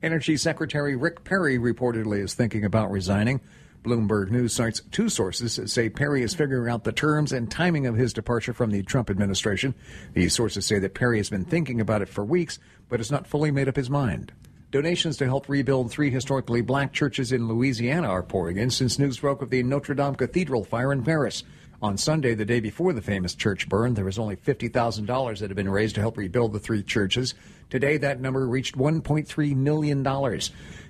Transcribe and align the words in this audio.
Energy 0.00 0.36
Secretary 0.36 0.94
Rick 0.94 1.24
Perry 1.24 1.58
reportedly 1.58 2.22
is 2.22 2.32
thinking 2.32 2.64
about 2.64 2.92
resigning. 2.92 3.40
Bloomberg 3.82 4.30
News 4.30 4.52
cites 4.52 4.80
two 4.92 5.08
sources 5.08 5.56
that 5.56 5.70
say 5.70 5.88
Perry 5.88 6.22
is 6.22 6.34
figuring 6.34 6.72
out 6.72 6.84
the 6.84 6.92
terms 6.92 7.32
and 7.32 7.50
timing 7.50 7.84
of 7.84 7.96
his 7.96 8.12
departure 8.12 8.52
from 8.52 8.70
the 8.70 8.84
Trump 8.84 9.10
administration. 9.10 9.74
These 10.14 10.34
sources 10.34 10.66
say 10.66 10.78
that 10.78 10.94
Perry 10.94 11.16
has 11.16 11.30
been 11.30 11.44
thinking 11.44 11.80
about 11.80 12.02
it 12.02 12.08
for 12.08 12.24
weeks, 12.24 12.60
but 12.88 13.00
has 13.00 13.10
not 13.10 13.26
fully 13.26 13.50
made 13.50 13.68
up 13.68 13.74
his 13.74 13.90
mind. 13.90 14.32
Donations 14.70 15.16
to 15.16 15.24
help 15.24 15.48
rebuild 15.48 15.90
three 15.90 16.10
historically 16.10 16.60
black 16.60 16.92
churches 16.92 17.32
in 17.32 17.48
Louisiana 17.48 18.06
are 18.08 18.22
pouring 18.22 18.56
in 18.56 18.70
since 18.70 19.00
news 19.00 19.18
broke 19.18 19.42
of 19.42 19.50
the 19.50 19.64
Notre 19.64 19.94
Dame 19.94 20.14
Cathedral 20.14 20.62
fire 20.62 20.92
in 20.92 21.02
Paris. 21.02 21.42
On 21.80 21.96
Sunday, 21.96 22.34
the 22.34 22.44
day 22.44 22.58
before 22.58 22.92
the 22.92 23.00
famous 23.00 23.36
church 23.36 23.68
burned, 23.68 23.94
there 23.94 24.04
was 24.04 24.18
only 24.18 24.34
$50,000 24.34 25.38
that 25.38 25.48
had 25.48 25.54
been 25.54 25.68
raised 25.68 25.94
to 25.94 26.00
help 26.00 26.16
rebuild 26.16 26.52
the 26.52 26.58
three 26.58 26.82
churches. 26.82 27.34
Today, 27.70 27.96
that 27.98 28.20
number 28.20 28.48
reached 28.48 28.76
$1.3 28.76 29.54
million. 29.54 30.40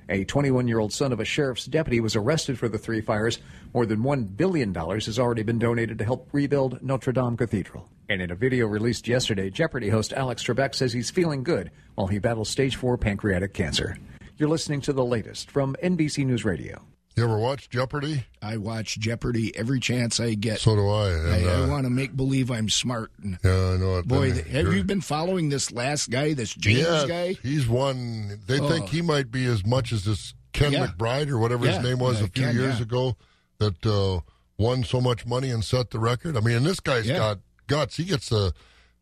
A 0.09 0.24
21 0.24 0.66
year 0.66 0.79
old 0.79 0.95
son 0.95 1.12
of 1.12 1.20
a 1.20 1.27
sheriff's 1.27 1.66
deputy 1.66 2.01
was 2.01 2.16
arrested 2.16 2.59
for 2.59 2.70
the 2.70 2.79
three 2.79 3.02
fires. 3.02 3.38
More 3.74 3.84
than 3.84 3.98
$1 3.98 4.34
billion 4.34 4.74
has 4.74 5.19
already 5.19 5.43
been 5.43 5.59
donated 5.59 5.98
to 5.98 6.05
help 6.06 6.30
rebuild 6.32 6.82
Notre 6.82 7.12
Dame 7.12 7.37
Cathedral. 7.37 7.91
And 8.09 8.23
in 8.23 8.30
a 8.30 8.34
video 8.34 8.66
released 8.66 9.07
yesterday, 9.07 9.51
Jeopardy 9.51 9.91
host 9.91 10.15
Alex 10.15 10.43
Trebek 10.43 10.74
says 10.74 10.95
he's 10.95 11.10
feeling 11.10 11.43
good 11.43 11.70
while 11.96 12.07
he 12.07 12.18
battles 12.18 12.48
stage 12.48 12.77
4 12.77 12.96
pancreatic 12.96 13.52
cancer. 13.52 13.98
You're 14.38 14.48
listening 14.48 14.80
to 14.82 14.95
the 14.95 15.05
latest 15.05 15.51
from 15.51 15.77
NBC 15.82 16.24
News 16.24 16.46
Radio. 16.46 16.82
You 17.18 17.24
ever 17.24 17.38
watch 17.38 17.68
Jeopardy? 17.68 18.24
I 18.40 18.58
watch 18.58 18.98
Jeopardy 18.98 19.54
every 19.56 19.80
chance 19.80 20.20
I 20.20 20.34
get. 20.34 20.60
So 20.60 20.76
do 20.76 20.88
I. 20.88 21.10
And, 21.10 21.28
I, 21.48 21.50
I 21.50 21.54
uh, 21.64 21.66
want 21.68 21.84
to 21.84 21.90
make 21.90 22.16
believe 22.16 22.50
I'm 22.50 22.68
smart. 22.68 23.10
And 23.22 23.38
Yeah, 23.45 23.50
I 23.50 23.76
know 23.76 23.98
it. 23.98 24.06
boy, 24.06 24.26
And 24.26 24.34
th- 24.34 24.46
have 24.46 24.66
you're- 24.66 24.82
been 24.84 25.00
following 25.00 25.48
this 25.48 25.73
last 25.73 26.10
guy, 26.10 26.32
this 26.34 26.54
James 26.54 26.78
yes, 26.78 27.06
guy? 27.06 27.32
he's 27.42 27.66
one. 27.66 28.38
They 28.46 28.60
Oh. 28.60 28.68
think 28.68 28.88
he 28.90 29.02
might 29.02 29.30
be 29.32 29.46
as 29.46 29.66
much 29.66 29.92
as 29.92 30.04
this 30.04 30.32
Ken 30.52 30.73
Yeah. 30.73 30.86
McBride 30.86 31.28
or 31.28 31.38
whatever 31.38 31.66
Yeah, 31.66 31.73
his 31.74 31.82
name 31.84 31.98
was 31.98 32.23
uh, 32.23 32.26
a 32.26 32.28
few 32.28 32.45
Ken, 32.45 32.54
years 32.54 32.76
yeah. 32.76 32.82
ago 32.82 33.16
that 33.59 33.84
uh, 33.84 34.21
won 34.56 34.84
so 34.84 35.00
much 35.00 35.26
money 35.26 35.50
and 35.50 35.65
set 35.65 35.90
the 35.90 35.98
record. 35.98 36.37
I 36.37 36.40
mean, 36.40 36.56
and 36.59 36.66
this 36.66 36.78
guy's 36.80 37.06
Yeah. 37.06 37.18
got 37.18 37.38
guts. 37.66 37.96
He 37.96 38.04
gets 38.04 38.28
the 38.28 38.52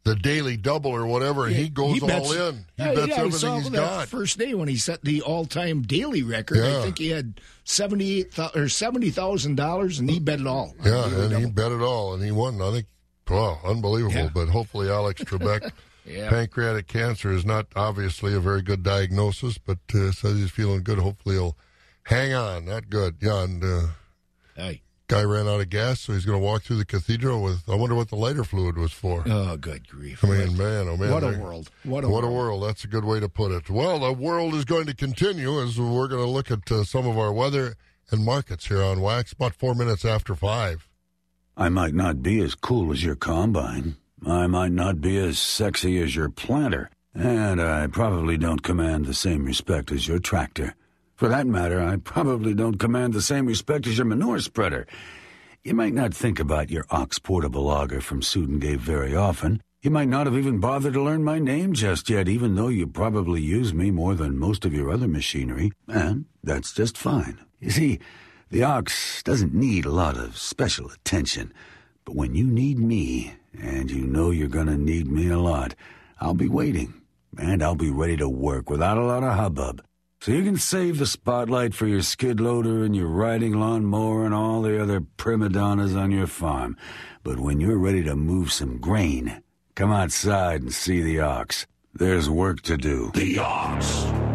the 0.07 0.15
daily 0.15 0.57
double 0.57 0.93
or 0.93 1.05
whatever, 1.07 1.47
and 1.47 1.57
he 1.57 1.69
goes 1.69 1.99
bets- 2.01 2.31
all 2.31 2.33
in. 2.49 2.55
He 2.77 2.85
Yeah, 2.85 2.95
bets 2.95 3.09
yeah, 3.09 3.15
everything 3.17 3.55
he's 3.57 3.69
got. 3.71 4.09
First 4.09 4.39
day 4.39 4.55
when 4.55 4.69
he 4.69 4.77
set 4.77 5.03
the 5.03 5.21
all-time 5.23 5.83
daily 5.83 6.23
record, 6.23 6.59
Yeah. 6.59 6.79
I 6.79 6.83
think 6.83 6.99
he 6.99 7.09
had 7.11 7.41
seventy-eight 7.65 8.39
or 8.55 8.69
seventy 8.69 9.11
thousand 9.11 9.57
dollars, 9.57 9.99
and 9.99 10.09
he 10.09 10.21
bet 10.21 10.41
it 10.41 10.47
all. 10.47 10.75
Yeah, 10.85 11.07
and 11.07 11.37
he 11.37 11.47
bet 11.51 11.73
it 11.73 11.81
all, 11.83 12.15
and 12.15 12.23
he 12.25 12.31
won. 12.31 12.63
I 12.63 12.71
think, 12.71 12.87
wow, 13.29 13.59
unbelievable. 13.65 14.15
Yeah. 14.15 14.31
But 14.33 14.49
hopefully, 14.49 14.89
Alex 14.89 15.23
Trebek, 15.25 15.71
Yeah. 16.07 16.31
pancreatic 16.31 16.87
cancer 16.87 17.33
is 17.33 17.45
not 17.45 17.67
obviously 17.75 18.33
a 18.33 18.41
very 18.41 18.63
good 18.63 18.85
diagnosis, 18.85 19.59
but 19.59 19.79
uh, 19.93 20.13
says 20.13 20.39
he's 20.39 20.51
feeling 20.53 20.85
good. 20.85 20.99
Hopefully, 21.01 21.35
he'll 21.35 21.57
hang 22.05 22.33
on. 22.33 22.65
Not 22.67 22.89
good. 22.89 23.17
Yeah, 23.21 23.43
and 23.43 23.63
uh, 23.65 23.87
Hey. 24.55 24.83
Guy 25.09 25.23
ran 25.23 25.47
out 25.49 25.61
of 25.61 25.69
gas, 25.69 26.01
so 26.01 26.13
he's 26.13 26.25
going 26.25 26.39
to 26.39 26.45
walk 26.45 26.63
through 26.63 26.77
the 26.77 26.85
cathedral 26.85 27.43
with. 27.43 27.69
I 27.69 27.75
wonder 27.75 27.95
what 27.95 28.09
the 28.09 28.17
lighter 28.17 28.45
fluid 28.45 28.77
was 28.77 28.93
for. 28.93 29.23
Oh, 29.27 29.57
good 29.57 29.89
grief! 29.89 30.25
I 30.25 30.29
mean, 30.29 30.57
man, 30.57 30.89
oh 30.89 30.97
man, 30.97 31.11
what 31.13 31.23
a 31.23 31.31
they're- 31.31 31.39
world! 31.41 31.71
What 31.85 32.05
a 32.05 32.09
what 32.09 32.25
a 32.25 32.27
world! 32.27 32.61
world. 32.61 32.65
That's 32.65 32.85
a 32.85 32.89
good 32.89 33.05
way 33.05 33.21
to 33.21 33.29
put 33.29 33.53
it. 33.53 33.71
Well, 33.71 33.99
the 34.01 34.13
world 34.13 34.55
is 34.55 34.65
going 34.65 34.87
to 34.87 34.95
continue 34.95 35.61
as 35.63 35.79
we're 35.79 36.09
going 36.09 36.25
to 36.25 36.31
look 36.31 36.51
at 36.51 36.71
uh, 36.71 36.85
some 36.85 37.07
of 37.07 37.17
our 37.19 37.33
weather 37.33 37.75
and 38.11 38.25
markets 38.25 38.67
here 38.67 38.83
on 38.83 39.01
Wax. 39.01 39.33
About 39.33 39.55
four 39.55 39.75
minutes 39.75 40.05
after 40.05 40.35
five. 40.35 40.89
I 41.57 41.69
might 41.71 41.95
not 41.95 42.23
be 42.23 42.41
as 42.41 42.55
cool 42.55 42.93
as 42.93 43.03
your 43.03 43.17
combine. 43.17 43.97
I 44.27 44.47
might 44.47 44.73
not 44.73 45.01
be 45.01 45.17
as 45.19 45.39
sexy 45.39 46.01
as 46.03 46.15
your 46.17 46.29
planter. 46.29 46.91
And 47.15 47.63
I 47.63 47.87
probably 47.87 48.37
don't 48.37 48.63
command 48.63 49.07
the 49.07 49.15
same 49.15 49.45
respect 49.47 49.91
as 49.91 50.07
your 50.07 50.19
tractor. 50.19 50.75
For 51.17 51.29
that 51.29 51.47
matter, 51.47 51.83
I 51.83 51.97
probably 51.97 52.53
don't 52.53 52.79
command 52.79 53.15
the 53.15 53.23
same 53.23 53.47
respect 53.47 53.87
as 53.87 53.97
your 53.97 54.05
manure 54.05 54.39
spreader. 54.39 54.87
You 55.65 55.73
might 55.73 55.95
not 55.95 56.13
think 56.13 56.39
about 56.39 56.71
your 56.71 56.85
ox 56.91 57.19
portable 57.19 57.71
auger 57.71 58.03
from 58.03 58.21
Sudengate 58.21 58.81
very 58.81 59.17
often. 59.17 59.63
You 59.81 59.91
might 59.91 60.09
not 60.09 60.27
have 60.27 60.37
even 60.37 60.61
bothered 60.61 60.93
to 60.93 61.03
learn 61.03 61.25
my 61.25 61.39
name 61.39 61.73
just 61.73 62.11
yet, 62.11 62.29
even 62.29 62.55
though 62.55 62.69
you 62.69 62.87
probably 62.87 63.41
use 63.41 63.73
me 63.73 63.91
more 63.91 64.15
than 64.15 64.39
most 64.39 64.67
of 64.67 64.75
your 64.75 64.91
other 64.91 65.09
machinery. 65.09 65.73
And 65.89 66.27
that's 66.45 66.75
just 66.75 66.99
fine. 66.99 67.39
You 67.61 67.71
see, 67.71 67.99
the 68.51 68.65
ox 68.65 69.23
doesn't 69.23 69.55
need 69.55 69.87
a 69.87 69.91
lot 69.91 70.19
of 70.19 70.37
special 70.37 70.91
attention. 70.91 71.51
But 72.05 72.15
when 72.15 72.35
you 72.35 72.47
need 72.47 72.79
me, 72.79 73.37
and 73.59 73.91
you 73.91 74.07
know 74.07 74.31
you're 74.31 74.49
to 74.49 74.77
need 74.77 75.11
me 75.11 75.31
a 75.31 75.39
lot, 75.39 75.75
I'll 76.21 76.35
be 76.35 76.49
waiting. 76.49 77.01
And 77.39 77.63
I'll 77.63 77.75
be 77.75 77.91
ready 77.91 78.19
to 78.19 78.29
work 78.29 78.69
without 78.69 78.99
a 78.99 79.05
lot 79.05 79.23
of 79.23 79.35
hubbub. 79.35 79.86
So 80.21 80.33
you 80.33 80.43
can 80.43 80.57
save 80.57 80.99
the 80.99 81.07
spotlight 81.07 81.75
for 81.75 81.87
your 81.87 82.03
skid 82.03 82.41
loader 82.41 82.85
and 82.85 82.97
your 82.97 83.07
riding 83.07 83.53
lawnmower 83.61 84.25
and 84.25 84.35
all 84.35 84.63
the 84.63 84.83
other 84.83 85.01
prima 85.01 85.49
donnas 85.49 85.95
on 85.95 86.11
your 86.11 86.27
farm. 86.27 86.77
But 87.23 87.39
when 87.39 87.61
you're 87.61 87.79
ready 87.79 88.03
to 88.05 88.17
move 88.17 88.51
some 88.53 88.79
grain, 88.79 89.43
come 89.75 89.93
outside 89.93 90.63
and 90.63 90.73
see 90.73 91.03
the 91.03 91.21
ox. 91.21 91.67
There's 91.95 92.29
work 92.29 92.63
to 92.63 92.77
do. 92.77 93.11
The 93.15 93.39
ox. 93.39 94.26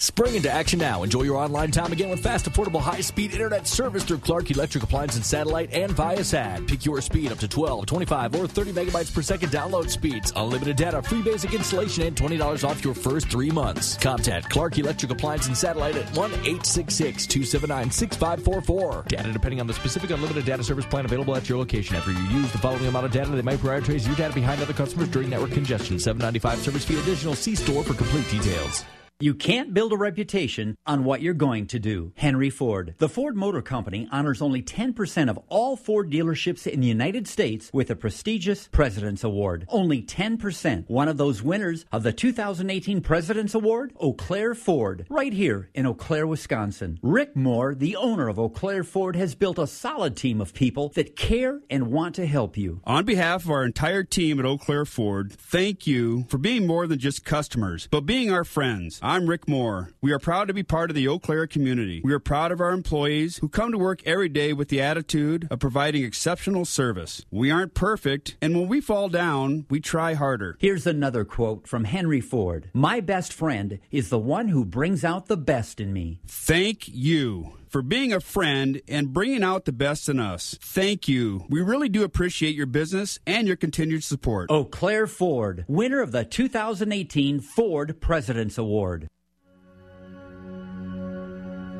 Spring 0.00 0.36
into 0.36 0.48
action 0.48 0.78
now. 0.78 1.02
Enjoy 1.02 1.24
your 1.24 1.38
online 1.38 1.72
time 1.72 1.90
again 1.90 2.08
with 2.08 2.20
fast, 2.20 2.48
affordable, 2.48 2.80
high-speed 2.80 3.32
internet 3.32 3.66
service 3.66 4.04
through 4.04 4.18
Clark 4.18 4.48
Electric 4.48 4.84
Appliance 4.84 5.16
and 5.16 5.26
Satellite 5.26 5.72
and 5.72 5.90
Viasat. 5.90 6.68
Pick 6.68 6.86
your 6.86 7.00
speed 7.00 7.32
up 7.32 7.38
to 7.38 7.48
12, 7.48 7.86
25, 7.86 8.36
or 8.36 8.46
30 8.46 8.74
megabytes 8.74 9.12
per 9.12 9.22
second 9.22 9.50
download 9.50 9.90
speeds. 9.90 10.32
Unlimited 10.36 10.76
data, 10.76 11.02
free 11.02 11.20
basic 11.20 11.52
installation, 11.52 12.04
and 12.04 12.14
$20 12.14 12.62
off 12.62 12.84
your 12.84 12.94
first 12.94 13.28
three 13.28 13.50
months. 13.50 13.96
Contact 13.96 14.48
Clark 14.48 14.78
Electric 14.78 15.10
Appliance 15.10 15.48
and 15.48 15.56
Satellite 15.56 15.96
at 15.96 16.06
1-866-279-6544. 16.14 19.08
Data 19.08 19.32
depending 19.32 19.60
on 19.60 19.66
the 19.66 19.74
specific 19.74 20.10
unlimited 20.10 20.44
data 20.44 20.62
service 20.62 20.86
plan 20.86 21.06
available 21.06 21.34
at 21.34 21.48
your 21.48 21.58
location. 21.58 21.96
After 21.96 22.12
you 22.12 22.22
use 22.28 22.52
the 22.52 22.58
following 22.58 22.86
amount 22.86 23.06
of 23.06 23.10
data, 23.10 23.32
they 23.32 23.42
might 23.42 23.58
prioritize 23.58 24.06
your 24.06 24.14
data 24.14 24.32
behind 24.32 24.62
other 24.62 24.74
customers 24.74 25.08
during 25.08 25.28
network 25.28 25.50
congestion. 25.50 25.98
795 25.98 26.60
service 26.60 26.84
fee 26.84 27.00
additional. 27.00 27.34
See 27.34 27.56
store 27.56 27.82
for 27.82 27.94
complete 27.94 28.30
details. 28.30 28.84
You 29.20 29.34
can't 29.34 29.74
build 29.74 29.92
a 29.92 29.96
reputation 29.96 30.76
on 30.86 31.02
what 31.02 31.22
you're 31.22 31.34
going 31.34 31.66
to 31.68 31.80
do. 31.80 32.12
Henry 32.14 32.50
Ford. 32.50 32.94
The 32.98 33.08
Ford 33.08 33.34
Motor 33.34 33.62
Company 33.62 34.08
honors 34.12 34.40
only 34.40 34.62
10% 34.62 35.28
of 35.28 35.40
all 35.48 35.74
Ford 35.74 36.08
dealerships 36.08 36.68
in 36.68 36.78
the 36.78 36.86
United 36.86 37.26
States 37.26 37.68
with 37.72 37.90
a 37.90 37.96
prestigious 37.96 38.68
President's 38.68 39.24
Award. 39.24 39.66
Only 39.70 40.02
10%. 40.02 40.88
One 40.88 41.08
of 41.08 41.16
those 41.16 41.42
winners 41.42 41.84
of 41.90 42.04
the 42.04 42.12
2018 42.12 43.00
President's 43.00 43.56
Award? 43.56 43.92
Eau 43.98 44.12
Claire 44.12 44.54
Ford, 44.54 45.04
right 45.10 45.32
here 45.32 45.68
in 45.74 45.84
Eau 45.84 45.94
Claire, 45.94 46.28
Wisconsin. 46.28 47.00
Rick 47.02 47.34
Moore, 47.34 47.74
the 47.74 47.96
owner 47.96 48.28
of 48.28 48.38
Eau 48.38 48.48
Claire 48.48 48.84
Ford, 48.84 49.16
has 49.16 49.34
built 49.34 49.58
a 49.58 49.66
solid 49.66 50.16
team 50.16 50.40
of 50.40 50.54
people 50.54 50.90
that 50.90 51.16
care 51.16 51.58
and 51.68 51.90
want 51.90 52.14
to 52.14 52.26
help 52.26 52.56
you. 52.56 52.82
On 52.84 53.04
behalf 53.04 53.44
of 53.44 53.50
our 53.50 53.64
entire 53.64 54.04
team 54.04 54.38
at 54.38 54.46
Eau 54.46 54.58
Claire 54.58 54.84
Ford, 54.84 55.32
thank 55.32 55.88
you 55.88 56.24
for 56.28 56.38
being 56.38 56.68
more 56.68 56.86
than 56.86 57.00
just 57.00 57.24
customers, 57.24 57.88
but 57.90 58.02
being 58.06 58.30
our 58.30 58.44
friends. 58.44 59.00
I'm 59.08 59.26
Rick 59.26 59.48
Moore. 59.48 59.88
We 60.02 60.12
are 60.12 60.18
proud 60.18 60.48
to 60.48 60.52
be 60.52 60.62
part 60.62 60.90
of 60.90 60.94
the 60.94 61.08
Eau 61.08 61.18
Claire 61.18 61.46
community. 61.46 62.02
We 62.04 62.12
are 62.12 62.18
proud 62.18 62.52
of 62.52 62.60
our 62.60 62.72
employees 62.72 63.38
who 63.38 63.48
come 63.48 63.72
to 63.72 63.78
work 63.78 64.02
every 64.04 64.28
day 64.28 64.52
with 64.52 64.68
the 64.68 64.82
attitude 64.82 65.48
of 65.50 65.60
providing 65.60 66.04
exceptional 66.04 66.66
service. 66.66 67.24
We 67.30 67.50
aren't 67.50 67.72
perfect, 67.72 68.36
and 68.42 68.54
when 68.54 68.68
we 68.68 68.82
fall 68.82 69.08
down, 69.08 69.64
we 69.70 69.80
try 69.80 70.12
harder. 70.12 70.58
Here's 70.60 70.86
another 70.86 71.24
quote 71.24 71.66
from 71.66 71.84
Henry 71.84 72.20
Ford 72.20 72.68
My 72.74 73.00
best 73.00 73.32
friend 73.32 73.78
is 73.90 74.10
the 74.10 74.18
one 74.18 74.48
who 74.48 74.66
brings 74.66 75.06
out 75.06 75.24
the 75.24 75.38
best 75.38 75.80
in 75.80 75.94
me. 75.94 76.20
Thank 76.26 76.86
you 76.86 77.54
for 77.68 77.82
being 77.82 78.12
a 78.12 78.20
friend 78.20 78.80
and 78.88 79.12
bringing 79.12 79.42
out 79.42 79.64
the 79.64 79.72
best 79.72 80.08
in 80.08 80.18
us. 80.18 80.56
Thank 80.60 81.08
you. 81.08 81.44
We 81.48 81.60
really 81.60 81.88
do 81.88 82.02
appreciate 82.02 82.54
your 82.54 82.66
business 82.66 83.18
and 83.26 83.46
your 83.46 83.56
continued 83.56 84.04
support. 84.04 84.50
Eau 84.50 84.64
Claire 84.64 85.06
Ford, 85.06 85.64
winner 85.68 86.00
of 86.00 86.12
the 86.12 86.24
2018 86.24 87.40
Ford 87.40 88.00
President's 88.00 88.58
Award. 88.58 89.08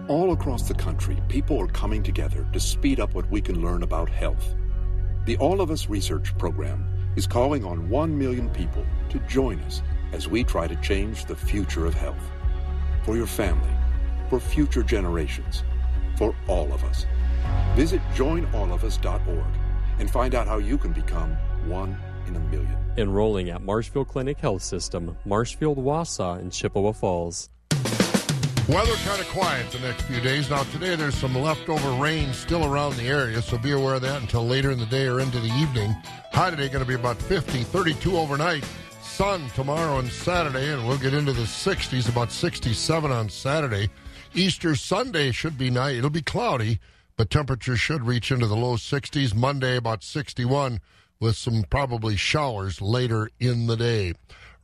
All 0.09 0.33
across 0.33 0.67
the 0.69 0.75
country, 0.75 1.19
people 1.29 1.61
are 1.61 1.67
coming 1.67 2.03
together 2.03 2.47
to 2.53 2.61
speed 2.61 2.99
up 2.99 3.15
what 3.15 3.31
we 3.31 3.43
can 3.43 3.61
learn 3.61 3.83
about 3.83 4.09
health. 4.09 4.55
The 5.27 5.37
All 5.37 5.61
of 5.61 5.71
Us 5.71 5.89
Research 5.91 6.37
Program 6.39 6.89
is 7.17 7.27
calling 7.27 7.63
on 7.65 7.91
1 7.91 8.19
million 8.19 8.49
people 8.49 8.87
to 9.11 9.19
join 9.29 9.61
us 9.61 9.83
as 10.13 10.27
we 10.27 10.45
try 10.45 10.67
to 10.67 10.77
change 10.77 11.27
the 11.27 11.37
future 11.37 11.85
of 11.85 11.93
health. 11.93 12.23
For 13.05 13.17
your 13.17 13.27
family, 13.27 13.71
for 14.31 14.41
future 14.41 14.83
generations, 14.83 15.63
for 16.19 16.35
all 16.49 16.71
of 16.73 16.85
us. 16.85 17.07
Visit 17.77 18.03
joinallofus.org 18.15 19.47
and 20.01 20.11
find 20.11 20.35
out 20.35 20.47
how 20.47 20.59
you 20.59 20.77
can 20.77 20.93
become 20.93 21.31
one 21.67 21.97
in 22.27 22.37
a 22.37 22.41
million. 22.41 22.77
Enrolling 22.97 23.51
at 23.51 23.63
Marshfield 23.63 24.09
Clinic 24.09 24.39
Health 24.39 24.63
System, 24.63 25.17
Marshfield, 25.25 25.79
Wausau, 25.79 26.39
and 26.39 26.53
Chippewa 26.53 26.93
Falls. 26.93 27.49
Weather 28.69 28.93
kind 28.97 29.19
of 29.19 29.27
quiet 29.29 29.71
the 29.71 29.79
next 29.79 30.03
few 30.03 30.21
days. 30.21 30.51
Now, 30.51 30.63
today 30.65 30.95
there's 30.95 31.15
some 31.15 31.35
leftover 31.35 31.91
rain 31.93 32.35
still 32.35 32.71
around 32.71 32.97
the 32.97 33.09
area, 33.09 33.41
so 33.41 33.57
be 33.57 33.71
aware 33.71 33.95
of 33.95 34.03
that 34.03 34.21
until 34.21 34.47
later 34.47 34.71
in 34.73 34.79
the 34.79 34.87
day 34.87 35.07
or 35.07 35.21
into 35.21 35.41
the 35.41 35.49
evening. 35.55 35.97
High 36.33 36.51
today 36.51 36.69
going 36.69 36.85
to 36.85 36.89
be 36.89 36.95
about 36.95 37.17
50, 37.17 37.63
32 37.63 38.19
overnight. 38.19 38.69
Sun 39.01 39.49
tomorrow 39.55 40.01
and 40.01 40.11
Saturday, 40.11 40.71
and 40.71 40.87
we'll 40.87 40.99
get 40.99 41.15
into 41.15 41.33
the 41.33 41.43
60s, 41.43 42.11
about 42.11 42.31
67 42.31 43.11
on 43.11 43.31
Saturday. 43.31 43.89
Easter 44.35 44.77
Sunday 44.77 45.33
should 45.33 45.57
be 45.59 45.71
nice. 45.71 45.97
It'll 45.97 46.11
be 46.11 46.23
cloudy, 46.23 46.81
but 47.17 47.31
temperatures 47.31 47.81
should 47.81 48.07
reach 48.07 48.31
into 48.31 48.47
the 48.47 48.57
low 48.57 48.77
60s. 48.77 49.35
Monday, 49.35 49.77
about 49.77 50.03
61, 50.03 50.81
with 51.21 51.37
some 51.37 51.65
probably 51.71 52.17
showers 52.17 52.81
later 52.81 53.31
in 53.41 53.67
the 53.67 53.77
day. 53.77 54.15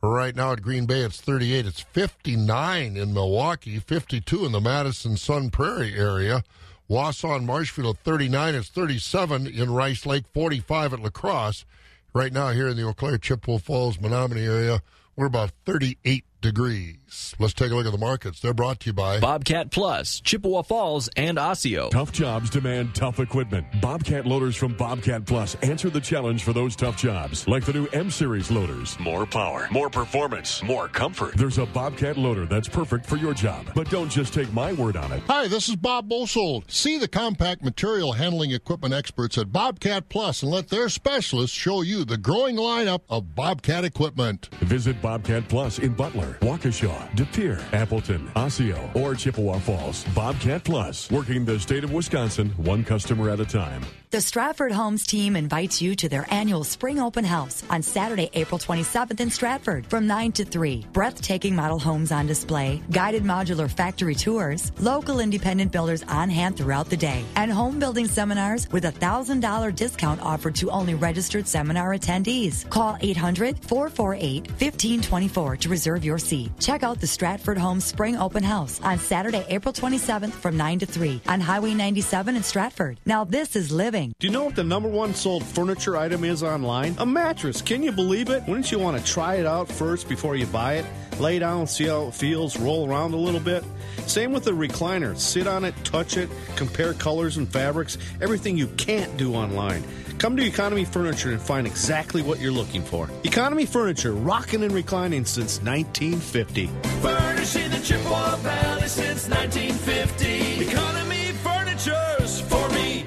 Right 0.01 0.35
now 0.35 0.51
at 0.51 0.61
Green 0.61 0.85
Bay, 0.85 1.01
it's 1.01 1.19
38. 1.19 1.65
It's 1.65 1.81
59 1.81 2.95
in 2.95 3.13
Milwaukee, 3.13 3.79
52 3.79 4.45
in 4.45 4.51
the 4.51 4.61
Madison 4.61 5.17
Sun 5.17 5.49
Prairie 5.49 5.95
area. 5.95 6.43
Wausau 6.89 7.35
and 7.35 7.47
Marshfield 7.47 7.95
at 7.95 8.03
39. 8.03 8.55
It's 8.55 8.69
37 8.69 9.47
in 9.47 9.71
Rice 9.71 10.05
Lake, 10.05 10.25
45 10.33 10.93
at 10.93 10.99
La 11.01 11.09
Crosse. 11.09 11.65
Right 12.13 12.31
now, 12.31 12.51
here 12.51 12.67
in 12.67 12.77
the 12.77 12.83
Eau 12.83 12.93
Claire, 12.93 13.17
Chippewa 13.17 13.57
Falls, 13.57 13.97
Menomonie 13.97 14.45
area, 14.45 14.81
we're 15.15 15.25
about 15.25 15.51
38 15.65 16.23
degrees. 16.45 17.33
Let's 17.39 17.53
take 17.53 17.71
a 17.71 17.75
look 17.75 17.85
at 17.87 17.91
the 17.91 17.97
markets. 17.97 18.39
They're 18.39 18.53
brought 18.53 18.79
to 18.81 18.87
you 18.87 18.93
by 18.93 19.19
Bobcat 19.19 19.71
Plus, 19.71 20.19
Chippewa 20.19 20.61
Falls, 20.61 21.09
and 21.15 21.39
Osseo. 21.39 21.89
Tough 21.89 22.11
jobs 22.11 22.49
demand 22.51 22.93
tough 22.93 23.19
equipment. 23.19 23.65
Bobcat 23.81 24.27
loaders 24.27 24.55
from 24.55 24.73
Bobcat 24.73 25.25
Plus 25.25 25.55
answer 25.55 25.89
the 25.89 25.99
challenge 25.99 26.43
for 26.43 26.53
those 26.53 26.75
tough 26.75 26.97
jobs, 26.97 27.47
like 27.47 27.65
the 27.65 27.73
new 27.73 27.87
M 27.87 28.11
Series 28.11 28.51
loaders. 28.51 28.99
More 28.99 29.25
power, 29.25 29.67
more 29.71 29.89
performance, 29.89 30.61
more 30.61 30.87
comfort. 30.87 31.35
There's 31.35 31.57
a 31.57 31.65
Bobcat 31.65 32.15
loader 32.17 32.45
that's 32.45 32.67
perfect 32.67 33.07
for 33.07 33.15
your 33.15 33.33
job. 33.33 33.65
But 33.73 33.89
don't 33.89 34.09
just 34.09 34.33
take 34.33 34.51
my 34.53 34.73
word 34.73 34.95
on 34.95 35.11
it. 35.11 35.23
Hi, 35.27 35.47
this 35.47 35.67
is 35.67 35.75
Bob 35.75 36.07
Bosold. 36.07 36.69
See 36.69 36.97
the 36.99 37.07
compact 37.07 37.63
material 37.63 38.11
handling 38.13 38.51
equipment 38.51 38.93
experts 38.93 39.37
at 39.39 39.51
Bobcat 39.51 40.09
Plus 40.09 40.43
and 40.43 40.51
let 40.51 40.67
their 40.67 40.89
specialists 40.89 41.55
show 41.55 41.81
you 41.81 42.05
the 42.05 42.17
growing 42.17 42.57
lineup 42.57 43.01
of 43.09 43.33
Bobcat 43.33 43.83
equipment. 43.83 44.49
Visit 44.61 45.01
Bobcat 45.01 45.47
Plus 45.47 45.79
in 45.79 45.93
Butler, 45.93 46.34
Waukesha, 46.41 47.15
De 47.15 47.25
Pere, 47.25 47.63
Appleton, 47.73 48.29
Osseo, 48.35 48.89
or 48.93 49.15
Chippewa 49.15 49.59
Falls. 49.59 50.03
Bobcat 50.15 50.63
Plus, 50.63 51.09
working 51.11 51.45
the 51.45 51.59
state 51.59 51.83
of 51.83 51.91
Wisconsin 51.91 52.49
one 52.57 52.83
customer 52.83 53.29
at 53.29 53.39
a 53.39 53.45
time. 53.45 53.81
The 54.11 54.21
Stratford 54.21 54.71
Homes 54.71 55.05
team 55.05 55.35
invites 55.35 55.81
you 55.81 55.93
to 55.95 56.07
their 56.07 56.25
annual 56.29 56.63
spring 56.63 56.99
open 56.99 57.25
house 57.25 57.63
on 57.69 57.81
Saturday, 57.81 58.29
April 58.33 58.57
27th 58.57 59.19
in 59.19 59.29
Stratford 59.29 59.85
from 59.87 60.07
9 60.07 60.31
to 60.33 60.45
3. 60.45 60.85
Breathtaking 60.93 61.53
model 61.53 61.79
homes 61.79 62.13
on 62.13 62.25
display, 62.25 62.81
guided 62.91 63.23
modular 63.23 63.69
factory 63.69 64.15
tours, 64.15 64.71
local 64.79 65.19
independent 65.19 65.73
builders 65.73 66.01
on 66.03 66.29
hand 66.29 66.55
throughout 66.55 66.89
the 66.89 66.95
day, 66.95 67.25
and 67.35 67.51
home 67.51 67.77
building 67.77 68.07
seminars 68.07 68.69
with 68.71 68.85
a 68.85 68.91
$1,000 68.93 69.75
discount 69.75 70.21
offered 70.21 70.55
to 70.55 70.71
only 70.71 70.95
registered 70.95 71.45
seminar 71.45 71.89
attendees. 71.93 72.69
Call 72.69 72.95
800 73.01 73.59
448 73.65 74.47
1524 74.51 75.57
to 75.57 75.67
reserve 75.67 76.05
your 76.05 76.14
seat. 76.17 76.51
Check 76.59 76.83
out 76.83 76.99
the 76.99 77.07
Stratford 77.07 77.57
Homes 77.57 77.83
Spring 77.83 78.17
Open 78.17 78.43
House 78.43 78.81
on 78.81 78.99
Saturday, 78.99 79.45
April 79.49 79.73
27th 79.73 80.33
from 80.33 80.57
9 80.57 80.79
to 80.79 80.85
3 80.85 81.21
on 81.27 81.39
Highway 81.39 81.73
97 81.73 82.35
in 82.35 82.43
Stratford. 82.43 82.99
Now, 83.05 83.23
this 83.23 83.55
is 83.55 83.71
living. 83.71 84.13
Do 84.19 84.27
you 84.27 84.33
know 84.33 84.45
what 84.45 84.55
the 84.55 84.63
number 84.63 84.89
one 84.89 85.13
sold 85.13 85.43
furniture 85.43 85.97
item 85.97 86.23
is 86.23 86.43
online? 86.43 86.95
A 86.99 87.05
mattress. 87.05 87.61
Can 87.61 87.83
you 87.83 87.91
believe 87.91 88.29
it? 88.29 88.43
Wouldn't 88.47 88.71
you 88.71 88.79
want 88.79 88.97
to 88.97 89.03
try 89.03 89.35
it 89.35 89.45
out 89.45 89.71
first 89.71 90.09
before 90.09 90.35
you 90.35 90.45
buy 90.47 90.75
it? 90.75 90.85
Lay 91.19 91.39
down, 91.39 91.65
see 91.65 91.87
how 91.87 92.07
it 92.07 92.13
feels, 92.13 92.59
roll 92.59 92.89
around 92.89 93.13
a 93.13 93.17
little 93.17 93.39
bit. 93.39 93.63
Same 94.05 94.33
with 94.33 94.43
the 94.43 94.51
recliner. 94.51 95.17
Sit 95.17 95.47
on 95.47 95.63
it, 95.63 95.73
touch 95.83 96.17
it, 96.17 96.29
compare 96.55 96.93
colors 96.93 97.37
and 97.37 97.47
fabrics, 97.47 97.97
everything 98.21 98.57
you 98.57 98.67
can't 98.77 99.15
do 99.17 99.33
online. 99.33 99.83
Come 100.17 100.37
to 100.37 100.45
Economy 100.45 100.85
Furniture 100.85 101.31
and 101.31 101.41
find 101.41 101.67
exactly 101.67 102.21
what 102.21 102.39
you're 102.39 102.51
looking 102.51 102.81
for. 102.81 103.09
Economy 103.23 103.65
Furniture, 103.65 104.13
rocking 104.13 104.63
and 104.63 104.71
reclining 104.71 105.25
since 105.25 105.61
1950. 105.61 106.67
Furnishing 107.01 107.69
the 107.69 107.79
Chippewa 107.79 108.35
Valley 108.37 108.87
since 108.87 109.27
1950. 109.27 110.69
Economy 110.69 111.31
Furniture's 111.43 112.41
for 112.41 112.69
me. 112.69 113.05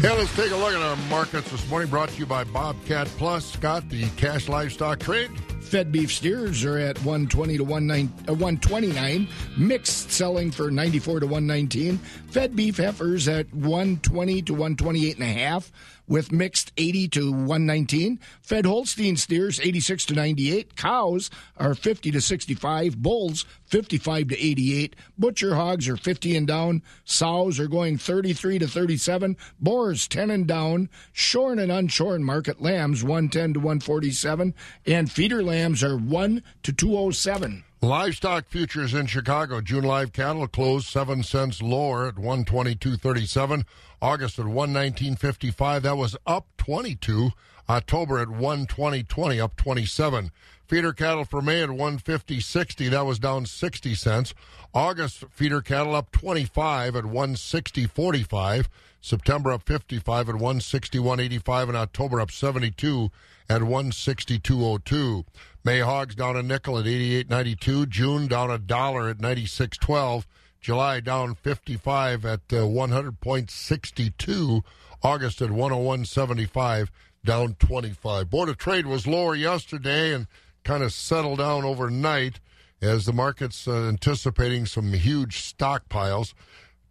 Hey, 0.00 0.16
let's 0.16 0.34
take 0.36 0.50
a 0.50 0.56
look 0.56 0.74
at 0.74 0.82
our 0.82 0.96
markets 1.08 1.50
this 1.50 1.68
morning. 1.68 1.88
Brought 1.88 2.10
to 2.10 2.18
you 2.18 2.26
by 2.26 2.44
Bobcat 2.44 3.06
Plus. 3.18 3.44
Scott, 3.52 3.88
the 3.88 4.08
cash 4.16 4.48
livestock 4.48 5.00
trade. 5.00 5.30
Fed 5.60 5.92
beef 5.92 6.12
steers 6.12 6.64
are 6.64 6.78
at 6.78 6.96
120 6.98 7.58
to 7.58 7.64
129. 7.64 9.28
Uh, 9.28 9.60
Mixed 9.60 10.10
selling 10.10 10.50
for 10.50 10.70
94 10.70 11.20
to 11.20 11.26
119. 11.26 11.98
Fed 11.98 12.56
beef 12.56 12.78
heifers 12.78 13.28
at 13.28 13.52
120 13.54 14.42
to 14.42 14.52
128 14.52 15.14
and 15.14 15.22
a 15.22 15.26
half 15.26 15.70
with 16.10 16.32
mixed 16.32 16.72
80 16.76 17.08
to 17.08 17.30
119. 17.30 18.18
Fed 18.42 18.66
Holstein 18.66 19.16
steers 19.16 19.60
86 19.60 20.06
to 20.06 20.14
98. 20.14 20.76
Cows 20.76 21.30
are 21.56 21.74
50 21.74 22.10
to 22.10 22.20
65. 22.20 23.00
Bulls 23.00 23.46
55 23.66 24.28
to 24.28 24.38
88. 24.38 24.96
Butcher 25.16 25.54
hogs 25.54 25.88
are 25.88 25.96
50 25.96 26.36
and 26.36 26.48
down. 26.48 26.82
Sows 27.04 27.60
are 27.60 27.68
going 27.68 27.96
33 27.96 28.58
to 28.58 28.66
37. 28.66 29.36
Boars 29.60 30.08
10 30.08 30.30
and 30.30 30.46
down. 30.48 30.90
Shorn 31.12 31.60
and 31.60 31.70
unshorn 31.70 32.22
market 32.22 32.60
lambs 32.60 33.04
110 33.04 33.54
to 33.54 33.60
147. 33.60 34.52
And 34.86 35.10
feeder 35.10 35.44
lambs 35.44 35.84
are 35.84 35.96
1 35.96 36.42
to 36.64 36.72
207. 36.72 37.62
Livestock 37.82 38.46
futures 38.46 38.92
in 38.92 39.06
Chicago. 39.06 39.62
June 39.62 39.84
live 39.84 40.12
cattle 40.12 40.46
closed 40.46 40.86
seven 40.86 41.22
cents 41.22 41.62
lower 41.62 42.08
at 42.08 42.18
one 42.18 42.44
twenty 42.44 42.74
two 42.74 42.98
thirty 42.98 43.24
seven. 43.24 43.64
August 44.02 44.38
at 44.38 44.44
one 44.44 44.70
nineteen 44.70 45.16
fifty 45.16 45.50
five. 45.50 45.82
That 45.82 45.96
was 45.96 46.14
up 46.26 46.46
twenty 46.58 46.94
two. 46.94 47.30
October 47.70 48.18
at 48.18 48.28
one 48.28 48.66
twenty 48.66 49.02
twenty, 49.02 49.40
up 49.40 49.56
twenty 49.56 49.86
seven. 49.86 50.30
Feeder 50.66 50.92
cattle 50.92 51.24
for 51.24 51.40
May 51.40 51.62
at 51.62 51.70
one 51.70 51.96
fifty 51.96 52.38
sixty. 52.38 52.88
That 52.90 53.06
was 53.06 53.18
down 53.18 53.46
sixty 53.46 53.94
cents. 53.94 54.34
August 54.74 55.24
feeder 55.30 55.62
cattle 55.62 55.94
up 55.94 56.12
twenty 56.12 56.44
five 56.44 56.94
at 56.94 57.06
one 57.06 57.34
sixty 57.34 57.86
forty 57.86 58.22
five. 58.22 58.68
September 59.00 59.50
up 59.50 59.62
55 59.62 60.28
at 60.28 60.34
161.85 60.34 61.68
and 61.68 61.76
October 61.76 62.20
up 62.20 62.30
72 62.30 63.10
at 63.50 63.62
162.02. 63.62 65.24
May 65.64 65.80
hogs 65.80 66.14
down 66.14 66.36
a 66.36 66.42
nickel 66.42 66.78
at 66.78 66.84
88.92. 66.84 67.88
June 67.88 68.28
down 68.28 68.48
a 68.48 68.58
dollar 68.58 69.08
at 69.08 69.18
96.12. 69.18 70.24
July 70.60 71.00
down 71.00 71.34
55 71.34 72.24
at 72.24 72.40
uh, 72.52 72.62
100.62. 72.62 74.62
August 75.02 75.42
at 75.42 75.50
101.75, 75.50 76.88
down 77.24 77.54
25. 77.54 78.30
Board 78.30 78.50
of 78.50 78.56
Trade 78.56 78.86
was 78.86 79.06
lower 79.06 79.34
yesterday 79.34 80.14
and 80.14 80.28
kind 80.62 80.84
of 80.84 80.92
settled 80.92 81.38
down 81.38 81.64
overnight 81.64 82.38
as 82.80 83.06
the 83.06 83.12
market's 83.12 83.66
uh, 83.66 83.88
anticipating 83.88 84.64
some 84.64 84.92
huge 84.92 85.38
stockpiles. 85.38 86.34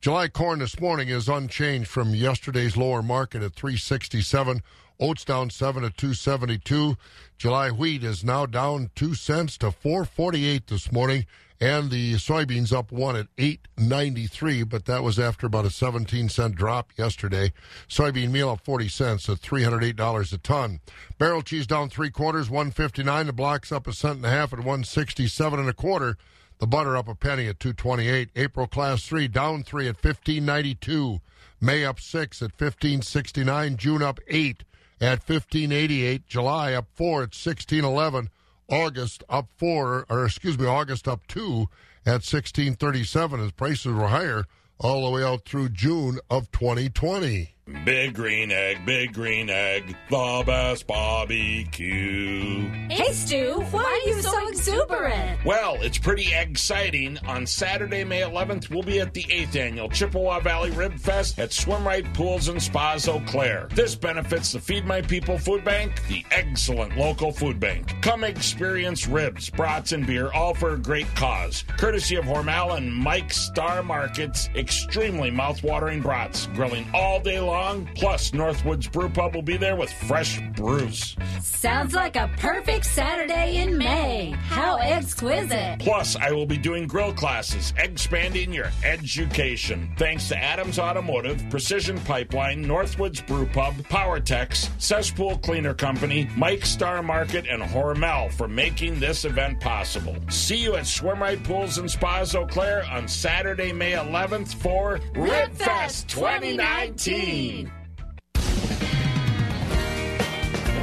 July 0.01 0.27
corn 0.27 0.59
this 0.59 0.79
morning 0.79 1.09
is 1.09 1.29
unchanged 1.29 1.87
from 1.87 2.15
yesterday's 2.15 2.75
lower 2.75 3.03
market 3.03 3.43
at 3.43 3.53
367. 3.53 4.61
Oats 4.99 5.23
down 5.23 5.49
7 5.49 5.83
to 5.83 5.89
272. 5.89 6.97
July 7.37 7.69
wheat 7.69 8.03
is 8.03 8.23
now 8.23 8.45
down 8.45 8.91
2 8.95 9.15
cents 9.15 9.57
to 9.59 9.71
448 9.71 10.67
this 10.67 10.91
morning 10.91 11.25
and 11.61 11.91
the 11.91 12.13
soybeans 12.15 12.71
up 12.71 12.91
1 12.91 13.15
at 13.15 13.27
893, 13.37 14.63
but 14.63 14.85
that 14.85 15.03
was 15.03 15.19
after 15.19 15.47
about 15.47 15.65
a 15.65 15.69
17 15.69 16.29
cent 16.29 16.55
drop 16.55 16.91
yesterday. 16.97 17.51
Soybean 17.89 18.31
meal 18.31 18.49
up 18.49 18.63
40 18.63 18.87
cents 18.87 19.29
at 19.29 19.39
$308 19.39 20.33
a 20.33 20.37
ton. 20.37 20.79
Barrel 21.17 21.41
cheese 21.41 21.67
down 21.67 21.89
3 21.89 22.09
quarters 22.11 22.49
159. 22.49 23.27
The 23.27 23.33
blocks 23.33 23.71
up 23.71 23.87
a 23.87 23.93
cent 23.93 24.17
and 24.17 24.25
a 24.25 24.29
half 24.29 24.53
at 24.53 24.59
167 24.59 25.59
and 25.59 25.69
a 25.69 25.73
quarter. 25.73 26.17
The 26.59 26.67
butter 26.67 26.95
up 26.95 27.07
a 27.07 27.15
penny 27.15 27.47
at 27.47 27.59
228. 27.59 28.29
April 28.35 28.67
class 28.67 29.03
3 29.03 29.27
down 29.27 29.63
3 29.63 29.87
at 29.87 29.95
1592. 29.95 31.19
May 31.61 31.83
up 31.83 31.99
6 31.99 32.41
at 32.41 32.51
1569. 32.51 33.77
June 33.77 34.01
up 34.01 34.19
8 34.27 34.63
at 35.01 35.27
1588. 35.27 36.27
July 36.27 36.73
up 36.73 36.87
4 36.95 37.23
at 37.23 37.35
1611. 37.35 38.29
August 38.69 39.23
up 39.29 39.47
4 39.57 40.05
or 40.09 40.25
excuse 40.25 40.57
me, 40.57 40.65
August 40.65 41.07
up 41.07 41.25
2 41.27 41.67
at 42.05 42.23
1637 42.25 43.39
as 43.39 43.51
prices 43.51 43.93
were 43.93 44.07
higher 44.07 44.45
all 44.79 45.05
the 45.05 45.11
way 45.11 45.23
out 45.23 45.45
through 45.45 45.69
June 45.69 46.19
of 46.29 46.51
2020. 46.51 47.55
Big 47.85 48.15
green 48.15 48.51
egg, 48.51 48.83
big 48.85 49.13
green 49.13 49.49
egg, 49.49 49.95
the 50.09 50.43
best 50.45 50.87
barbecue. 50.87 52.67
Hey, 52.89 53.13
Stu, 53.13 53.61
why 53.69 53.83
are 53.83 54.09
you 54.09 54.21
so 54.21 54.47
exuberant? 54.47 55.45
Well, 55.45 55.75
it's 55.81 55.97
pretty 55.99 56.33
exciting. 56.33 57.19
On 57.27 57.45
Saturday, 57.45 58.03
May 58.03 58.21
11th, 58.21 58.71
we'll 58.71 58.81
be 58.81 58.99
at 58.99 59.13
the 59.13 59.23
8th 59.23 59.55
annual 59.55 59.87
Chippewa 59.87 60.39
Valley 60.39 60.71
Rib 60.71 60.97
Fest 60.97 61.37
at 61.37 61.51
Swimrite 61.51 62.11
Pools 62.15 62.47
and 62.47 62.61
Spas 62.61 63.07
Eau 63.07 63.21
Claire. 63.27 63.67
This 63.71 63.93
benefits 63.93 64.51
the 64.51 64.59
Feed 64.59 64.85
My 64.85 65.01
People 65.01 65.37
Food 65.37 65.63
Bank, 65.63 66.01
the 66.07 66.25
excellent 66.31 66.97
local 66.97 67.31
food 67.31 67.59
bank. 67.59 67.95
Come 68.01 68.23
experience 68.23 69.07
ribs, 69.07 69.49
brats, 69.51 69.91
and 69.91 70.07
beer, 70.07 70.31
all 70.31 70.55
for 70.55 70.73
a 70.73 70.77
great 70.77 71.07
cause. 71.15 71.63
Courtesy 71.77 72.15
of 72.15 72.25
Hormel 72.25 72.77
and 72.77 72.91
Mike's 72.91 73.37
Star 73.37 73.83
Markets, 73.83 74.49
extremely 74.55 75.29
mouth-watering 75.29 76.01
brats, 76.01 76.47
grilling 76.55 76.85
all 76.93 77.19
day 77.19 77.39
long 77.39 77.58
Plus, 77.95 78.31
Northwoods 78.31 78.91
Brew 78.91 79.09
Pub 79.09 79.35
will 79.35 79.41
be 79.41 79.57
there 79.57 79.75
with 79.75 79.91
fresh 79.91 80.39
brews. 80.55 81.15
Sounds 81.41 81.93
like 81.93 82.15
a 82.15 82.29
perfect 82.37 82.85
Saturday 82.85 83.57
in 83.57 83.77
May. 83.77 84.31
How 84.31 84.77
exquisite. 84.77 85.79
Plus, 85.79 86.15
I 86.15 86.31
will 86.31 86.45
be 86.45 86.57
doing 86.57 86.87
grill 86.87 87.13
classes, 87.13 87.73
expanding 87.77 88.53
your 88.53 88.71
education. 88.83 89.91
Thanks 89.97 90.29
to 90.29 90.37
Adams 90.37 90.79
Automotive, 90.79 91.43
Precision 91.49 91.99
Pipeline, 92.01 92.65
Northwoods 92.65 93.25
Brew 93.27 93.45
Pub, 93.47 93.73
PowerTex, 93.89 94.69
Cesspool 94.81 95.37
Cleaner 95.39 95.73
Company, 95.73 96.29
Mike 96.37 96.65
Star 96.65 97.03
Market, 97.03 97.45
and 97.47 97.61
Hormel 97.61 98.31
for 98.31 98.47
making 98.47 98.99
this 98.99 99.25
event 99.25 99.59
possible. 99.59 100.15
See 100.29 100.57
you 100.57 100.75
at 100.75 100.85
Swimrite 100.85 101.43
Pools 101.43 101.77
and 101.77 101.91
Spas 101.91 102.35
Eau 102.35 102.45
Claire 102.45 102.85
on 102.85 103.07
Saturday, 103.07 103.73
May 103.73 103.93
11th 103.93 104.55
for 104.55 104.99
Ribfest 105.13 106.07
2019. 106.07 107.48
Team. 107.49 107.78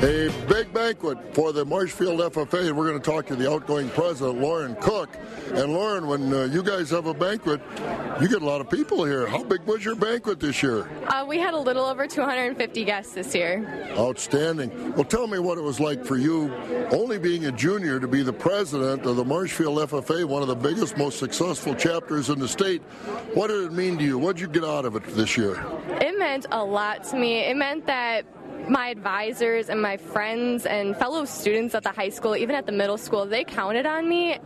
A 0.03 0.29
big 0.47 0.75
banquet 0.75 1.35
for 1.35 1.53
the 1.53 1.65
Marshfield 1.65 2.21
FFA, 2.21 2.69
and 2.69 2.76
we're 2.76 2.87
going 2.87 3.00
to 3.00 3.11
talk 3.11 3.25
to 3.29 3.35
the 3.35 3.50
outgoing 3.50 3.88
president, 3.88 4.43
Lauren 4.43 4.76
Cook. 4.76 5.09
And 5.55 5.73
Lauren, 5.73 6.07
when 6.07 6.31
uh, 6.35 6.43
you 6.45 6.62
guys 6.62 6.91
have 6.91 7.07
a 7.07 7.15
banquet, 7.15 7.62
you 8.21 8.29
get 8.29 8.43
a 8.43 8.45
lot 8.45 8.61
of 8.61 8.69
people 8.69 9.07
here. 9.07 9.26
How 9.26 9.43
big 9.43 9.62
was 9.62 9.87
your 9.87 9.97
banquet 9.97 10.38
this 10.38 10.62
year? 10.62 10.87
Uh, 11.07 11.25
we 11.26 11.38
had 11.38 11.55
a 11.55 11.59
little 11.59 11.87
over 11.87 12.07
250 12.07 12.85
guests 12.85 13.15
this 13.15 13.35
year. 13.35 13.95
Outstanding. 13.97 14.93
Well, 14.93 15.05
tell 15.05 15.26
me 15.26 15.38
what 15.38 15.57
it 15.57 15.62
was 15.62 15.81
like 15.81 16.05
for 16.05 16.19
you, 16.19 16.53
only 16.91 17.19
being 17.19 17.47
a 17.47 17.53
junior, 17.53 17.99
to 17.99 18.07
be 18.07 18.23
the 18.23 18.35
president 18.35 19.07
of 19.07 19.17
the 19.17 19.25
Marshfield 19.25 19.79
FFA, 19.79 20.26
one 20.26 20.43
of 20.43 20.49
the 20.49 20.55
biggest, 20.55 20.99
most 20.99 21.19
successful 21.19 21.75
chapters 21.75 22.29
in 22.29 22.38
the 22.38 22.49
state. 22.49 22.83
What 23.33 23.47
did 23.47 23.65
it 23.65 23.73
mean 23.73 23.97
to 23.97 24.05
you? 24.05 24.19
What 24.19 24.37
did 24.37 24.43
you 24.43 24.49
get 24.49 24.65
out 24.65 24.85
of 24.85 24.95
it 24.95 25.05
this 25.17 25.38
year? 25.38 25.55
It 26.03 26.19
meant 26.19 26.45
a 26.53 26.62
lot 26.62 27.03
to 27.05 27.17
me. 27.17 27.38
It 27.38 27.57
meant 27.57 27.87
that 27.87 28.26
my 28.68 28.88
advisors 28.88 29.68
and 29.68 29.80
my 29.80 29.96
friends 29.96 30.66
and 30.66 30.96
fellow 30.96 31.25
students 31.25 31.75
at 31.75 31.82
the 31.82 31.92
high 31.92 32.08
school, 32.08 32.37
even 32.37 32.54
at 32.54 32.66
the 32.66 32.73
middle 32.73 32.99
school, 32.99 33.26
they 33.26 33.44
counted 33.44 33.87
on 33.87 34.08
me 34.08 34.38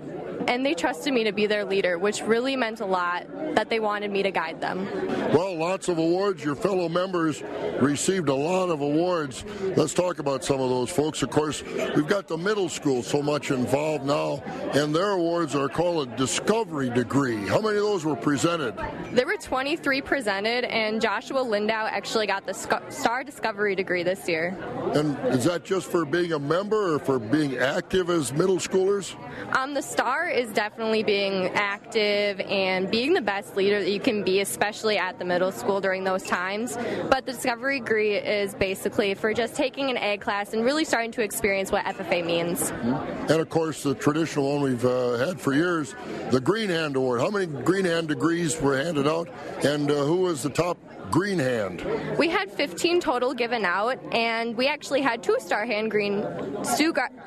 and 0.51 0.67
they 0.67 0.75
trusted 0.75 1.15
me 1.15 1.23
to 1.23 1.31
be 1.31 1.47
their 1.47 1.65
leader, 1.65 1.97
which 1.97 2.23
really 2.23 2.57
meant 2.57 2.81
a 2.81 2.85
lot 2.85 3.25
that 3.55 3.71
they 3.71 3.79
wanted 3.79 4.11
me 4.11 4.21
to 4.25 4.33
guide 4.33 4.61
them. 4.61 4.85
Well, 5.33 5.57
lots 5.57 5.89
of 5.89 5.99
awards. 5.99 6.45
Your 6.45 6.57
fellow 6.57 6.89
members 6.89 7.41
received 7.81 8.29
a 8.29 8.35
lot 8.35 8.69
of 8.69 8.81
awards. 8.81 9.45
Let's 9.77 9.95
talk 9.95 10.19
about 10.19 10.43
some 10.43 10.61
of 10.61 10.69
those 10.69 10.91
folks. 10.91 11.23
Of 11.23 11.31
course, 11.31 11.63
we've 11.95 12.09
got 12.09 12.27
the 12.27 12.37
middle 12.37 12.69
school 12.69 13.05
so 13.05 13.23
much 13.23 13.53
involved 13.53 14.05
now, 14.05 14.43
and 14.75 14.93
their 14.93 15.11
awards 15.11 15.55
are 15.55 15.69
called 15.69 16.09
a 16.09 16.17
Discovery 16.17 16.91
Degree. 16.91 17.47
How 17.47 17.61
many 17.61 17.77
of 17.77 17.85
those 17.85 18.05
were 18.05 18.17
presented? 18.17 18.75
There 19.13 19.27
were 19.27 19.37
23 19.37 20.03
presented, 20.03 20.65
and 20.65 21.01
Joshua 21.01 21.43
Lindau 21.43 21.87
actually 21.87 22.27
got 22.27 22.45
the 22.45 22.55
Star 22.55 23.23
Discovery 23.23 23.77
Degree 23.77 24.03
this 24.03 24.29
year. 24.29 24.59
And 24.95 25.17
is 25.27 25.45
that 25.45 25.63
just 25.65 25.89
for 25.89 26.05
being 26.05 26.33
a 26.33 26.41
member 26.41 26.95
or 26.95 26.99
for 26.99 27.21
being 27.21 27.57
active 27.59 28.11
as 28.11 28.33
middle 28.33 28.57
schoolers? 28.57 29.15
Um, 29.57 29.75
the 29.75 29.83
Star 29.83 30.29
is 30.41 30.51
definitely 30.53 31.03
being 31.03 31.49
active 31.49 32.41
and 32.41 32.91
being 32.91 33.13
the 33.13 33.21
best 33.21 33.57
leader 33.57 33.79
that 33.79 33.91
you 33.91 34.01
can 34.01 34.25
be, 34.25 34.41
especially 34.41 34.97
at 34.97 35.19
the 35.19 35.25
middle 35.25 35.53
school 35.53 35.81
during 35.83 36.03
those 36.03 36.23
times. 36.23 36.79
But 37.11 37.27
the 37.27 37.33
Discovery 37.33 37.79
Degree 37.81 38.15
is 38.15 38.55
basically 38.55 39.13
for 39.15 39.35
just 39.35 39.55
taking 39.55 39.91
an 39.91 39.99
ag 39.99 40.23
class 40.23 40.55
and 40.55 40.65
really 40.65 40.85
starting 40.85 41.13
to 41.13 41.23
experience 41.23 41.71
what 41.71 41.85
FFA 41.85 42.25
means. 42.25 42.71
And 42.71 43.41
of 43.41 43.51
course, 43.51 43.83
the 43.83 43.95
traditional 43.95 44.51
one 44.51 44.63
we've 44.63 44.85
uh, 44.85 45.19
had 45.19 45.39
for 45.39 45.53
years, 45.53 45.95
the 46.31 46.41
Green 46.41 46.71
Hand 46.71 46.97
Award. 46.97 47.21
How 47.21 47.31
many 47.31 47.47
Green 47.47 47.85
Hand 47.85 48.09
degrees 48.09 48.59
were 48.61 48.79
handed 48.79 49.07
out, 49.07 49.29
and 49.63 49.91
uh, 49.91 50.05
who 50.05 50.23
was 50.23 50.43
the 50.43 50.51
top 50.51 50.79
green 51.11 51.39
hand? 51.39 51.85
We 52.19 52.29
had 52.29 52.51
15 52.51 53.01
total 53.01 53.35
given 53.35 53.65
out, 53.65 53.99
and 54.13 54.57
we 54.57 54.69
actually 54.69 55.03
had 55.03 55.23
two 55.23 55.37
star 55.41 55.67
hand 55.67 55.91
green, 55.91 56.23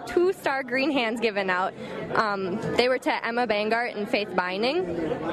two 0.06 0.34
star 0.34 0.64
green 0.64 0.92
hands 0.92 1.20
given 1.20 1.50
out. 1.50 1.74
Um, 2.16 2.60
they 2.76 2.88
were 2.88 2.93
to 2.98 3.26
Emma 3.26 3.48
Bangart 3.48 3.96
and 3.96 4.08
Faith 4.08 4.30
Binding. 4.36 4.86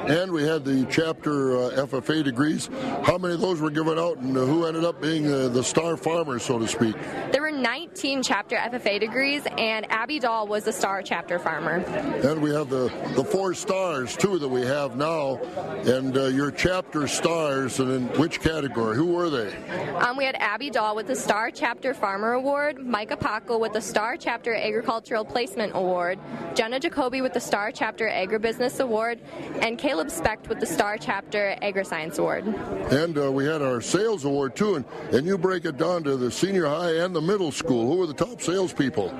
And 0.07 0.31
we 0.31 0.43
had 0.43 0.65
the 0.65 0.85
chapter 0.89 1.57
uh, 1.57 1.85
FFA 1.85 2.23
degrees. 2.23 2.69
How 3.03 3.17
many 3.17 3.33
of 3.33 3.41
those 3.41 3.61
were 3.61 3.69
given 3.69 3.97
out, 3.97 4.17
and 4.17 4.35
uh, 4.35 4.41
who 4.41 4.65
ended 4.65 4.83
up 4.83 5.01
being 5.01 5.31
uh, 5.31 5.49
the 5.49 5.63
star 5.63 5.97
farmer, 5.97 6.39
so 6.39 6.59
to 6.59 6.67
speak? 6.67 6.95
There 7.31 7.41
were 7.41 7.51
19 7.51 8.23
chapter 8.23 8.55
FFA 8.55 8.99
degrees, 8.99 9.43
and 9.57 9.89
Abby 9.91 10.19
Dahl 10.19 10.47
was 10.47 10.63
the 10.63 10.73
star 10.73 11.01
chapter 11.01 11.39
farmer. 11.39 11.77
And 12.23 12.41
we 12.41 12.51
have 12.53 12.69
the, 12.69 12.91
the 13.15 13.23
four 13.23 13.53
stars, 13.53 14.15
too, 14.17 14.39
that 14.39 14.49
we 14.49 14.61
have 14.61 14.95
now, 14.95 15.37
and 15.85 16.17
uh, 16.17 16.25
your 16.25 16.51
chapter 16.51 17.07
stars, 17.07 17.79
and 17.79 17.91
in 17.91 18.07
which 18.19 18.41
category? 18.41 18.95
Who 18.95 19.07
were 19.07 19.29
they? 19.29 19.55
Um, 19.95 20.17
we 20.17 20.25
had 20.25 20.35
Abby 20.35 20.69
Dahl 20.69 20.95
with 20.95 21.07
the 21.07 21.15
Star 21.15 21.51
Chapter 21.51 21.93
Farmer 21.93 22.33
Award, 22.33 22.85
Micah 22.85 23.17
Paco 23.17 23.57
with 23.57 23.73
the 23.73 23.81
Star 23.81 24.17
Chapter 24.17 24.53
Agricultural 24.53 25.25
Placement 25.25 25.73
Award, 25.75 26.19
Jenna 26.55 26.79
Jacoby 26.79 27.21
with 27.21 27.33
the 27.33 27.39
Star 27.51 27.69
Chapter 27.69 28.07
Agribusiness 28.07 28.79
Award, 28.79 29.19
and 29.61 29.77
Caleb 29.77 30.09
Specht 30.09 30.47
with 30.47 30.61
the 30.61 30.65
Star 30.65 30.97
Chapter 30.97 31.57
Agriscience 31.61 32.17
Award. 32.17 32.45
And 32.93 33.17
uh, 33.17 33.29
we 33.29 33.43
had 33.43 33.61
our 33.61 33.81
sales 33.81 34.23
award 34.23 34.55
too, 34.55 34.75
and, 34.75 34.85
and 35.11 35.27
you 35.27 35.37
break 35.37 35.65
it 35.65 35.75
down 35.75 36.05
to 36.05 36.15
the 36.15 36.31
senior 36.31 36.65
high 36.65 37.03
and 37.03 37.13
the 37.13 37.19
middle 37.19 37.51
school. 37.51 37.91
Who 37.91 37.97
were 37.97 38.07
the 38.07 38.13
top 38.13 38.41
salespeople? 38.41 39.13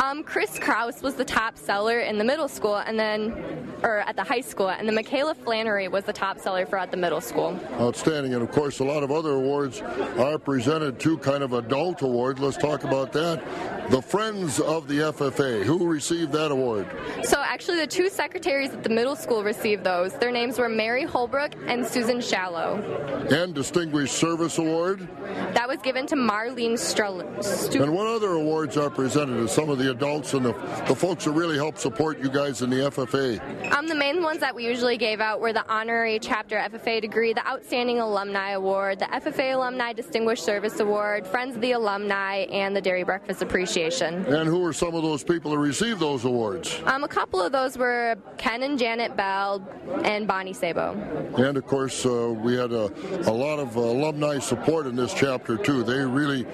Um, 0.00 0.22
Chris 0.22 0.60
Kraus 0.60 1.02
was 1.02 1.14
the 1.14 1.24
top 1.24 1.58
seller 1.58 1.98
in 1.98 2.18
the 2.18 2.24
middle 2.24 2.46
school, 2.46 2.76
and 2.76 2.96
then, 2.96 3.32
or 3.82 4.00
at 4.00 4.14
the 4.14 4.22
high 4.22 4.42
school, 4.42 4.68
and 4.68 4.86
then 4.86 4.94
Michaela 4.94 5.34
Flannery 5.34 5.88
was 5.88 6.04
the 6.04 6.12
top 6.12 6.38
seller 6.38 6.66
for 6.66 6.78
at 6.78 6.92
the 6.92 6.96
middle 6.96 7.20
school. 7.20 7.58
Outstanding, 7.80 8.34
and 8.34 8.42
of 8.42 8.52
course, 8.52 8.78
a 8.78 8.84
lot 8.84 9.02
of 9.02 9.10
other 9.10 9.32
awards 9.32 9.80
are 10.18 10.38
presented 10.38 11.00
too, 11.00 11.18
kind 11.18 11.42
of 11.42 11.52
adult 11.52 12.02
awards. 12.02 12.38
Let's 12.38 12.56
talk 12.56 12.84
about 12.84 13.12
that. 13.14 13.42
The 13.90 14.00
Friends 14.00 14.60
of 14.60 14.86
the 14.86 14.98
FFA, 14.98 15.64
who 15.64 15.86
received 15.86 16.32
that 16.32 16.50
award? 16.50 16.86
So, 17.24 17.42
actually, 17.44 17.71
the 17.76 17.86
two 17.86 18.08
secretaries 18.08 18.70
at 18.70 18.82
the 18.82 18.88
middle 18.88 19.16
school 19.16 19.42
received 19.42 19.84
those. 19.84 20.12
Their 20.14 20.30
names 20.30 20.58
were 20.58 20.68
Mary 20.68 21.04
Holbrook 21.04 21.52
and 21.66 21.86
Susan 21.86 22.20
Shallow. 22.20 22.76
And 23.30 23.54
Distinguished 23.54 24.14
Service 24.14 24.58
Award? 24.58 25.08
That 25.54 25.68
was 25.68 25.78
given 25.78 26.06
to 26.06 26.16
Marlene 26.16 26.78
Strull. 26.78 27.22
Stu- 27.42 27.82
and 27.82 27.94
what 27.94 28.06
other 28.06 28.32
awards 28.32 28.76
are 28.76 28.90
presented 28.90 29.36
to 29.36 29.48
some 29.48 29.70
of 29.70 29.78
the 29.78 29.90
adults 29.90 30.34
and 30.34 30.44
the, 30.44 30.52
the 30.88 30.94
folks 30.94 31.24
who 31.24 31.32
really 31.32 31.56
help 31.56 31.78
support 31.78 32.18
you 32.18 32.28
guys 32.28 32.62
in 32.62 32.70
the 32.70 32.76
FFA? 32.76 33.72
Um, 33.72 33.86
the 33.88 33.94
main 33.94 34.22
ones 34.22 34.40
that 34.40 34.54
we 34.54 34.66
usually 34.66 34.96
gave 34.96 35.20
out 35.20 35.40
were 35.40 35.52
the 35.52 35.66
Honorary 35.68 36.18
Chapter 36.18 36.56
FFA 36.56 37.00
degree, 37.00 37.32
the 37.32 37.46
Outstanding 37.46 38.00
Alumni 38.00 38.50
Award, 38.50 38.98
the 38.98 39.06
FFA 39.06 39.54
Alumni 39.54 39.92
Distinguished 39.92 40.44
Service 40.44 40.80
Award, 40.80 41.26
Friends 41.26 41.54
of 41.54 41.62
the 41.62 41.72
Alumni, 41.72 42.46
and 42.50 42.74
the 42.74 42.80
Dairy 42.80 43.04
Breakfast 43.04 43.42
Appreciation. 43.42 44.24
And 44.26 44.48
who 44.48 44.60
were 44.60 44.72
some 44.72 44.94
of 44.94 45.02
those 45.02 45.22
people 45.22 45.52
who 45.52 45.58
received 45.58 46.00
those 46.00 46.24
awards? 46.24 46.80
Um, 46.86 47.04
a 47.04 47.08
couple 47.08 47.40
of 47.40 47.52
those 47.52 47.61
were 47.70 48.16
Ken 48.38 48.62
and 48.62 48.78
Janet 48.78 49.16
Bell 49.16 49.66
and 50.04 50.26
Bonnie 50.26 50.52
Sabo. 50.52 50.94
And 51.36 51.56
of 51.56 51.66
course, 51.66 52.04
uh, 52.04 52.34
we 52.36 52.56
had 52.56 52.72
a, 52.72 52.92
a 53.28 53.32
lot 53.32 53.58
of 53.58 53.76
uh, 53.76 53.80
alumni 53.80 54.38
support 54.38 54.86
in 54.86 54.96
this 54.96 55.14
chapter 55.14 55.56
too. 55.56 55.82
They 55.84 56.00
really 56.04 56.44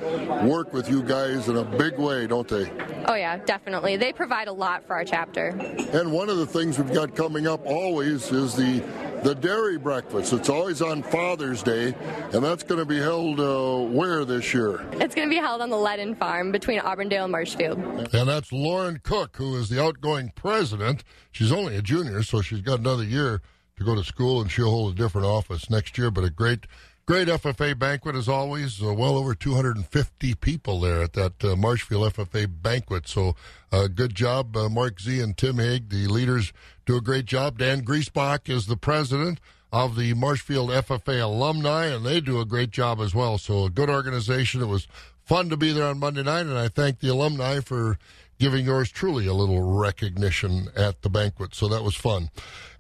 work 0.47 0.73
with 0.73 0.91
you 0.91 1.03
guys 1.03 1.49
in 1.49 1.57
a 1.57 1.65
big 1.65 1.99
way, 1.99 2.27
don't 2.27 2.47
they? 2.47 2.71
Oh 3.07 3.15
yeah, 3.15 3.39
definitely. 3.39 3.97
They 3.97 4.13
provide 4.13 4.49
a 4.49 4.53
lot 4.53 4.87
for 4.87 4.95
our 4.95 5.05
chapter. 5.05 5.49
And 5.93 6.13
one 6.13 6.29
of 6.29 6.37
the 6.37 6.47
things 6.47 6.79
we've 6.79 6.93
got 6.93 7.17
coming 7.17 7.47
up 7.47 7.65
always 7.65 8.31
is 8.31 8.55
the 8.55 8.85
the 9.23 9.35
dairy 9.35 9.79
breakfast. 9.79 10.33
It's 10.33 10.49
always 10.49 10.81
on 10.83 11.03
Father's 11.03 11.63
Day, 11.63 11.95
and 12.33 12.45
that's 12.45 12.63
going 12.63 12.79
to 12.79 12.85
be 12.85 12.99
held 12.99 13.41
uh, 13.41 13.79
where 13.93 14.25
this 14.25 14.55
year? 14.55 14.87
It's 14.93 15.15
going 15.15 15.29
to 15.29 15.31
be 15.31 15.41
held 15.41 15.61
on 15.61 15.71
the 15.71 15.77
Ledden 15.77 16.17
Farm 16.17 16.53
between 16.53 16.81
Auburndale 16.81 17.25
and 17.25 17.33
Marshfield. 17.33 17.79
And 17.79 18.29
that's 18.29 18.53
Lauren 18.53 19.01
Cook, 19.03 19.37
who 19.37 19.57
is 19.57 19.69
the 19.69 19.83
outgoing 19.83 20.33
president. 20.35 20.98
She's 21.31 21.53
only 21.53 21.77
a 21.77 21.83
junior, 21.83 22.23
so 22.23 22.41
she's 22.41 22.61
got 22.61 22.81
another 22.81 23.05
year 23.05 23.43
to 23.77 23.85
go 23.85 23.95
to 23.95 24.05
school, 24.05 24.41
and 24.41 24.51
she'll 24.51 24.71
hold 24.71 24.93
a 24.93 24.97
different 24.97 25.27
office 25.27 25.71
next 25.71 25.97
year. 25.99 26.11
But 26.11 26.25
a 26.25 26.31
great 26.31 26.67
Great 27.09 27.29
FFA 27.29 27.79
banquet 27.79 28.15
as 28.15 28.29
always. 28.29 28.83
Uh, 28.83 28.93
well 28.93 29.17
over 29.17 29.35
250 29.35 30.35
people 30.35 30.79
there 30.81 31.01
at 31.01 31.15
that 31.15 31.43
uh, 31.43 31.57
Marshfield 31.57 32.13
FFA 32.13 32.47
banquet. 32.61 33.09
So 33.09 33.35
uh, 33.73 33.87
good 33.87 34.15
job, 34.15 34.55
uh, 34.55 34.69
Mark 34.69 35.01
Z 35.01 35.19
and 35.19 35.35
Tim 35.35 35.57
Haig. 35.57 35.89
The 35.89 36.07
leaders 36.07 36.53
do 36.85 36.99
a 36.99 37.01
great 37.01 37.25
job. 37.25 37.57
Dan 37.57 37.81
Griesbach 37.81 38.51
is 38.51 38.67
the 38.67 38.77
president 38.77 39.41
of 39.73 39.97
the 39.97 40.13
Marshfield 40.13 40.69
FFA 40.69 41.23
alumni, 41.23 41.87
and 41.87 42.05
they 42.05 42.21
do 42.21 42.41
a 42.41 42.45
great 42.45 42.73
job 42.73 43.01
as 43.01 43.15
well. 43.15 43.39
So 43.39 43.65
a 43.65 43.71
good 43.71 43.89
organization. 43.89 44.61
It 44.61 44.67
was 44.67 44.87
fun 45.25 45.49
to 45.49 45.57
be 45.57 45.73
there 45.73 45.87
on 45.87 45.99
Monday 45.99 46.23
night, 46.23 46.45
and 46.45 46.59
I 46.59 46.69
thank 46.69 47.01
the 47.01 47.09
alumni 47.09 47.61
for 47.61 47.99
giving 48.39 48.65
yours 48.65 48.91
truly 48.91 49.27
a 49.27 49.35
little 49.35 49.63
recognition 49.79 50.69
at 50.77 51.03
the 51.03 51.11
banquet. 51.11 51.55
So 51.55 51.69
that 51.69 51.83
was 51.83 51.95
fun. 51.95 52.31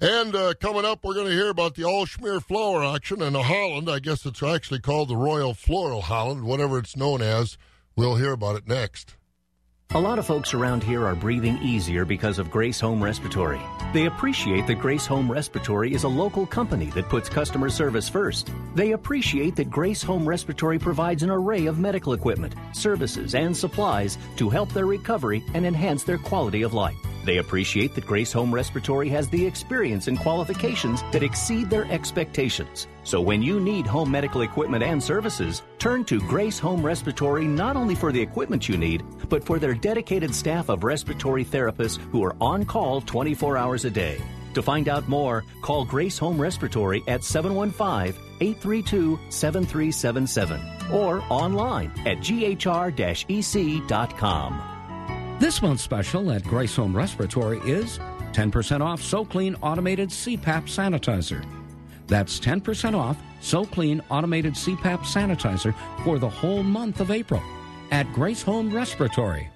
And 0.00 0.34
uh, 0.34 0.54
coming 0.60 0.84
up, 0.84 1.04
we're 1.04 1.14
going 1.14 1.26
to 1.26 1.32
hear 1.32 1.50
about 1.50 1.74
the 1.74 1.82
Aalsmeer 1.82 2.42
Flower 2.42 2.82
Auction 2.82 3.20
in 3.20 3.34
Holland. 3.34 3.90
I 3.90 3.98
guess 3.98 4.24
it's 4.24 4.42
actually 4.42 4.80
called 4.80 5.08
the 5.08 5.16
Royal 5.16 5.54
Floral 5.54 6.02
Holland, 6.02 6.44
whatever 6.44 6.78
it's 6.78 6.96
known 6.96 7.20
as. 7.20 7.58
We'll 7.96 8.16
hear 8.16 8.32
about 8.32 8.56
it 8.56 8.68
next. 8.68 9.16
A 9.95 9.99
lot 9.99 10.18
of 10.18 10.26
folks 10.26 10.52
around 10.52 10.83
here 10.83 11.07
are 11.07 11.14
breathing 11.14 11.57
easier 11.62 12.04
because 12.04 12.38
of 12.38 12.50
Grace 12.50 12.78
Home 12.80 13.02
Respiratory. 13.02 13.59
They 13.95 14.04
appreciate 14.04 14.66
that 14.66 14.80
Grace 14.80 15.07
Home 15.07 15.33
Respiratory 15.33 15.95
is 15.95 16.04
a 16.04 16.09
local 16.09 16.47
company 16.47 16.90
that 16.90 17.09
puts 17.09 17.30
customer 17.30 17.71
service 17.71 18.07
first. 18.07 18.50
They 18.75 18.92
appreciate 18.92 19.57
that 19.57 19.71
Grace 19.71 20.02
Home 20.02 20.28
Respiratory 20.28 20.78
provides 20.78 21.23
an 21.23 21.30
array 21.30 21.64
of 21.64 21.78
medical 21.78 22.12
equipment, 22.12 22.54
services, 22.75 23.35
and 23.35 23.57
supplies 23.57 24.18
to 24.37 24.50
help 24.50 24.68
their 24.75 24.85
recovery 24.85 25.42
and 25.54 25.64
enhance 25.64 26.04
their 26.04 26.18
quality 26.18 26.61
of 26.61 26.75
life. 26.75 26.99
They 27.25 27.38
appreciate 27.38 27.95
that 27.95 28.07
Grace 28.07 28.33
Home 28.33 28.52
Respiratory 28.52 29.09
has 29.09 29.30
the 29.30 29.47
experience 29.47 30.07
and 30.07 30.18
qualifications 30.18 31.02
that 31.12 31.23
exceed 31.23 31.71
their 31.71 31.90
expectations. 31.90 32.88
So 33.05 33.21
when 33.21 33.43
you 33.43 33.61
need 33.61 33.87
home 33.87 34.11
medical 34.11 34.43
equipment 34.43 34.83
and 34.83 35.02
services, 35.02 35.62
turn 35.78 36.05
to 36.07 36.21
Grace 36.21 36.59
Home 36.59 36.85
Respiratory 36.85 37.47
not 37.47 37.76
only 37.76 37.95
for 37.95 38.12
the 38.12 38.21
equipment 38.21 38.69
you 38.69 38.76
need, 38.76 39.02
but 39.28 39.45
for 39.45 39.59
their 39.59 39.75
dedicated 39.75 40.35
staff 40.35 40.69
of 40.69 40.85
respiratory 40.85 41.45
therapists 41.45 41.99
who 42.11 42.25
are 42.25 42.37
on 42.40 42.64
call 42.64 43.00
24 43.00 43.57
hours 43.57 43.85
a 43.85 43.90
day. 43.90 44.21
To 44.55 44.62
find 44.62 44.88
out 44.88 45.09
more, 45.09 45.45
call 45.62 45.85
Grace 45.85 46.19
Home 46.19 46.40
Respiratory 46.40 47.02
at 47.07 47.25
715 47.25 48.21
832 48.40 49.19
7377 49.28 50.61
or 50.93 51.23
online 51.28 51.90
at 52.07 52.19
ghr 52.19 53.25
ec.com. 53.28 54.62
This 55.38 55.62
month's 55.62 55.85
special 55.85 56.33
at 56.33 56.43
Grace 56.45 56.75
Home 56.76 56.97
Respiratory 56.97 57.59
is 57.61 57.99
10% 58.33 58.81
off 58.81 59.00
SoClean 59.00 59.57
Automated 59.62 60.11
CPAP 60.11 60.64
Sanitizer. 60.64 61.45
That's 62.08 62.40
10% 62.40 62.96
off 62.96 63.16
SoClean 63.40 64.00
Automated 64.10 64.54
CPAP 64.54 65.00
Sanitizer 65.00 65.74
for 66.02 66.18
the 66.18 66.28
whole 66.28 66.62
month 66.62 67.00
of 67.00 67.10
April 67.10 67.42
at 67.90 68.12
Grace 68.12 68.42
Home 68.42 68.74
Respiratory. 68.74 69.48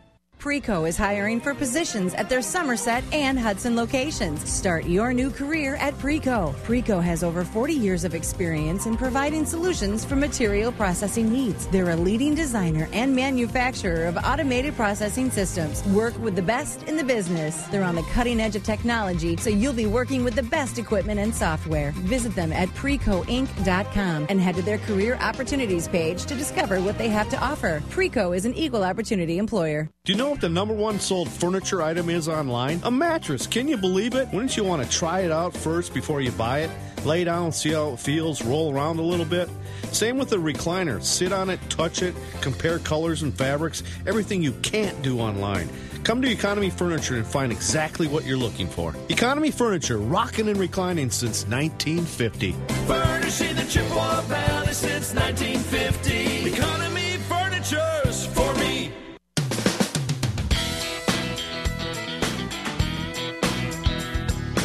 Preco 0.42 0.88
is 0.88 0.96
hiring 0.96 1.40
for 1.40 1.54
positions 1.54 2.14
at 2.14 2.28
their 2.28 2.42
Somerset 2.42 3.04
and 3.12 3.38
Hudson 3.38 3.76
locations. 3.76 4.42
Start 4.50 4.86
your 4.86 5.12
new 5.12 5.30
career 5.30 5.76
at 5.76 5.94
Preco. 5.98 6.52
Preco 6.64 7.00
has 7.00 7.22
over 7.22 7.44
40 7.44 7.74
years 7.74 8.02
of 8.02 8.12
experience 8.12 8.86
in 8.86 8.96
providing 8.96 9.46
solutions 9.46 10.04
for 10.04 10.16
material 10.16 10.72
processing 10.72 11.32
needs. 11.32 11.68
They're 11.68 11.90
a 11.90 11.94
leading 11.94 12.34
designer 12.34 12.88
and 12.92 13.14
manufacturer 13.14 14.06
of 14.06 14.16
automated 14.16 14.74
processing 14.74 15.30
systems. 15.30 15.84
Work 15.84 16.18
with 16.18 16.34
the 16.34 16.42
best 16.42 16.82
in 16.88 16.96
the 16.96 17.04
business. 17.04 17.62
They're 17.68 17.84
on 17.84 17.94
the 17.94 18.02
cutting 18.10 18.40
edge 18.40 18.56
of 18.56 18.64
technology, 18.64 19.36
so 19.36 19.48
you'll 19.48 19.72
be 19.72 19.86
working 19.86 20.24
with 20.24 20.34
the 20.34 20.42
best 20.42 20.76
equipment 20.76 21.20
and 21.20 21.32
software. 21.32 21.92
Visit 21.92 22.34
them 22.34 22.52
at 22.52 22.68
precoinc.com 22.70 24.26
and 24.28 24.40
head 24.40 24.56
to 24.56 24.62
their 24.62 24.78
career 24.78 25.16
opportunities 25.20 25.86
page 25.86 26.24
to 26.24 26.34
discover 26.34 26.80
what 26.80 26.98
they 26.98 27.10
have 27.10 27.28
to 27.28 27.38
offer. 27.38 27.80
Preco 27.90 28.36
is 28.36 28.44
an 28.44 28.54
equal 28.54 28.82
opportunity 28.82 29.38
employer. 29.38 29.88
Do 30.04 30.12
you 30.12 30.18
know 30.18 30.31
what 30.32 30.40
the 30.40 30.48
number 30.48 30.72
one 30.72 30.98
sold 30.98 31.28
furniture 31.28 31.82
item 31.82 32.08
is 32.08 32.26
online? 32.26 32.80
A 32.84 32.90
mattress. 32.90 33.46
Can 33.46 33.68
you 33.68 33.76
believe 33.76 34.14
it? 34.14 34.26
Wouldn't 34.32 34.56
you 34.56 34.64
want 34.64 34.82
to 34.82 34.88
try 34.88 35.20
it 35.20 35.30
out 35.30 35.54
first 35.54 35.92
before 35.92 36.22
you 36.22 36.32
buy 36.32 36.60
it? 36.60 36.70
Lay 37.04 37.22
down, 37.22 37.52
see 37.52 37.72
how 37.72 37.92
it 37.92 38.00
feels, 38.00 38.42
roll 38.42 38.74
around 38.74 38.98
a 38.98 39.02
little 39.02 39.26
bit. 39.26 39.50
Same 39.90 40.16
with 40.16 40.30
the 40.30 40.38
recliner. 40.38 41.02
Sit 41.02 41.34
on 41.34 41.50
it, 41.50 41.60
touch 41.68 42.00
it, 42.00 42.14
compare 42.40 42.78
colors 42.78 43.20
and 43.20 43.34
fabrics, 43.34 43.82
everything 44.06 44.42
you 44.42 44.52
can't 44.62 45.02
do 45.02 45.20
online. 45.20 45.68
Come 46.02 46.22
to 46.22 46.30
Economy 46.30 46.70
Furniture 46.70 47.16
and 47.16 47.26
find 47.26 47.52
exactly 47.52 48.08
what 48.08 48.24
you're 48.24 48.38
looking 48.38 48.68
for. 48.68 48.94
Economy 49.10 49.50
Furniture, 49.50 49.98
rocking 49.98 50.48
and 50.48 50.58
reclining 50.58 51.10
since 51.10 51.46
1950. 51.46 52.52
Furnishing 52.86 53.54
the 53.54 53.64
Chippewa 53.64 54.22
Valley 54.22 54.72
since 54.72 55.14
1950. 55.14 56.54
Economy 56.54 57.18
Furniture's 57.28 58.11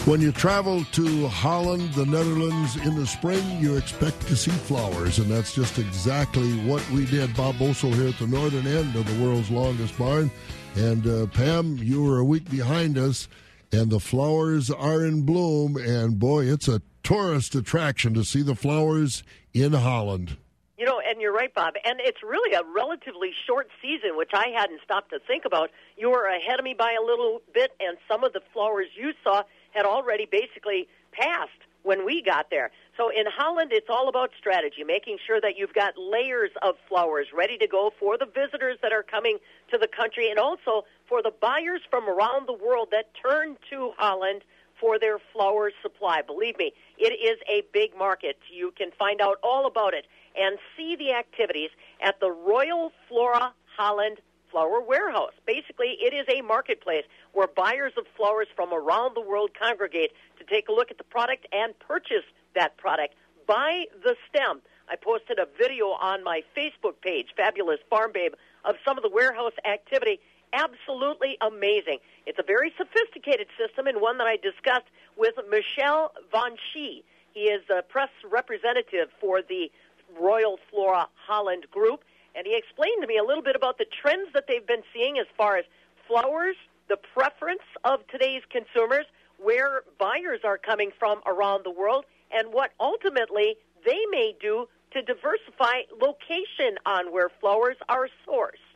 When 0.07 0.21
you 0.21 0.31
travel 0.31 0.85
to 0.85 1.27
Holland, 1.27 1.93
the 1.93 2.05
Netherlands 2.05 2.77
in 2.77 2.95
the 2.95 3.05
spring, 3.05 3.43
you 3.59 3.75
expect 3.75 4.21
to 4.27 4.37
see 4.37 4.51
flowers, 4.51 5.19
and 5.19 5.29
that's 5.29 5.53
just 5.53 5.79
exactly 5.79 6.49
what 6.59 6.89
we 6.91 7.05
did. 7.07 7.35
Bob 7.35 7.59
Bosold 7.59 7.95
here 7.95 8.07
at 8.07 8.17
the 8.17 8.25
northern 8.25 8.65
end 8.65 8.95
of 8.95 9.05
the 9.05 9.21
world's 9.21 9.51
longest 9.51 9.97
barn. 9.97 10.31
And 10.75 11.05
uh, 11.05 11.25
Pam, 11.25 11.75
you 11.79 12.01
were 12.01 12.19
a 12.19 12.23
week 12.23 12.49
behind 12.49 12.97
us, 12.97 13.27
and 13.73 13.89
the 13.89 13.99
flowers 13.99 14.71
are 14.71 15.03
in 15.03 15.23
bloom. 15.23 15.75
And 15.75 16.17
boy, 16.17 16.45
it's 16.45 16.69
a 16.69 16.81
tourist 17.03 17.53
attraction 17.53 18.13
to 18.13 18.23
see 18.23 18.43
the 18.43 18.55
flowers 18.55 19.23
in 19.53 19.73
Holland. 19.73 20.37
You 20.77 20.85
know, 20.85 21.01
and 21.05 21.19
you're 21.19 21.33
right, 21.33 21.53
Bob. 21.53 21.73
And 21.83 21.99
it's 21.99 22.23
really 22.23 22.55
a 22.55 22.61
relatively 22.73 23.31
short 23.45 23.67
season, 23.81 24.15
which 24.15 24.31
I 24.33 24.53
hadn't 24.55 24.79
stopped 24.85 25.09
to 25.09 25.19
think 25.19 25.43
about. 25.43 25.69
You 25.97 26.11
were 26.11 26.27
ahead 26.27 26.59
of 26.59 26.63
me 26.63 26.75
by 26.77 26.95
a 26.97 27.03
little 27.03 27.41
bit, 27.53 27.71
and 27.81 27.97
some 28.07 28.23
of 28.23 28.31
the 28.31 28.41
flowers 28.53 28.85
you 28.95 29.11
saw 29.21 29.43
had 29.77 29.85
already 29.85 30.25
basically 30.25 30.87
passed 31.11 31.61
when 31.83 32.03
we 32.05 32.21
got 32.21 32.49
there. 32.49 32.71
So 32.97 33.09
in 33.09 33.25
Holland, 33.27 33.71
it's 33.71 33.87
all 33.89 34.09
about 34.09 34.31
strategy, 34.37 34.83
making 34.83 35.19
sure 35.25 35.39
that 35.39 35.57
you've 35.57 35.73
got 35.73 35.93
layers 35.97 36.49
of 36.63 36.75
flowers 36.89 37.27
ready 37.33 37.57
to 37.59 37.67
go 37.67 37.93
for 37.99 38.17
the 38.17 38.25
visitors 38.25 38.77
that 38.81 38.91
are 38.91 39.03
coming 39.03 39.37
to 39.71 39.77
the 39.77 39.87
country 39.87 40.29
and 40.29 40.39
also 40.39 40.83
for 41.07 41.21
the 41.21 41.31
buyers 41.39 41.81
from 41.89 42.09
around 42.09 42.47
the 42.47 42.53
world 42.53 42.89
that 42.91 43.11
turn 43.23 43.55
to 43.69 43.91
Holland 43.97 44.41
for 44.81 44.99
their 44.99 45.17
flower 45.31 45.71
supply. 45.81 46.21
Believe 46.21 46.57
me, 46.57 46.73
it 46.97 47.13
is 47.13 47.39
a 47.47 47.63
big 47.71 47.97
market. 47.97 48.37
You 48.51 48.73
can 48.77 48.89
find 48.97 49.21
out 49.21 49.37
all 49.43 49.65
about 49.67 49.93
it 49.93 50.05
and 50.35 50.57
see 50.75 50.95
the 50.95 51.13
activities 51.13 51.69
at 52.01 52.19
the 52.19 52.31
Royal 52.31 52.91
Flora 53.07 53.53
Holland 53.77 54.17
Flower 54.57 54.81
Warehouse. 54.81 55.33
Basically, 55.45 55.97
it 56.01 56.15
is 56.15 56.25
a 56.33 56.41
marketplace 56.41 57.03
where 57.33 57.45
buyers 57.45 57.93
of 57.95 58.05
flowers 58.17 58.47
from 58.55 58.73
around 58.73 59.15
the 59.15 59.21
world 59.21 59.51
congregate 59.53 60.11
to 60.39 60.43
take 60.45 60.67
a 60.67 60.71
look 60.71 60.89
at 60.89 60.97
the 60.97 61.03
product 61.03 61.45
and 61.51 61.77
purchase 61.77 62.25
that 62.55 62.75
product. 62.75 63.13
by 63.45 63.85
the 64.03 64.15
stem. 64.27 64.59
I 64.89 64.95
posted 64.95 65.37
a 65.37 65.45
video 65.57 65.85
on 65.85 66.23
my 66.23 66.41
Facebook 66.57 66.99
page, 67.01 67.27
Fabulous 67.37 67.79
Farm 67.87 68.11
Babe, 68.11 68.33
of 68.65 68.75
some 68.83 68.97
of 68.97 69.03
the 69.03 69.09
warehouse 69.09 69.53
activity. 69.63 70.19
Absolutely 70.51 71.37
amazing. 71.39 71.99
It's 72.25 72.39
a 72.39 72.43
very 72.43 72.73
sophisticated 72.77 73.47
system 73.61 73.85
and 73.85 74.01
one 74.01 74.17
that 74.17 74.27
I 74.27 74.37
discussed 74.37 74.89
with 75.15 75.35
Michel 75.49 76.13
van 76.31 76.57
Schie. 76.57 77.03
He 77.33 77.41
is 77.41 77.61
the 77.69 77.83
press 77.87 78.09
representative 78.27 79.09
for 79.21 79.41
the 79.41 79.71
Royal 80.19 80.57
Flora 80.71 81.07
Holland 81.27 81.67
Group, 81.69 82.03
and 82.37 82.45
he 82.45 82.55
explained 82.55 83.01
to 83.01 83.07
me 83.07 83.17
a 83.17 83.23
little 83.23 83.41
bit 83.41 83.55
about 83.55 83.79
the 83.79 83.85
trends 84.01 84.29
that 84.33 84.45
they've 84.47 84.65
been 84.65 84.83
seeing 84.93 85.17
as 85.17 85.25
far 85.35 85.57
as 85.57 85.65
flowers, 86.07 86.55
the 86.87 86.97
preference 87.13 87.65
of 87.83 88.05
today's 88.07 88.43
consumers, 88.51 89.05
where 89.41 89.81
buyers 89.97 90.41
are 90.43 90.57
coming 90.57 90.91
from 90.99 91.19
around 91.25 91.65
the 91.65 91.71
world, 91.71 92.05
and 92.31 92.53
what 92.53 92.71
ultimately 92.79 93.57
they 93.83 93.99
may 94.11 94.35
do 94.39 94.67
to 94.91 95.01
diversify 95.01 95.81
location 95.99 96.77
on 96.85 97.11
where 97.11 97.29
flowers 97.41 97.75
are 97.89 98.07
sourced. 98.27 98.67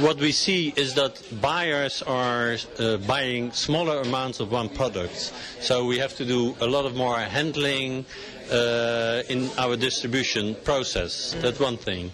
What 0.00 0.18
we 0.18 0.32
see 0.32 0.72
is 0.76 0.94
that 0.94 1.22
buyers 1.40 2.02
are 2.02 2.56
uh, 2.78 2.96
buying 2.98 3.52
smaller 3.52 4.00
amounts 4.00 4.40
of 4.40 4.50
one 4.50 4.68
product. 4.68 5.32
So 5.60 5.84
we 5.84 5.98
have 5.98 6.16
to 6.16 6.24
do 6.24 6.56
a 6.60 6.66
lot 6.66 6.86
of 6.86 6.94
more 6.94 7.18
handling 7.18 8.06
in 9.28 9.50
our 9.58 9.76
distribution 9.76 10.54
process. 10.64 11.34
That's 11.40 11.60
one 11.60 11.76
thing. 11.76 12.10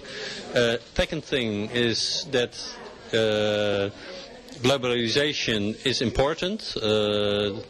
Uh, 0.55 0.77
second 0.95 1.25
thing 1.25 1.71
is 1.71 2.27
that 2.33 2.53
uh, 3.13 3.91
globalization 4.63 5.75
is 5.87 6.03
important. 6.03 6.77
Uh, 6.77 6.81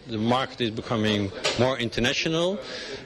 the 0.06 0.18
market 0.18 0.60
is 0.60 0.70
becoming 0.70 1.30
more 1.58 1.78
international. 1.78 2.58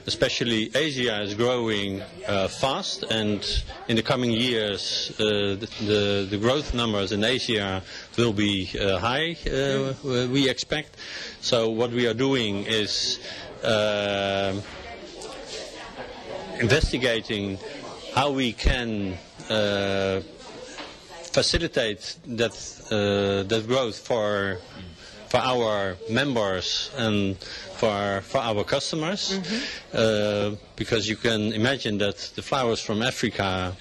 Especially 0.07 0.71
Asia 0.75 1.21
is 1.21 1.33
growing 1.33 2.01
uh, 2.27 2.47
fast, 2.47 3.03
and 3.09 3.45
in 3.87 3.95
the 3.95 4.03
coming 4.03 4.31
years, 4.31 5.11
uh, 5.19 5.55
the, 5.59 6.27
the, 6.29 6.37
growth 6.37 6.73
numbers 6.73 7.11
in 7.11 7.23
Asia 7.23 7.81
will 8.17 8.33
be 8.33 8.69
uh, 8.79 8.97
high. 8.99 9.35
uh, 9.51 9.93
we 10.31 10.49
expect. 10.49 10.97
So 11.41 11.69
what 11.69 11.91
we 11.91 12.07
are 12.07 12.13
doing 12.13 12.65
is 12.65 13.19
uh, 13.63 14.59
investigating 16.59 17.57
how 18.13 18.31
we 18.31 18.53
can 18.53 19.17
uh, 19.49 20.21
facilitate 21.31 22.15
that 22.27 22.51
uh, 22.91 23.43
that 23.43 23.67
growth 23.67 23.97
for 23.99 24.57
for 25.27 25.37
our 25.37 25.97
members 26.09 26.91
and 26.97 27.37
for 27.37 28.21
for 28.21 28.39
our 28.39 28.63
customers. 28.63 29.39
Uh, 29.93 30.55
because 30.75 31.09
you 31.09 31.17
can 31.17 31.51
imagine 31.53 31.97
that 31.97 32.17
the 32.35 32.41
flowers 32.41 32.79
from 32.81 33.01
Africa 33.01 33.75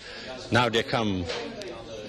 now 0.50 0.68
they 0.68 0.82
come 0.82 1.24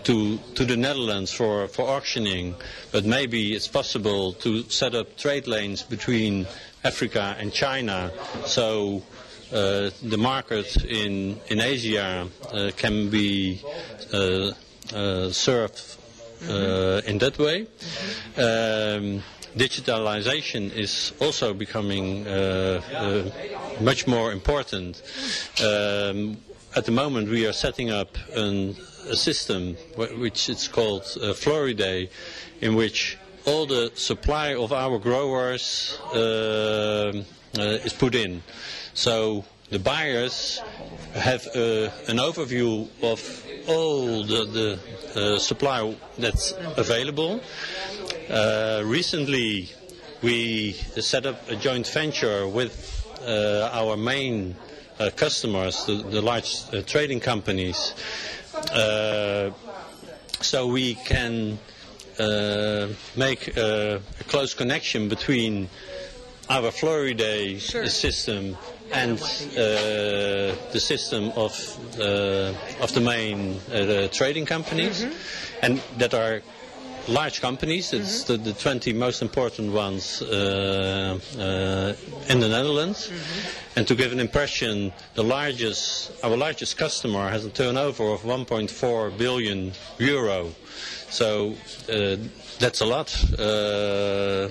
to 0.04 0.38
to 0.56 0.66
the 0.66 0.78
Netherlands 0.78 1.32
for, 1.32 1.68
for 1.68 1.88
auctioning. 1.88 2.56
But 2.92 3.06
maybe 3.06 3.54
it's 3.54 3.68
possible 3.68 4.34
to 4.34 4.64
set 4.70 4.96
up 4.96 5.16
trade 5.18 5.48
lanes 5.48 5.84
between 5.84 6.48
Africa 6.84 7.36
and 7.40 7.52
China. 7.54 8.12
So 8.46 9.04
the 9.52 10.18
market 10.18 10.84
in 10.86 11.40
in 11.48 11.60
Asia 11.60 12.28
uh, 12.52 12.72
can 12.76 13.10
be 13.10 13.62
uh, 14.14 14.52
uh, 14.94 15.30
served 15.32 15.82
uh, 16.50 17.02
in 17.06 17.18
that 17.20 17.38
way. 17.38 17.68
Um, 18.38 19.24
digitalization 19.56 20.72
is 20.76 21.14
also 21.22 21.54
becoming 21.54 22.28
uh, 22.28 22.82
uh, 22.94 23.82
much 23.82 24.06
more 24.08 24.32
important. 24.32 25.02
Um, 25.64 26.38
at 26.76 26.86
the 26.86 26.92
moment, 26.92 27.30
we 27.30 27.48
are 27.48 27.54
setting 27.54 27.90
up 27.90 28.18
an, 28.36 28.76
a 29.10 29.16
system 29.16 29.76
wh- 29.96 30.20
which 30.20 30.50
it's 30.50 30.68
called 30.68 31.04
uh, 31.22 31.34
Floriday, 31.34 32.10
in 32.60 32.76
which 32.76 33.18
all 33.46 33.66
the 33.66 33.92
supply 33.96 34.56
of 34.56 34.74
our 34.74 35.00
growers 35.00 35.98
uh, 36.14 37.24
uh, 37.58 37.62
is 37.62 37.94
put 37.94 38.14
in. 38.14 38.44
So 38.96 39.44
the 39.70 39.78
buyers 39.80 40.62
have 41.14 41.46
uh, 41.48 41.90
an 42.08 42.18
overview 42.18 42.88
of 43.04 43.20
all 43.68 44.24
the, 44.24 44.46
the 44.46 45.34
uh, 45.36 45.38
supply 45.38 45.94
that's 46.18 46.54
available. 46.78 47.42
Uh, 48.30 48.84
recently, 48.86 49.70
we 50.22 50.72
set 50.72 51.26
up 51.26 51.50
a 51.50 51.58
joint 51.58 51.86
venture 51.88 52.48
with 52.48 53.06
uh, 53.22 53.70
our 53.74 53.98
main 53.98 54.56
uh, 54.98 55.10
customers, 55.14 55.86
the, 55.86 55.96
the 55.96 56.22
large 56.22 56.56
uh, 56.72 56.82
trading 56.84 57.20
companies, 57.20 57.94
uh, 58.72 59.52
so 60.40 60.68
we 60.68 60.96
can 60.96 61.60
uh, 62.18 62.88
make 63.18 63.58
a, 63.58 64.02
a 64.22 64.24
close 64.24 64.54
connection 64.54 65.10
between 65.10 65.68
our 66.50 66.72
Floriday 66.72 67.58
system 67.60 68.56
and 68.94 69.20
uh, 69.20 70.56
the 70.72 70.80
system 70.80 71.32
of 71.36 71.54
uh, 72.00 72.54
of 72.82 72.94
the 72.94 73.02
main 73.02 73.60
uh, 73.72 73.86
the 73.86 74.10
trading 74.12 74.46
companies, 74.46 75.06
and 75.62 75.82
that 75.98 76.14
are 76.14 76.42
large 77.08 77.42
companies. 77.42 77.94
It's 77.94 78.24
the, 78.24 78.38
the 78.38 78.54
20 78.54 78.94
most 78.94 79.22
important 79.22 79.72
ones 79.74 80.22
uh, 80.22 81.20
uh, 81.38 81.94
in 82.32 82.40
the 82.40 82.50
Netherlands. 82.50 83.12
And 83.76 83.88
to 83.88 83.96
give 83.96 84.12
an 84.12 84.20
impression, 84.20 84.94
the 85.14 85.24
largest, 85.24 86.12
our 86.24 86.36
largest 86.36 86.78
customer 86.78 87.30
has 87.30 87.46
a 87.46 87.50
turnover 87.50 88.06
of 88.12 88.22
1.4 88.22 89.18
billion 89.18 89.74
euro. 90.00 90.52
So 91.10 91.56
uh, 91.92 92.18
that's 92.60 92.82
a 92.82 92.86
lot. 92.86 93.14
Uh, 93.38 94.50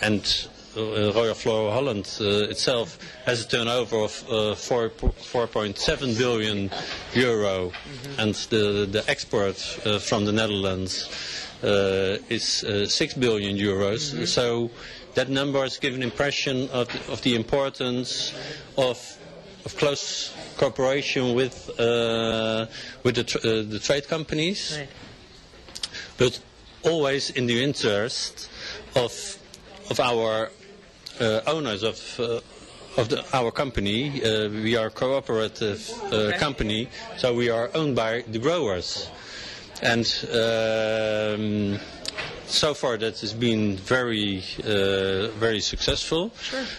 and 0.00 0.48
Royal 0.76 1.34
Flora 1.34 1.72
Holland 1.72 2.08
uh, 2.20 2.24
itself 2.48 2.98
has 3.26 3.44
a 3.44 3.48
turnover 3.48 3.96
of 4.04 4.24
uh, 4.30 4.54
4, 4.54 4.88
4.7 4.90 6.16
billion 6.18 6.70
euro, 7.14 7.72
and 8.18 8.34
the, 8.50 8.86
the 8.90 9.04
export 9.08 9.56
uh, 9.84 9.98
from 9.98 10.24
the 10.24 10.32
Netherlands 10.32 11.08
uh, 11.62 12.18
is 12.28 12.64
uh, 12.64 12.86
6 12.86 13.14
billion 13.14 13.56
euros. 13.56 14.26
So 14.26 14.70
that 15.14 15.28
number 15.28 15.60
has 15.62 15.78
given 15.78 16.02
impression 16.02 16.68
of, 16.70 16.88
of 17.10 17.20
the 17.22 17.34
importance 17.36 18.32
of, 18.78 18.98
of 19.64 19.76
close 19.76 20.34
cooperation 20.56 21.34
with, 21.34 21.68
uh, 21.78 22.66
with 23.02 23.16
the, 23.16 23.24
tr- 23.24 23.38
uh, 23.38 23.62
the 23.62 23.78
trade 23.78 24.08
companies, 24.08 24.78
but 26.16 26.40
always 26.82 27.30
in 27.30 27.46
the 27.46 27.62
interest 27.62 28.48
of, 28.96 29.12
of 29.90 30.00
our 30.00 30.46
uh, 30.46 30.48
owners 31.46 31.82
of, 31.82 32.20
uh, 32.20 32.40
of 32.96 33.08
the, 33.08 33.24
our 33.32 33.50
company. 33.50 34.22
Uh, 34.22 34.48
we 34.48 34.76
are 34.76 34.86
a 34.86 34.90
cooperative 34.90 35.90
uh, 36.04 36.38
company, 36.38 36.88
so 37.16 37.34
we 37.34 37.50
are 37.50 37.70
owned 37.74 37.96
by 37.96 38.22
the 38.28 38.38
growers. 38.38 39.10
And 39.82 40.06
um, 40.32 41.78
so 42.46 42.72
far 42.74 42.96
that 42.98 43.18
has 43.20 43.32
been 43.32 43.76
very, 43.76 44.42
uh, 44.60 45.28
very 45.38 45.60
successful. 45.60 46.30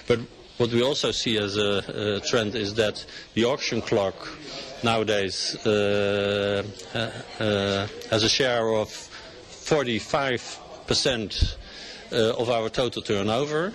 But 0.07 0.19
what 0.57 0.71
we 0.71 0.83
also 0.83 1.11
see 1.11 1.37
as 1.37 1.57
a, 1.57 2.17
a 2.17 2.21
trend 2.21 2.55
is 2.55 2.75
that 2.75 3.05
the 3.33 3.43
auction 3.45 3.81
clock 3.81 4.15
nowadays 4.83 5.55
uh, 5.65 6.63
uh, 6.93 7.09
uh, 7.43 7.87
has 8.09 8.23
a 8.23 8.29
share 8.29 8.69
of 8.69 8.87
45% 8.87 11.43
uh, 11.43 11.47
of 12.13 12.49
our 12.49 12.69
total 12.69 13.01
turnover, 13.01 13.73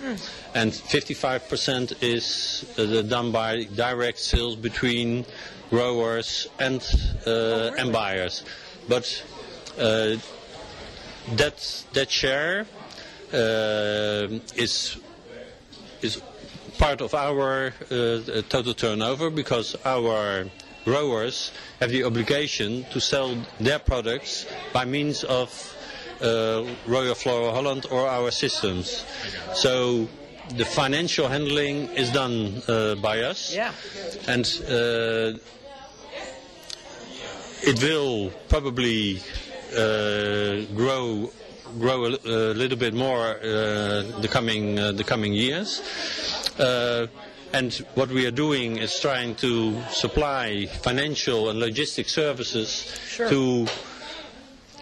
and 0.53 0.71
55% 0.71 2.01
is 2.01 2.65
uh, 2.77 3.01
done 3.03 3.31
by 3.31 3.63
direct 3.75 4.19
sales 4.19 4.55
between 4.55 5.25
growers 5.69 6.47
and 6.59 6.81
uh, 7.27 7.71
and 7.77 7.91
buyers. 7.91 8.43
But 8.87 9.23
uh, 9.77 10.15
that 11.35 11.85
that 11.93 12.09
share 12.09 12.65
uh, 13.33 14.27
is 14.55 14.97
is 16.01 16.21
part 16.77 17.01
of 17.01 17.13
our 17.13 17.73
uh, 17.91 18.41
total 18.49 18.73
turnover 18.73 19.29
because 19.29 19.75
our 19.85 20.45
growers 20.85 21.51
have 21.79 21.91
the 21.91 22.03
obligation 22.03 22.85
to 22.91 22.99
sell 22.99 23.35
their 23.59 23.79
products 23.79 24.45
by 24.73 24.85
means 24.85 25.23
of 25.25 25.49
uh, 25.51 25.78
Royal 26.21 27.15
Flora 27.15 27.51
Holland 27.51 27.85
or 27.91 28.07
our 28.07 28.31
systems. 28.31 29.05
So 29.53 30.07
the 30.57 30.65
financial 30.65 31.27
handling 31.27 31.89
is 31.95 32.11
done 32.11 32.61
uh, 32.67 32.95
by 32.95 33.21
us. 33.21 33.53
Yeah. 33.53 33.71
And 34.27 34.45
uh, 34.67 35.37
it 37.61 37.81
will 37.81 38.31
probably 38.47 39.21
uh, 39.75 40.65
grow 40.75 41.31
grow 41.79 42.05
a, 42.05 42.09
a 42.09 42.53
little 42.53 42.77
bit 42.77 42.93
more 42.95 43.27
uh, 43.37 44.01
the 44.21 44.27
coming 44.29 44.79
uh, 44.79 44.91
the 44.91 45.03
coming 45.03 45.33
years. 45.33 45.81
Uh, 46.57 47.07
and 47.53 47.73
what 47.95 48.09
we 48.09 48.25
are 48.27 48.31
doing 48.31 48.77
is 48.77 48.99
trying 48.99 49.33
to 49.35 49.81
supply 49.89 50.67
financial 50.83 51.49
and 51.49 51.59
logistic 51.59 52.07
services 52.07 52.95
Sure. 53.07 53.29
to 53.29 53.67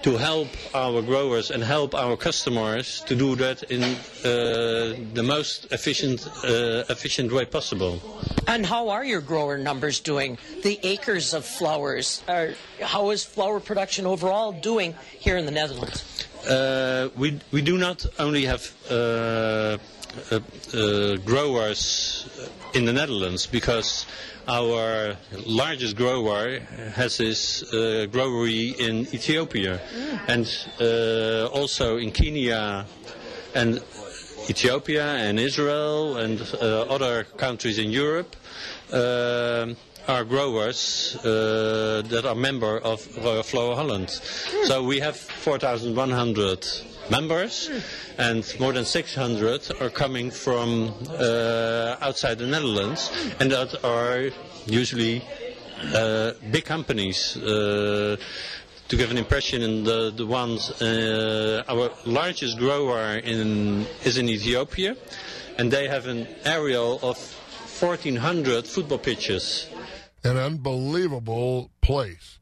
to 0.08 0.16
help 0.16 0.48
our 0.74 1.02
growers 1.02 1.52
and 1.52 1.62
help 1.62 1.94
our 1.94 2.16
customers 2.16 3.02
to 3.02 3.14
do 3.14 3.36
that 3.36 3.64
in 3.64 3.84
uh, 3.84 4.96
the 5.14 5.22
most 5.22 5.68
efficient 5.74 6.26
uh, 6.46 6.96
efficient 6.96 7.30
way 7.30 7.44
possible. 7.44 8.00
And 8.48 8.66
how 8.66 8.88
are 8.88 9.04
your 9.04 9.20
grower 9.20 9.58
numbers 9.58 10.00
doing? 10.00 10.38
The 10.64 10.80
acres 10.84 11.34
of 11.34 11.44
flowers. 11.44 12.24
Are, 12.30 12.54
how 12.82 13.10
is 13.10 13.26
flower 13.26 13.60
production 13.60 14.06
overall 14.06 14.54
doing 14.54 14.96
here 15.20 15.36
in 15.36 15.46
the 15.46 15.52
Netherlands? 15.52 16.00
Uh, 16.48 17.10
we 17.18 17.42
we 17.52 17.62
do 17.62 17.78
not 17.78 18.06
only 18.18 18.46
have 18.46 18.64
uh, 18.90 19.78
growers 21.26 22.28
in 22.74 22.86
the 22.86 22.94
Netherlands 22.94 23.46
because 23.48 24.06
our 24.48 25.16
largest 25.46 25.96
grower 25.96 26.60
has 26.96 27.18
his 27.18 27.64
uh, 27.74 28.06
growery 28.12 28.70
in 28.80 29.08
Ethiopia 29.14 29.82
and 30.28 30.48
uh, 30.80 31.48
also 31.48 31.98
in 31.98 32.12
Kenya 32.12 32.86
and 33.54 33.82
Ethiopia 34.50 35.06
and 35.06 35.40
Israel 35.40 36.18
and 36.18 36.42
uh, 36.42 36.82
other 36.84 37.26
countries 37.38 37.78
in 37.78 37.92
Europe. 37.92 38.36
are 40.08 40.24
growers 40.24 41.18
uh, 41.18 42.02
that 42.08 42.26
are 42.26 42.36
member 42.36 42.80
of 42.80 43.06
Royal 43.18 43.44
Flora 43.44 43.76
Holland. 43.76 44.10
So 44.64 44.82
we 44.84 45.00
have 45.02 45.18
4,100 45.18 46.66
members, 47.10 47.70
and 48.18 48.44
more 48.60 48.74
than 48.74 48.86
600 48.86 49.82
are 49.82 49.90
coming 49.90 50.32
from 50.32 50.94
uh, 51.10 51.96
outside 52.02 52.38
the 52.40 52.48
Netherlands, 52.48 53.12
and 53.40 53.52
that 53.52 53.84
are 53.84 54.30
usually 54.66 55.24
uh, 55.94 56.32
big 56.52 56.66
companies. 56.66 57.38
Uh, 57.38 58.18
to 58.88 58.96
give 58.96 59.12
an 59.12 59.18
impression, 59.18 59.84
the 59.84 60.12
the 60.16 60.26
ones 60.26 60.72
uh, 60.82 61.64
our 61.68 61.92
largest 62.06 62.58
grower 62.58 63.18
in 63.18 63.86
is 64.06 64.18
in 64.18 64.30
Ethiopia, 64.30 64.96
and 65.58 65.72
they 65.72 65.88
have 65.88 66.08
an 66.08 66.28
area 66.46 66.82
of 66.82 67.18
1,400 67.80 68.66
football 68.66 68.98
pitches. 68.98 69.68
An 70.24 70.38
unbelievable 70.38 71.70
place. 71.82 72.37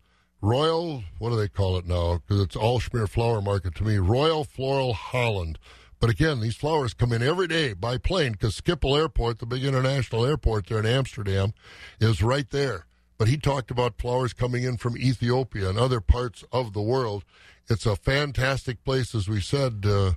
Royal, 0.45 1.03
what 1.17 1.31
do 1.31 1.37
they 1.37 1.47
call 1.47 1.75
it 1.75 1.87
now? 1.87 2.19
Because 2.19 2.39
it's 2.39 2.55
Aalsmeer 2.55 3.09
Flower 3.09 3.41
Market 3.41 3.73
to 3.75 3.83
me. 3.83 3.97
Royal 3.97 4.43
Floral 4.43 4.93
Holland. 4.93 5.57
But 5.99 6.11
again, 6.11 6.39
these 6.39 6.55
flowers 6.55 6.93
come 6.93 7.11
in 7.11 7.23
every 7.23 7.47
day 7.47 7.73
by 7.73 7.97
plane 7.97 8.33
because 8.33 8.61
Schiphol 8.61 8.95
Airport, 8.95 9.39
the 9.39 9.47
big 9.47 9.63
international 9.63 10.23
airport 10.23 10.67
there 10.67 10.77
in 10.77 10.85
Amsterdam, 10.85 11.55
is 11.99 12.21
right 12.21 12.47
there. 12.51 12.85
But 13.17 13.27
he 13.27 13.37
talked 13.37 13.71
about 13.71 13.99
flowers 13.99 14.33
coming 14.33 14.63
in 14.63 14.77
from 14.77 14.95
Ethiopia 14.99 15.67
and 15.67 15.79
other 15.79 15.99
parts 15.99 16.43
of 16.51 16.73
the 16.73 16.81
world. 16.81 17.23
It's 17.67 17.87
a 17.87 17.95
fantastic 17.95 18.83
place, 18.83 19.15
as 19.15 19.27
we 19.27 19.41
said. 19.41 19.83
Uh, 19.83 20.11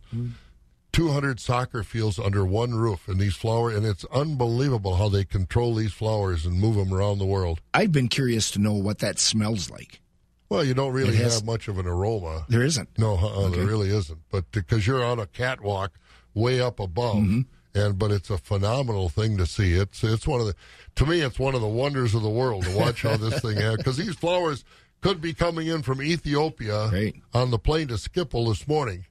200 0.93 1.41
soccer 1.41 1.83
fields 1.83 2.19
under 2.19 2.45
one 2.45 2.75
roof 2.75 3.09
and 3.09 3.19
these 3.19 3.37
flower 3.37 3.71
and 3.71 3.87
it's 3.87 4.05
unbelievable 4.07 4.97
how 4.97 5.09
they 5.09 5.25
control 5.25 5.75
these 5.75 5.93
flowers 5.93 6.45
and 6.45 6.59
move 6.59 6.77
them 6.77 6.93
around 6.93 7.19
the 7.19 7.27
world 7.27 7.61
I've 7.75 7.93
been 7.93 8.09
curious 8.09 8.51
to 8.53 8.59
know 8.59 8.73
what 8.73 8.99
that 9.01 9.19
smells 9.19 9.71
like. 9.71 10.01
Well, 10.49 10.65
you 10.65 10.75
don't 10.75 10.93
really 10.93 11.17
has- 11.17 11.35
have 11.35 11.45
much 11.45 11.69
of 11.69 11.79
an 11.79 11.87
aroma. 11.87 12.47
There 12.49 12.63
isn't. 12.65 12.89
No, 12.99 13.17
uh, 13.19 13.27
Okay. 13.47 13.57
there 13.57 13.67
really 13.67 13.91
isn't. 13.91 14.19
But 14.31 14.51
because 14.51 14.87
you're 14.87 15.05
on 15.05 15.19
a 15.19 15.27
catwalk 15.27 15.93
way 16.35 16.61
up 16.61 16.81
above, 16.81 17.17
Mm-hmm. 17.17 17.41
and 17.75 17.99
but 17.99 18.11
it's 18.11 18.31
a 18.31 18.39
phenomenal 18.39 19.09
thing 19.09 19.37
to 19.37 19.47
see. 19.47 19.75
It's 19.75 20.03
it's 20.03 20.27
one 20.27 20.41
of 20.41 20.47
the 20.47 20.55
to 20.97 21.07
me 21.07 21.21
it's 21.21 21.39
one 21.39 21.55
of 21.55 21.61
the 21.61 21.67
wonders 21.69 22.15
of 22.15 22.23
the 22.23 22.31
world 22.31 22.65
to 22.65 22.77
watch 22.77 23.03
how 23.03 23.17
this 23.17 23.41
thing 23.41 23.57
happens. 23.57 23.77
because 23.79 23.97
these 23.99 24.15
flowers 24.15 24.65
could 25.01 25.21
be 25.21 25.33
coming 25.35 25.67
in 25.69 25.83
from 25.83 26.03
Ethiopia 26.03 26.91
on 27.35 27.51
the 27.51 27.59
plane 27.59 27.89
to 27.89 27.95
Schiphol 27.95 28.49
this 28.49 28.67
morning. 28.67 29.05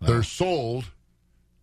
They're 0.00 0.22
sold, 0.22 0.90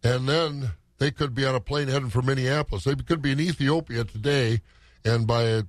and 0.03 0.27
then 0.27 0.71
they 0.97 1.11
could 1.11 1.35
be 1.35 1.45
on 1.45 1.53
a 1.55 1.59
plane 1.59 1.87
heading 1.89 2.09
for 2.09 2.21
Minneapolis. 2.23 2.83
They 2.85 2.95
could 2.95 3.21
be 3.21 3.31
in 3.31 3.39
Ethiopia 3.39 4.03
today, 4.03 4.61
and 5.05 5.27
by 5.27 5.61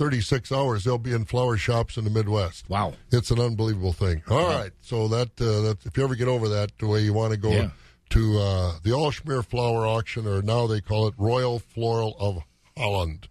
36 0.00 0.50
hours 0.50 0.84
they'll 0.84 0.96
be 0.96 1.12
in 1.12 1.26
flower 1.26 1.58
shops 1.58 1.98
in 1.98 2.04
the 2.04 2.10
Midwest. 2.10 2.70
Wow, 2.70 2.94
it's 3.12 3.30
an 3.30 3.38
unbelievable 3.38 3.92
thing. 3.92 4.22
All 4.30 4.48
right, 4.48 4.70
so 4.80 5.08
that 5.08 5.38
uh, 5.38 5.60
that 5.60 5.76
if 5.84 5.94
you 5.94 6.02
ever 6.04 6.14
get 6.14 6.26
over 6.26 6.48
that, 6.48 6.70
the 6.78 6.86
way 6.86 7.00
you 7.00 7.12
want 7.12 7.32
to 7.34 7.36
go 7.38 7.50
Yeah. 7.50 7.68
to 8.10 8.38
uh, 8.38 8.72
the 8.82 8.90
Aalsmeer 8.90 9.44
Flower 9.44 9.86
Auction, 9.86 10.26
or 10.26 10.40
now 10.40 10.66
they 10.66 10.80
call 10.80 11.06
it 11.06 11.14
Royal 11.18 11.58
Floral 11.58 12.16
of 12.18 12.38
Holland. 12.78 13.28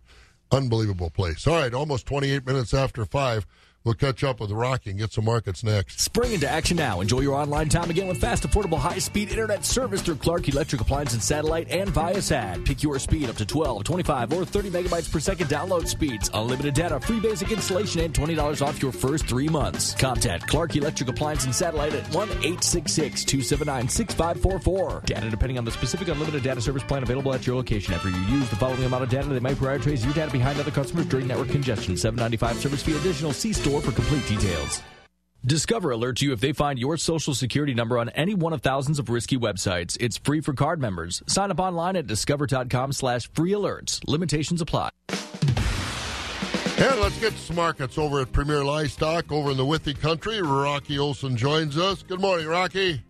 Unbelievable 0.51 1.09
place. 1.09 1.47
All 1.47 1.55
right, 1.55 1.73
almost 1.73 2.05
28 2.05 2.45
minutes 2.45 2.71
after 2.75 3.03
five. 3.03 3.47
We'll 3.89 3.95
catch 3.95 4.23
up 4.23 4.39
with 4.39 4.51
Rocky 4.51 4.91
and 4.91 4.99
get 4.99 5.11
some 5.11 5.25
markets 5.25 5.63
next. 5.63 5.99
Spring 5.99 6.33
into 6.33 6.47
action 6.47 6.77
now. 6.77 7.01
Enjoy 7.01 7.21
your 7.21 7.33
online 7.33 7.69
time 7.69 7.89
again 7.89 8.07
with 8.07 8.21
fast, 8.21 8.47
affordable, 8.47 8.77
high-speed 8.77 9.31
internet 9.31 9.65
service 9.65 10.03
through 10.03 10.17
Clark 10.17 10.47
Electric 10.47 10.79
Appliance 10.79 11.13
and 11.13 11.23
Satellite 11.23 11.71
and 11.71 11.89
Viasat. 11.89 12.63
Pick 12.65 12.83
your 12.83 12.99
speed 12.99 13.31
up 13.31 13.35
to 13.37 13.47
12, 13.47 13.83
25, 13.83 14.33
or 14.33 14.45
30 14.45 14.69
megabytes 14.69 15.11
per 15.11 15.19
second 15.19 15.47
download 15.47 15.87
speeds. 15.87 16.29
Unlimited 16.35 16.75
data, 16.75 16.99
free 16.99 17.19
basic 17.19 17.51
installation, 17.51 18.01
and 18.01 18.13
$20 18.13 18.61
off 18.61 18.79
your 18.79 18.91
first 18.91 19.25
three 19.25 19.49
months. 19.49 19.95
Contact 19.95 20.45
Clark 20.45 20.75
Electric 20.75 21.09
Appliance 21.09 21.45
and 21.45 21.55
Satellite 21.55 21.95
at 21.95 22.03
1-866-279-6544. 22.11 25.05
Data 25.07 25.31
depending 25.31 25.57
on 25.57 25.65
the 25.65 25.71
specific 25.71 26.09
unlimited 26.09 26.43
data 26.43 26.61
service 26.61 26.83
plan 26.83 27.01
available 27.01 27.33
at 27.33 27.47
your 27.47 27.55
location. 27.55 27.95
After 27.95 28.09
you 28.09 28.21
use 28.37 28.47
the 28.51 28.55
following 28.55 28.83
amount 28.83 29.01
of 29.01 29.09
data, 29.09 29.29
they 29.29 29.39
might 29.39 29.55
prioritize 29.55 30.05
your 30.05 30.13
data 30.13 30.31
behind 30.31 30.59
other 30.59 30.69
customers 30.69 31.07
during 31.07 31.25
network 31.25 31.49
congestion. 31.49 31.97
795 31.97 32.57
service 32.57 32.83
fee 32.83 32.95
additional. 32.95 33.33
See 33.33 33.51
store 33.51 33.78
for 33.81 33.91
complete 33.91 34.27
details. 34.27 34.81
Discover 35.45 35.89
alerts 35.91 36.21
you 36.21 36.33
if 36.33 36.41
they 36.41 36.51
find 36.51 36.77
your 36.77 36.97
social 36.97 37.33
security 37.33 37.73
number 37.73 37.97
on 37.97 38.09
any 38.09 38.35
one 38.35 38.51
of 38.51 38.61
thousands 38.61 38.99
of 38.99 39.09
risky 39.09 39.37
websites. 39.37 39.95
It's 39.99 40.17
free 40.17 40.41
for 40.41 40.53
card 40.53 40.81
members. 40.81 41.23
Sign 41.27 41.49
up 41.49 41.59
online 41.59 41.95
at 41.95 42.07
discover.com 42.07 42.91
slash 42.91 43.29
free 43.33 43.51
alerts. 43.51 44.05
Limitations 44.05 44.61
apply. 44.61 44.89
And 45.09 46.99
let's 47.01 47.17
get 47.19 47.33
to 47.33 47.39
some 47.39 47.55
markets 47.55 47.97
over 47.97 48.21
at 48.21 48.31
Premier 48.31 48.63
Livestock 48.63 49.31
over 49.31 49.51
in 49.51 49.57
the 49.57 49.65
Withee 49.65 49.93
country. 49.93 50.41
Rocky 50.41 50.99
Olson 50.99 51.37
joins 51.37 51.77
us. 51.77 52.03
Good 52.03 52.21
morning, 52.21 52.47
Rocky. 52.47 53.01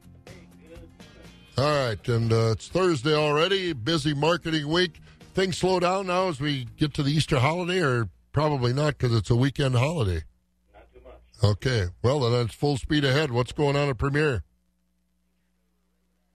All 1.58 1.88
right, 1.88 2.08
and 2.08 2.32
uh, 2.32 2.52
it's 2.52 2.68
Thursday 2.68 3.14
already. 3.14 3.74
Busy 3.74 4.14
marketing 4.14 4.68
week. 4.70 5.02
Things 5.34 5.58
slow 5.58 5.80
down 5.80 6.08
now 6.08 6.30
as 6.30 6.40
we 6.40 6.66
get 6.78 6.94
to 6.94 7.04
the 7.04 7.12
Easter 7.12 7.40
holiday, 7.40 7.82
or 7.82 8.10
probably 8.32 8.72
not 8.72 8.98
because 8.98 9.16
it's 9.16 9.30
a 9.30 9.36
weekend 9.36 9.76
holiday. 9.76 10.24
Okay, 11.42 11.88
well 12.04 12.20
then 12.20 12.46
it's 12.46 12.56
full 12.56 12.78
speed 12.78 13.06
ahead. 13.06 13.32
What's 13.32 13.54
going 13.54 13.76
on 13.76 13.88
at 13.90 13.98
Premier? 13.98 14.44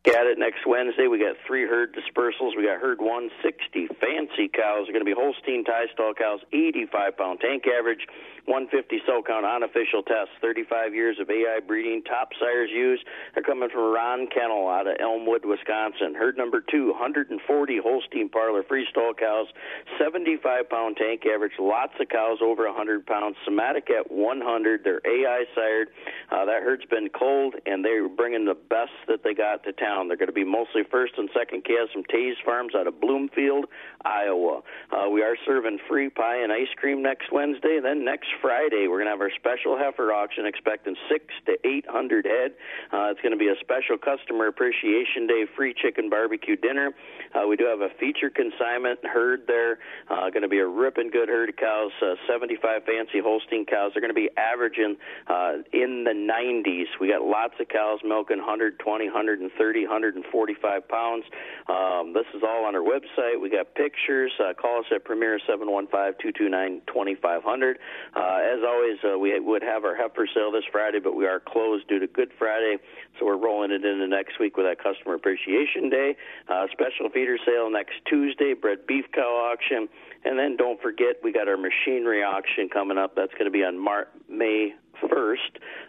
Got 0.04 0.26
it 0.26 0.38
next 0.38 0.66
Wednesday. 0.66 1.06
We 1.08 1.18
got 1.18 1.36
three 1.46 1.64
herd 1.64 1.96
dispersals. 1.96 2.52
We 2.54 2.68
got 2.68 2.76
herd 2.76 3.00
160 3.00 3.88
fancy 3.96 4.52
cows. 4.52 4.84
They're 4.84 4.92
going 4.92 5.00
to 5.00 5.08
be 5.08 5.16
Holstein 5.16 5.64
tie 5.64 5.88
stall 5.94 6.12
cows, 6.12 6.40
85 6.52 7.16
pound 7.16 7.40
tank 7.40 7.64
average, 7.64 8.04
150 8.44 9.00
cell 9.08 9.24
count 9.24 9.48
unofficial 9.48 10.04
tests, 10.04 10.36
35 10.44 10.92
years 10.92 11.16
of 11.18 11.30
AI 11.30 11.60
breeding. 11.66 12.02
Top 12.04 12.36
sires 12.38 12.68
used. 12.68 13.00
They're 13.32 13.42
coming 13.42 13.70
from 13.72 13.96
Ron 13.96 14.28
Kennel 14.28 14.68
out 14.68 14.86
of 14.86 15.00
Elmwood, 15.00 15.46
Wisconsin. 15.48 16.12
Herd 16.12 16.36
number 16.36 16.60
two, 16.60 16.92
140 16.92 17.40
Holstein 17.80 18.28
parlor 18.28 18.62
freestall 18.62 19.16
cows, 19.16 19.48
75 19.96 20.68
pound 20.68 20.98
tank 21.00 21.24
average. 21.24 21.56
Lots 21.58 21.94
of 21.98 22.10
cows 22.10 22.44
over 22.44 22.68
100 22.68 23.06
pounds. 23.06 23.36
Somatic 23.42 23.88
at 23.88 24.12
100. 24.12 24.84
They're 24.84 25.00
AI 25.00 25.44
sired. 25.54 25.88
Uh, 26.30 26.44
that 26.44 26.60
herd's 26.60 26.84
been 26.92 27.08
cold, 27.08 27.54
and 27.64 27.82
they're 27.82 28.06
bringing 28.06 28.44
the 28.44 28.52
best 28.68 28.92
that 29.08 29.24
they 29.24 29.32
got 29.32 29.64
to 29.64 29.72
town. 29.72 29.93
They're 30.08 30.16
going 30.16 30.28
to 30.28 30.32
be 30.32 30.44
mostly 30.44 30.82
first 30.90 31.14
and 31.16 31.30
second 31.36 31.64
calves 31.64 31.92
from 31.92 32.02
Taze 32.04 32.34
Farms 32.44 32.74
out 32.74 32.86
of 32.86 33.00
Bloomfield, 33.00 33.66
Iowa. 34.04 34.62
Uh, 34.90 35.08
we 35.08 35.22
are 35.22 35.36
serving 35.46 35.78
free 35.88 36.10
pie 36.10 36.42
and 36.42 36.52
ice 36.52 36.72
cream 36.76 37.02
next 37.02 37.30
Wednesday. 37.32 37.78
Then 37.82 38.04
next 38.04 38.28
Friday, 38.42 38.86
we're 38.88 38.98
going 38.98 39.06
to 39.06 39.12
have 39.12 39.20
our 39.20 39.32
special 39.34 39.78
heifer 39.78 40.12
auction, 40.12 40.46
expecting 40.46 40.96
six 41.08 41.26
to 41.46 41.54
eight 41.66 41.86
hundred 41.88 42.26
head. 42.26 42.52
Uh, 42.92 43.14
it's 43.14 43.20
going 43.20 43.32
to 43.32 43.38
be 43.38 43.48
a 43.48 43.58
special 43.60 43.96
customer 43.96 44.48
appreciation 44.48 45.26
day, 45.26 45.44
free 45.56 45.74
chicken 45.74 46.10
barbecue 46.10 46.56
dinner. 46.56 46.92
Uh, 47.34 47.46
we 47.46 47.56
do 47.56 47.64
have 47.64 47.80
a 47.80 47.90
feature 47.98 48.30
consignment 48.30 48.98
herd 49.04 49.42
there. 49.46 49.78
Uh, 50.10 50.30
going 50.30 50.42
to 50.42 50.48
be 50.48 50.58
a 50.58 50.66
ripping 50.66 51.10
good 51.10 51.28
herd 51.28 51.48
of 51.48 51.56
cows, 51.56 51.92
uh, 52.02 52.14
75 52.28 52.84
fancy 52.84 53.20
Holstein 53.20 53.64
cows. 53.64 53.92
They're 53.94 54.02
going 54.02 54.14
to 54.14 54.18
be 54.18 54.30
averaging 54.36 54.96
uh, 55.28 55.64
in 55.72 56.04
the 56.04 56.14
90s. 56.14 56.86
We 57.00 57.08
got 57.08 57.22
lots 57.22 57.54
of 57.60 57.68
cows 57.68 58.00
milking 58.04 58.38
120, 58.38 59.04
130, 59.06 59.83
145 59.86 60.88
pounds. 60.88 61.24
Um, 61.68 62.12
this 62.12 62.26
is 62.34 62.42
all 62.42 62.64
on 62.64 62.74
our 62.74 62.82
website. 62.82 63.40
We 63.40 63.48
got 63.50 63.72
pictures. 63.74 64.32
Uh, 64.38 64.54
call 64.54 64.80
us 64.80 64.86
at 64.94 65.04
Premier 65.04 65.38
715-229-2500. 65.48 67.74
Uh, 68.14 68.40
as 68.42 68.60
always, 68.66 68.98
uh, 69.04 69.18
we 69.18 69.38
would 69.38 69.62
have 69.62 69.84
our 69.84 69.94
heifer 69.94 70.26
sale 70.34 70.50
this 70.52 70.64
Friday, 70.70 71.00
but 71.00 71.14
we 71.14 71.26
are 71.26 71.40
closed 71.40 71.86
due 71.88 71.98
to 71.98 72.06
Good 72.06 72.32
Friday, 72.38 72.76
so 73.18 73.26
we're 73.26 73.36
rolling 73.36 73.70
it 73.70 73.84
into 73.84 74.06
next 74.06 74.38
week 74.40 74.56
with 74.56 74.64
that 74.66 74.82
Customer 74.82 75.14
Appreciation 75.14 75.90
Day. 75.90 76.16
Uh, 76.48 76.66
special 76.72 77.10
feeder 77.12 77.36
sale 77.44 77.68
next 77.70 77.94
Tuesday, 78.08 78.54
bred 78.54 78.86
beef 78.86 79.04
cow 79.12 79.50
auction, 79.52 79.88
and 80.24 80.38
then 80.38 80.56
don't 80.56 80.80
forget 80.80 81.16
we 81.22 81.32
got 81.32 81.48
our 81.48 81.56
machinery 81.56 82.22
auction 82.22 82.68
coming 82.72 82.98
up. 82.98 83.14
That's 83.16 83.32
going 83.32 83.44
to 83.46 83.50
be 83.50 83.62
on 83.64 83.78
Mar- 83.78 84.08
May 84.28 84.74
1st. 85.02 85.36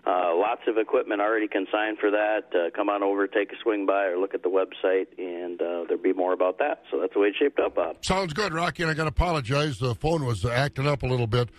Uh, 0.05 0.35
lots 0.35 0.61
of 0.67 0.77
equipment 0.77 1.21
already 1.21 1.47
consigned 1.47 1.97
for 1.99 2.11
that. 2.11 2.43
Uh, 2.53 2.69
come 2.75 2.89
on 2.89 3.03
over, 3.03 3.27
take 3.27 3.51
a 3.51 3.55
swing 3.63 3.85
by, 3.85 4.05
or 4.05 4.17
look 4.17 4.33
at 4.33 4.43
the 4.43 4.49
website, 4.49 5.07
and 5.17 5.61
uh, 5.61 5.85
there'll 5.87 6.01
be 6.01 6.13
more 6.13 6.33
about 6.33 6.57
that. 6.59 6.83
So 6.91 6.99
that's 6.99 7.13
the 7.13 7.19
way 7.19 7.27
it's 7.29 7.37
shaped 7.37 7.59
up, 7.59 7.75
Bob. 7.75 7.97
Sounds 8.03 8.33
good, 8.33 8.53
Rocky. 8.53 8.83
And 8.83 8.91
I 8.91 8.95
got 8.95 9.03
to 9.03 9.09
apologize. 9.09 9.79
The 9.79 9.95
phone 9.95 10.25
was 10.25 10.45
acting 10.45 10.87
up 10.87 11.03
a 11.03 11.07
little 11.07 11.27
bit. 11.27 11.49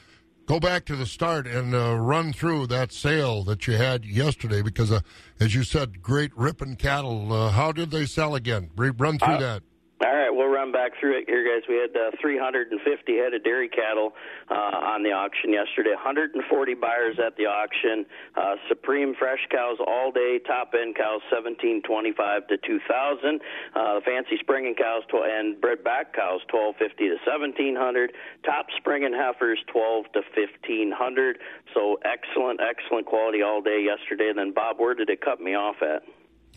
Go 0.47 0.61
back 0.61 0.85
to 0.85 0.95
the 0.95 1.07
start 1.07 1.49
and 1.49 1.75
uh, 1.75 1.97
run 1.97 2.33
through 2.33 2.69
that 2.69 2.93
sale 2.93 3.43
that 3.45 3.67
you 3.67 3.77
had 3.77 4.05
yesterday 4.05 4.63
because, 4.63 4.93
uh, 4.93 5.01
as 5.41 5.57
you 5.57 5.65
said, 5.65 6.01
great 6.01 6.31
ripping 6.37 6.77
cattle. 6.77 7.33
Uh, 7.33 7.51
how 7.51 7.73
did 7.73 7.91
they 7.91 8.07
sell 8.07 8.37
again? 8.37 8.71
Re- 8.77 8.91
Run 8.91 9.19
through 9.19 9.39
that. 9.39 9.63
All 10.05 10.13
right, 10.13 10.29
we'll 10.29 10.53
run 10.53 10.73
back 10.73 10.93
through 11.01 11.17
it 11.17 11.25
here, 11.25 11.41
guys. 11.41 11.65
We 11.67 11.81
had 11.81 11.97
uh, 11.97 12.13
350 12.21 12.69
head 13.17 13.33
of 13.33 13.43
dairy 13.43 13.69
cattle 13.71 14.13
uh, 14.51 14.93
on 14.93 15.03
the 15.03 15.09
auction 15.09 15.55
yesterday. 15.55 15.97
140 15.97 16.37
buyers 16.75 17.17
at 17.17 17.35
the 17.41 17.47
auction. 17.49 18.05
Uh, 18.37 18.57
Supreme 18.69 19.15
fresh 19.19 19.41
cows 19.51 19.79
all 19.81 20.13
day. 20.13 20.39
Top 20.45 20.75
end 20.77 20.97
cows 20.97 21.25
1725 21.33 22.13
to 22.49 22.57
2000. 22.61 23.41
Uh, 23.73 24.01
fancy 24.05 24.37
springing 24.39 24.75
cows 24.77 25.01
tw- 25.09 25.25
and 25.25 25.59
bred 25.65 25.83
back 25.83 26.13
cows 26.13 26.45
1250 26.53 27.17
to 27.17 27.17
1700. 27.25 28.13
Top 28.45 28.67
springing 28.77 29.17
heifers 29.17 29.65
12 29.73 30.13
to 30.13 30.21
1500. 30.37 31.41
So 31.73 31.97
excellent, 32.05 32.61
excellent 32.61 33.07
quality 33.07 33.41
all 33.41 33.63
day 33.63 33.81
yesterday. 33.81 34.29
And 34.29 34.37
then 34.37 34.53
Bob, 34.53 34.77
where 34.77 34.93
did 34.93 35.09
it 35.09 35.25
cut 35.25 35.41
me 35.41 35.55
off 35.57 35.81
at? 35.81 36.05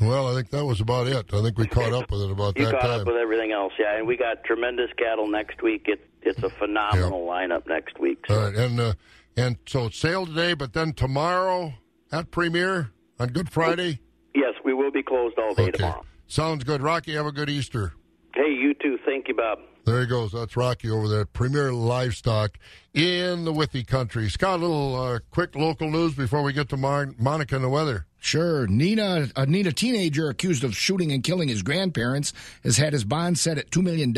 Well, 0.01 0.27
I 0.27 0.33
think 0.35 0.49
that 0.51 0.65
was 0.65 0.79
about 0.81 1.07
it. 1.07 1.33
I 1.33 1.41
think 1.41 1.57
we 1.57 1.67
caught 1.67 1.91
up 1.93 2.09
with 2.11 2.21
it 2.21 2.31
about 2.31 2.57
You 2.57 2.65
that 2.65 2.71
caught 2.73 2.81
time. 2.81 2.99
up 3.01 3.07
with 3.07 3.17
everything 3.17 3.51
else, 3.51 3.73
yeah. 3.77 3.97
And 3.97 4.07
we 4.07 4.15
got 4.15 4.43
tremendous 4.45 4.89
cattle 4.97 5.27
next 5.27 5.61
week. 5.61 5.85
It, 5.87 6.09
it's 6.21 6.41
a 6.41 6.49
phenomenal 6.51 7.25
lineup 7.27 7.67
next 7.67 7.99
week. 7.99 8.23
All 8.29 8.37
right, 8.37 8.55
and 8.55 8.79
uh, 8.79 8.93
and 9.35 9.57
so 9.67 9.87
it's 9.87 9.97
sale 9.97 10.25
today, 10.25 10.53
but 10.53 10.73
then 10.73 10.93
tomorrow 10.93 11.73
at 12.11 12.31
Premier 12.31 12.91
on 13.19 13.29
Good 13.29 13.49
Friday. 13.51 13.99
Yes, 14.33 14.53
we 14.63 14.73
will 14.73 14.91
be 14.91 15.03
closed 15.03 15.37
all 15.37 15.53
day 15.53 15.63
Okay. 15.63 15.71
tomorrow. 15.73 16.05
Sounds 16.27 16.63
good, 16.63 16.81
Rocky. 16.81 17.13
Have 17.15 17.25
a 17.25 17.31
good 17.31 17.49
Easter. 17.49 17.93
Hey, 18.35 18.51
you 18.53 18.73
too. 18.75 18.97
Thank 19.05 19.27
you, 19.27 19.33
Bob. 19.35 19.59
There 19.85 19.99
he 20.01 20.05
goes. 20.07 20.31
That's 20.33 20.55
Rocky 20.55 20.89
over 20.89 21.07
there 21.07 21.25
Premier 21.25 21.73
Livestock 21.73 22.57
in 22.93 23.43
the 23.43 23.51
Withee 23.51 23.83
country. 23.83 24.29
Scott, 24.29 24.59
a 24.59 24.61
little 24.61 24.95
uh, 24.95 25.19
quick 25.31 25.55
local 25.55 25.89
news 25.89 26.13
before 26.13 26.43
we 26.43 26.53
get 26.53 26.69
to 26.69 26.77
Mar- 26.77 27.13
Monica 27.17 27.55
and 27.55 27.63
the 27.63 27.69
weather. 27.69 28.05
Sure. 28.21 28.67
Neenah, 28.67 29.31
a 29.35 29.45
Neenah 29.45 29.73
teenager 29.73 30.29
accused 30.29 30.65
of 30.65 30.75
shooting 30.75 31.11
and 31.11 31.23
killing 31.23 31.47
his 31.47 31.63
grandparents 31.63 32.33
has 32.63 32.75
had 32.77 32.91
his 32.91 33.05
bond 33.05 33.39
set 33.39 33.57
at 33.57 33.71
$2 33.71 33.81
million. 33.81 34.13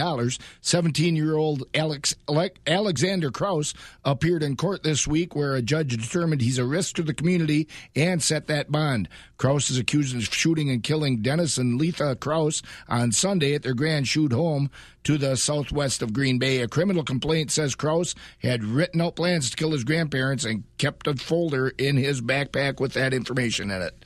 17 0.62 1.16
year 1.16 1.36
old 1.36 1.64
Alex, 1.76 2.16
Alexander 2.66 3.30
Kraus 3.30 3.76
appeared 4.04 4.42
in 4.42 4.56
court 4.56 4.82
this 4.82 5.08
week 5.08 5.36
where 5.36 5.56
a 5.56 5.62
judge 5.62 5.96
determined 5.96 6.42
he's 6.42 6.58
a 6.58 6.66
risk 6.66 6.96
to 6.96 7.04
the 7.04 7.14
community 7.14 7.68
and 7.96 8.24
set 8.24 8.48
that 8.48 8.72
bond. 8.72 9.08
Kraus 9.38 9.70
is 9.70 9.78
accused 9.78 10.16
of 10.16 10.24
shooting 10.24 10.70
and 10.72 10.84
killing 10.84 11.22
Dennis 11.22 11.58
and 11.58 11.80
Letha 11.80 12.16
Kraus 12.16 12.64
on 12.90 13.12
Sunday 13.12 13.54
at 13.54 13.62
their 13.62 13.74
Grand 13.76 14.08
Chute 14.08 14.34
home. 14.34 14.70
To 15.06 15.18
the 15.18 15.36
southwest 15.36 16.02
of 16.02 16.14
Green 16.14 16.38
Bay. 16.38 16.62
A 16.62 16.68
criminal 16.68 17.04
complaint 17.04 17.50
says 17.52 17.74
Kraus 17.74 18.14
had 18.40 18.64
written 18.64 19.02
out 19.02 19.16
plans 19.16 19.50
to 19.50 19.58
kill 19.58 19.72
his 19.72 19.84
grandparents 19.84 20.46
and 20.46 20.64
kept 20.78 21.08
a 21.08 21.16
folder 21.16 21.70
in 21.70 21.98
his 21.98 22.22
backpack 22.22 22.80
with 22.80 22.94
that 22.94 23.14
information 23.14 23.72
in 23.72 23.82
it. 23.82 24.06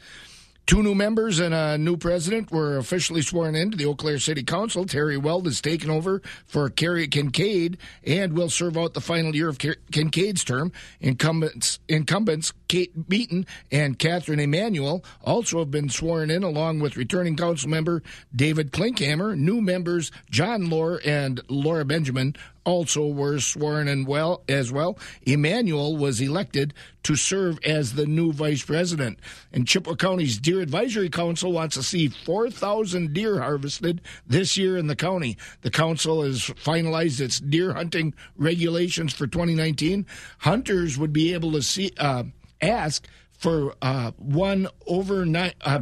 Two 0.65 0.81
new 0.81 0.95
members 0.95 1.37
and 1.37 1.53
a 1.53 1.77
new 1.77 1.95
president 1.95 2.51
were 2.51 2.77
officially 2.77 3.21
sworn 3.21 3.53
in 3.53 3.69
to 3.69 3.77
the 3.77 3.85
Eau 3.85 3.93
Claire 3.93 4.17
City 4.17 4.41
Council. 4.41 4.85
Terry 4.85 5.15
Weld 5.15 5.45
has 5.45 5.61
taken 5.61 5.91
over 5.91 6.23
for 6.47 6.71
Kerry 6.71 7.07
Kincaid 7.07 7.77
and 8.03 8.33
will 8.33 8.49
serve 8.49 8.75
out 8.75 8.95
the 8.95 9.01
final 9.01 9.35
year 9.35 9.47
of 9.47 9.59
Kincaid's 9.59 10.43
term. 10.43 10.71
Incumbents, 10.99 11.77
incumbents 11.87 12.51
Kate 12.67 13.07
Beaton 13.07 13.45
and 13.71 13.99
Catherine 13.99 14.39
Emmanuelle 14.39 15.03
also 15.23 15.59
have 15.59 15.71
been 15.71 15.89
sworn 15.89 16.29
in, 16.29 16.43
along 16.43 16.79
with 16.79 16.97
returning 16.97 17.35
council 17.35 17.69
member 17.69 18.01
David 18.35 18.71
Klinkhammer. 18.71 19.37
New 19.37 19.61
members 19.61 20.11
John 20.29 20.69
Lohr 20.69 20.99
and 21.05 21.41
Laura 21.49 21.85
Benjamin 21.85 22.35
also 22.65 23.05
were 23.07 23.39
sworn 23.39 23.87
in 23.87 24.05
well 24.05 24.43
as 24.49 24.71
well. 24.71 24.97
Emmanuelle 25.25 25.97
was 25.97 26.19
elected 26.19 26.73
to 27.03 27.15
serve 27.15 27.59
as 27.63 27.93
the 27.93 28.07
new 28.07 28.33
vice 28.33 28.63
president. 28.63 29.19
And 29.53 29.67
Chippewa 29.67 29.95
County's 29.95 30.39
Deer 30.39 30.61
Advisory 30.61 31.09
Council 31.09 31.51
wants 31.51 31.75
to 31.75 31.83
see 31.83 32.07
4,000 32.07 33.13
deer 33.13 33.39
harvested 33.39 34.01
this 34.27 34.57
year 34.57 34.77
in 34.77 34.87
the 34.87 34.95
county. 34.95 35.37
The 35.61 35.69
council 35.69 36.23
has 36.23 36.39
finalized 36.39 37.21
its 37.21 37.39
deer 37.39 37.73
hunting 37.73 38.13
regulations 38.35 39.13
for 39.13 39.27
2019. 39.27 40.05
Hunters 40.39 40.97
would 40.97 41.13
be 41.13 41.33
able 41.33 41.51
to 41.51 41.61
see 41.61 41.91
uh, 41.97 42.23
ask 42.61 43.07
for 43.31 43.75
uh, 43.81 44.11
one 44.17 44.67
over 44.87 45.25
nine. 45.25 45.53
Uh, 45.61 45.81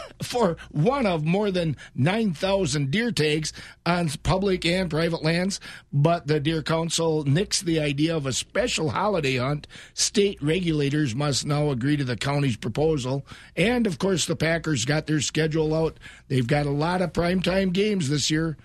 for 0.22 0.56
one 0.70 1.06
of 1.06 1.24
more 1.24 1.50
than 1.50 1.76
9,000 1.94 2.90
deer 2.90 3.12
tags 3.12 3.52
on 3.84 4.08
public 4.22 4.64
and 4.64 4.90
private 4.90 5.22
lands, 5.22 5.60
but 5.92 6.26
the 6.26 6.40
Deer 6.40 6.62
Council 6.62 7.24
nixed 7.24 7.64
the 7.64 7.80
idea 7.80 8.16
of 8.16 8.26
a 8.26 8.32
special 8.32 8.90
holiday 8.90 9.36
hunt. 9.36 9.66
State 9.94 10.42
regulators 10.42 11.14
must 11.14 11.44
now 11.44 11.70
agree 11.70 11.96
to 11.96 12.04
the 12.04 12.16
county's 12.16 12.56
proposal. 12.56 13.26
And 13.56 13.86
of 13.86 13.98
course, 13.98 14.26
the 14.26 14.36
Packers 14.36 14.84
got 14.84 15.06
their 15.06 15.20
schedule 15.20 15.74
out. 15.74 15.98
They've 16.28 16.46
got 16.46 16.66
a 16.66 16.70
lot 16.70 17.02
of 17.02 17.12
primetime 17.12 17.72
games 17.72 18.08
this 18.08 18.30
year. 18.30 18.56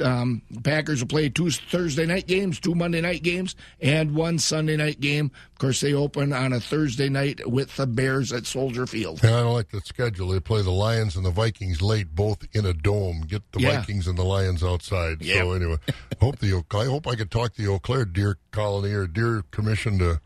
Um, 0.00 0.42
Packers 0.62 1.00
will 1.00 1.08
play 1.08 1.28
two 1.28 1.50
Thursday 1.50 2.06
night 2.06 2.26
games, 2.26 2.60
two 2.60 2.74
Monday 2.74 3.00
night 3.00 3.22
games, 3.22 3.54
and 3.80 4.14
one 4.14 4.38
Sunday 4.38 4.76
night 4.76 5.00
game. 5.00 5.30
Of 5.52 5.58
course, 5.58 5.80
they 5.80 5.94
open 5.94 6.32
on 6.32 6.52
a 6.52 6.60
Thursday 6.60 7.08
night 7.08 7.48
with 7.48 7.76
the 7.76 7.86
Bears 7.86 8.32
at 8.32 8.46
Soldier 8.46 8.86
Field. 8.86 9.24
And 9.24 9.34
I 9.34 9.42
don't 9.42 9.54
like 9.54 9.70
the 9.70 9.80
schedule. 9.80 10.28
They 10.28 10.40
play 10.40 10.62
the 10.62 10.70
Lions 10.70 11.16
and 11.16 11.24
the 11.24 11.30
Vikings 11.30 11.80
late, 11.80 12.14
both 12.14 12.46
in 12.52 12.66
a 12.66 12.74
dome. 12.74 13.22
Get 13.22 13.50
the 13.52 13.60
yeah. 13.60 13.78
Vikings 13.80 14.06
and 14.06 14.18
the 14.18 14.24
Lions 14.24 14.62
outside. 14.62 15.22
Yep. 15.22 15.36
So 15.38 15.52
anyway, 15.52 15.76
hope 16.20 16.38
the 16.38 16.62
I 16.72 16.84
hope 16.84 17.06
I 17.06 17.14
could 17.14 17.30
talk 17.30 17.54
to 17.54 17.62
the 17.62 17.68
Eau 17.68 17.78
Claire 17.78 18.04
Deer 18.04 18.38
Colony 18.50 18.92
or 18.92 19.06
Deer 19.06 19.44
Commission 19.50 19.98
to 19.98 20.20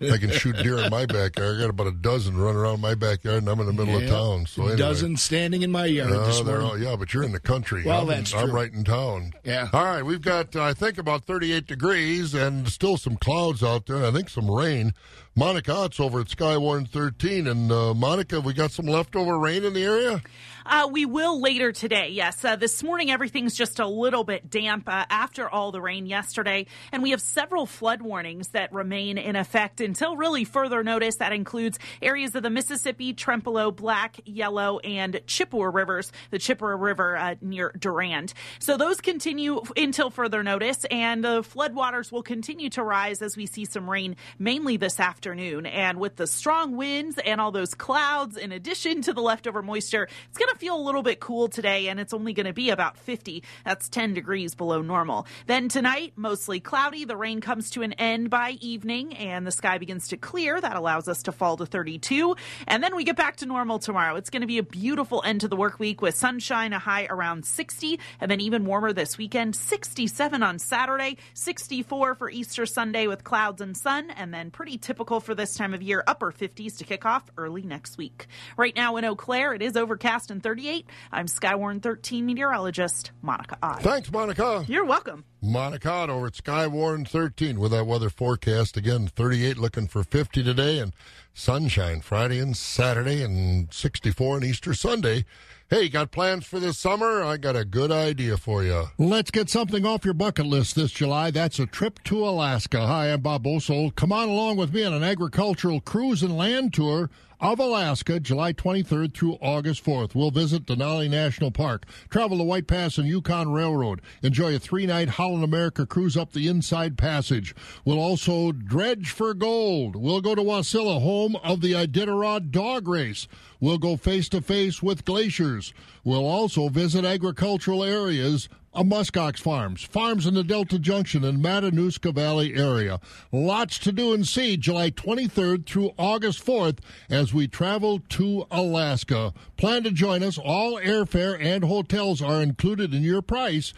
I 0.00 0.18
can 0.18 0.30
shoot 0.30 0.56
deer 0.56 0.78
in 0.78 0.90
my 0.90 1.06
backyard. 1.06 1.56
I 1.56 1.60
got 1.60 1.70
about 1.70 1.86
a 1.86 1.92
dozen 1.92 2.36
running 2.36 2.58
around 2.58 2.80
my 2.80 2.94
backyard, 2.94 3.38
and 3.38 3.48
I'm 3.48 3.60
in 3.60 3.66
the 3.66 3.72
middle 3.72 3.96
of 3.96 4.08
town. 4.08 4.46
So 4.46 4.62
anyway. 4.62 4.76
dozen 4.76 5.16
standing 5.16 5.62
in 5.62 5.70
my 5.72 5.86
yard 5.86 6.12
uh, 6.12 6.26
this 6.26 6.44
morning. 6.44 6.66
All, 6.66 6.78
yeah, 6.78 6.96
but 6.96 7.14
you're 7.14 7.22
in 7.22 7.32
the 7.32 7.40
country. 7.40 7.84
well, 7.84 8.02
I'm, 8.02 8.06
that's 8.08 8.34
I'm 8.34 8.50
right 8.50 8.72
in 8.72 8.84
town. 8.84 9.32
Yeah. 9.44 9.68
All 9.72 9.84
right, 9.84 10.02
we've 10.02 10.20
got 10.20 10.54
uh, 10.54 10.62
I 10.64 10.74
think 10.74 10.98
about 10.98 11.24
38 11.24 11.66
degrees 11.66 12.34
and 12.34 12.68
still 12.68 12.96
some 12.96 13.16
clouds 13.16 13.62
out 13.62 13.86
there. 13.86 14.04
I 14.04 14.10
think 14.10 14.28
some 14.28 14.50
rain. 14.50 14.92
Monica 15.34 15.74
Ott's 15.74 16.00
over 16.00 16.20
at 16.20 16.28
Skywarn 16.28 16.88
13, 16.88 17.46
and 17.46 17.70
uh, 17.70 17.92
Monica, 17.92 18.40
we 18.40 18.54
got 18.54 18.70
some 18.70 18.86
leftover 18.86 19.38
rain 19.38 19.64
in 19.64 19.74
the 19.74 19.84
area. 19.84 20.22
Uh, 20.68 20.88
we 20.90 21.06
will 21.06 21.40
later 21.40 21.70
today, 21.70 22.08
yes. 22.08 22.44
Uh, 22.44 22.56
this 22.56 22.82
morning, 22.82 23.08
everything's 23.08 23.54
just 23.54 23.78
a 23.78 23.86
little 23.86 24.24
bit 24.24 24.50
damp 24.50 24.88
uh, 24.88 25.04
after 25.08 25.48
all 25.48 25.70
the 25.70 25.80
rain 25.80 26.06
yesterday. 26.06 26.66
And 26.90 27.04
we 27.04 27.10
have 27.10 27.20
several 27.20 27.66
flood 27.66 28.02
warnings 28.02 28.48
that 28.48 28.72
remain 28.72 29.16
in 29.16 29.36
effect 29.36 29.80
until 29.80 30.16
really 30.16 30.42
further 30.44 30.82
notice. 30.82 31.16
That 31.16 31.32
includes 31.32 31.78
areas 32.02 32.34
of 32.34 32.42
the 32.42 32.50
Mississippi, 32.50 33.14
Trempealeau, 33.14 33.76
Black, 33.76 34.18
Yellow, 34.24 34.80
and 34.80 35.20
Chippewa 35.26 35.66
rivers, 35.66 36.10
the 36.30 36.38
Chippewa 36.40 36.70
River 36.70 37.16
uh, 37.16 37.36
near 37.40 37.72
Durand. 37.78 38.34
So 38.58 38.76
those 38.76 39.00
continue 39.00 39.62
until 39.76 40.10
further 40.10 40.42
notice, 40.42 40.84
and 40.90 41.22
the 41.22 41.42
floodwaters 41.42 42.10
will 42.10 42.24
continue 42.24 42.70
to 42.70 42.82
rise 42.82 43.22
as 43.22 43.36
we 43.36 43.46
see 43.46 43.66
some 43.66 43.88
rain, 43.88 44.16
mainly 44.36 44.76
this 44.78 44.98
afternoon. 44.98 45.64
And 45.66 46.00
with 46.00 46.16
the 46.16 46.26
strong 46.26 46.76
winds 46.76 47.18
and 47.24 47.40
all 47.40 47.52
those 47.52 47.74
clouds, 47.74 48.36
in 48.36 48.50
addition 48.50 49.02
to 49.02 49.12
the 49.12 49.22
leftover 49.22 49.62
moisture, 49.62 50.08
it's 50.28 50.38
going 50.38 50.52
to 50.52 50.55
feel 50.56 50.76
a 50.76 50.80
little 50.80 51.02
bit 51.02 51.20
cool 51.20 51.48
today, 51.48 51.88
and 51.88 52.00
it's 52.00 52.12
only 52.12 52.32
going 52.32 52.46
to 52.46 52.52
be 52.52 52.70
about 52.70 52.96
50. 52.96 53.42
That's 53.64 53.88
10 53.88 54.14
degrees 54.14 54.54
below 54.54 54.82
normal. 54.82 55.26
Then 55.46 55.68
tonight, 55.68 56.14
mostly 56.16 56.60
cloudy. 56.60 57.04
The 57.04 57.16
rain 57.16 57.40
comes 57.40 57.70
to 57.70 57.82
an 57.82 57.92
end 57.94 58.30
by 58.30 58.56
evening, 58.60 59.14
and 59.14 59.46
the 59.46 59.52
sky 59.52 59.78
begins 59.78 60.08
to 60.08 60.16
clear. 60.16 60.60
That 60.60 60.76
allows 60.76 61.08
us 61.08 61.22
to 61.24 61.32
fall 61.32 61.56
to 61.58 61.66
32. 61.66 62.36
And 62.66 62.82
then 62.82 62.96
we 62.96 63.04
get 63.04 63.16
back 63.16 63.36
to 63.36 63.46
normal 63.46 63.78
tomorrow. 63.78 64.16
It's 64.16 64.30
going 64.30 64.40
to 64.40 64.46
be 64.46 64.58
a 64.58 64.62
beautiful 64.62 65.22
end 65.24 65.42
to 65.42 65.48
the 65.48 65.56
work 65.56 65.78
week 65.78 66.02
with 66.02 66.14
sunshine, 66.14 66.72
a 66.72 66.78
high 66.78 67.06
around 67.08 67.44
60, 67.44 68.00
and 68.20 68.30
then 68.30 68.40
even 68.40 68.64
warmer 68.64 68.92
this 68.92 69.18
weekend 69.18 69.54
67 69.54 70.42
on 70.42 70.58
Saturday, 70.58 71.18
64 71.34 72.14
for 72.14 72.30
Easter 72.30 72.66
Sunday 72.66 73.06
with 73.06 73.24
clouds 73.24 73.60
and 73.60 73.76
sun, 73.76 74.10
and 74.10 74.32
then 74.32 74.50
pretty 74.50 74.78
typical 74.78 75.20
for 75.20 75.34
this 75.34 75.54
time 75.54 75.74
of 75.74 75.82
year, 75.82 76.02
upper 76.06 76.32
50s 76.32 76.78
to 76.78 76.84
kick 76.84 77.04
off 77.04 77.30
early 77.36 77.62
next 77.62 77.98
week. 77.98 78.26
Right 78.56 78.74
now 78.74 78.96
in 78.96 79.04
Eau 79.04 79.14
Claire, 79.14 79.54
it 79.54 79.62
is 79.62 79.76
overcast 79.76 80.30
and 80.30 80.42
38. 80.46 80.86
I'm 81.10 81.26
Skywarn 81.26 81.82
13 81.82 82.24
meteorologist 82.24 83.10
Monica 83.20 83.58
Ott. 83.64 83.82
Thanks, 83.82 84.12
Monica. 84.12 84.64
You're 84.68 84.84
welcome. 84.84 85.24
Monica 85.42 85.90
Ott 85.90 86.08
over 86.08 86.28
at 86.28 86.34
Skywarn 86.34 87.04
13 87.04 87.58
with 87.58 87.72
that 87.72 87.84
weather 87.84 88.08
forecast. 88.08 88.76
Again, 88.76 89.08
38 89.08 89.58
looking 89.58 89.88
for 89.88 90.04
50 90.04 90.44
today 90.44 90.78
and 90.78 90.92
sunshine 91.34 92.00
Friday 92.00 92.38
and 92.38 92.56
Saturday 92.56 93.24
and 93.24 93.74
64 93.74 94.36
on 94.36 94.44
Easter 94.44 94.72
Sunday. 94.72 95.24
Hey, 95.68 95.88
got 95.88 96.12
plans 96.12 96.46
for 96.46 96.60
this 96.60 96.78
summer? 96.78 97.24
I 97.24 97.38
got 97.38 97.56
a 97.56 97.64
good 97.64 97.90
idea 97.90 98.36
for 98.36 98.62
you. 98.62 98.84
Let's 98.98 99.32
get 99.32 99.50
something 99.50 99.84
off 99.84 100.04
your 100.04 100.14
bucket 100.14 100.46
list 100.46 100.76
this 100.76 100.92
July. 100.92 101.32
That's 101.32 101.58
a 101.58 101.66
trip 101.66 102.04
to 102.04 102.24
Alaska. 102.24 102.86
Hi, 102.86 103.12
I'm 103.12 103.20
Bob 103.20 103.42
Bosold. 103.42 103.96
Come 103.96 104.12
on 104.12 104.28
along 104.28 104.58
with 104.58 104.72
me 104.72 104.84
on 104.84 104.92
an 104.92 105.02
agricultural 105.02 105.80
cruise 105.80 106.22
and 106.22 106.36
land 106.36 106.72
tour 106.72 107.10
of 107.40 107.58
Alaska, 107.58 108.18
July 108.18 108.52
23rd 108.52 109.14
through 109.14 109.38
August 109.42 109.84
4th. 109.84 110.14
We'll 110.14 110.30
visit 110.30 110.66
Denali 110.66 111.10
National 111.10 111.50
Park, 111.50 111.84
travel 112.08 112.38
the 112.38 112.44
White 112.44 112.66
Pass 112.66 112.98
and 112.98 113.06
Yukon 113.06 113.52
Railroad, 113.52 114.00
enjoy 114.22 114.54
a 114.54 114.58
three 114.58 114.86
night 114.86 115.10
Holland 115.10 115.44
America 115.44 115.86
cruise 115.86 116.16
up 116.16 116.32
the 116.32 116.48
Inside 116.48 116.96
Passage. 116.96 117.54
We'll 117.84 117.98
also 117.98 118.52
dredge 118.52 119.10
for 119.10 119.34
gold. 119.34 119.96
We'll 119.96 120.20
go 120.20 120.34
to 120.34 120.42
Wasilla, 120.42 121.02
home 121.02 121.36
of 121.36 121.60
the 121.60 121.72
Iditarod 121.72 122.50
Dog 122.50 122.88
Race. 122.88 123.28
We'll 123.60 123.78
go 123.78 123.96
face 123.96 124.28
to 124.30 124.40
face 124.40 124.82
with 124.82 125.04
glaciers. 125.04 125.74
We'll 126.04 126.26
also 126.26 126.68
visit 126.68 127.04
agricultural 127.04 127.84
areas 127.84 128.48
of 128.76 128.86
muskox 128.86 129.38
farms, 129.38 129.82
farms 129.82 130.26
in 130.26 130.34
the 130.34 130.44
Delta 130.44 130.78
Junction 130.78 131.24
and 131.24 131.42
Matanuska 131.42 132.14
Valley 132.14 132.54
area. 132.54 133.00
Lots 133.32 133.78
to 133.78 133.90
do 133.90 134.12
and 134.12 134.28
see 134.28 134.58
July 134.58 134.90
23rd 134.90 135.64
through 135.64 135.92
August 135.98 136.44
4th 136.44 136.78
as 137.08 137.32
we 137.32 137.48
travel 137.48 138.00
to 138.10 138.46
Alaska. 138.50 139.32
Plan 139.56 139.82
to 139.84 139.90
join 139.90 140.22
us. 140.22 140.36
All 140.36 140.78
airfare 140.78 141.42
and 141.42 141.64
hotels 141.64 142.20
are 142.20 142.42
included 142.42 142.92
in 142.92 143.02
your 143.02 143.22
price. 143.22 143.72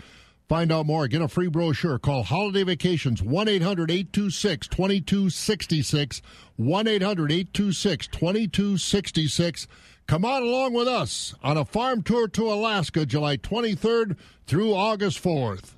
Find 0.48 0.72
out 0.72 0.86
more. 0.86 1.06
Get 1.08 1.20
a 1.20 1.28
free 1.28 1.48
brochure. 1.48 1.98
Call 1.98 2.22
Holiday 2.22 2.62
Vacations 2.62 3.22
1 3.22 3.48
800 3.48 3.90
826 3.90 4.68
2266. 4.68 6.22
1 6.56 6.88
800 6.88 7.32
826 7.32 8.06
2266. 8.06 9.68
Come 10.06 10.24
on 10.24 10.42
along 10.42 10.72
with 10.72 10.88
us 10.88 11.34
on 11.42 11.58
a 11.58 11.66
farm 11.66 12.02
tour 12.02 12.28
to 12.28 12.50
Alaska 12.50 13.04
July 13.04 13.36
23rd 13.36 14.16
through 14.46 14.72
August 14.72 15.22
4th. 15.22 15.74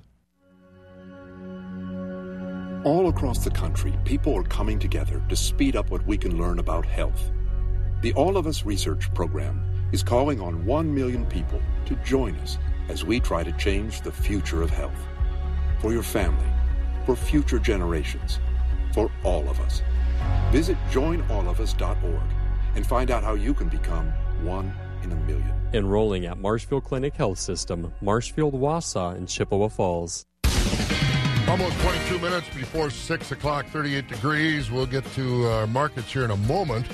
All 2.85 3.09
across 3.09 3.43
the 3.43 3.51
country, 3.51 3.93
people 4.05 4.33
are 4.33 4.43
coming 4.43 4.79
together 4.79 5.21
to 5.27 5.35
speed 5.35 5.75
up 5.75 5.91
what 5.91 6.07
we 6.07 6.17
can 6.17 6.37
learn 6.37 6.59
about 6.59 6.85
health. 6.85 7.29
The 8.01 8.13
All 8.13 8.37
of 8.37 8.47
Us 8.47 8.65
Research 8.65 9.13
Program 9.13 9.89
is 9.91 10.01
calling 10.01 10.39
on 10.39 10.65
1 10.65 10.95
million 10.95 11.25
people 11.25 11.61
to 11.85 11.95
join 11.97 12.37
us 12.37 12.57
as 12.91 13.05
we 13.05 13.19
try 13.19 13.43
to 13.43 13.51
change 13.53 14.01
the 14.01 14.11
future 14.11 14.61
of 14.61 14.69
health. 14.69 15.07
For 15.79 15.93
your 15.93 16.03
family, 16.03 16.45
for 17.05 17.15
future 17.15 17.57
generations, 17.57 18.39
for 18.93 19.09
all 19.23 19.47
of 19.49 19.59
us. 19.61 19.81
Visit 20.51 20.77
joinallofus.org 20.91 22.21
and 22.75 22.85
find 22.85 23.09
out 23.09 23.23
how 23.23 23.33
you 23.33 23.53
can 23.53 23.69
become 23.69 24.07
one 24.43 24.73
in 25.03 25.11
a 25.11 25.15
million. 25.15 25.53
Enrolling 25.73 26.25
at 26.25 26.37
Marshfield 26.37 26.83
Clinic 26.83 27.15
Health 27.15 27.39
System, 27.39 27.93
Marshfield, 28.01 28.53
Wausau, 28.53 29.15
and 29.15 29.27
Chippewa 29.27 29.69
Falls. 29.69 30.25
Almost 31.47 31.79
22 31.79 32.19
minutes 32.19 32.47
before 32.55 32.89
6 32.89 33.31
o'clock, 33.31 33.65
38 33.67 34.07
degrees. 34.07 34.69
We'll 34.69 34.85
get 34.85 35.05
to 35.13 35.47
our 35.47 35.67
markets 35.67 36.11
here 36.11 36.23
in 36.23 36.31
a 36.31 36.37
moment. 36.37 36.85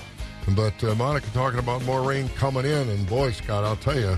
But 0.55 0.81
uh, 0.83 0.95
Monica 0.95 1.27
talking 1.33 1.59
about 1.59 1.83
more 1.83 2.01
rain 2.01 2.29
coming 2.29 2.65
in. 2.65 2.89
And 2.89 3.07
boy, 3.07 3.31
Scott, 3.31 3.65
I'll 3.65 3.75
tell 3.75 3.99
you, 3.99 4.17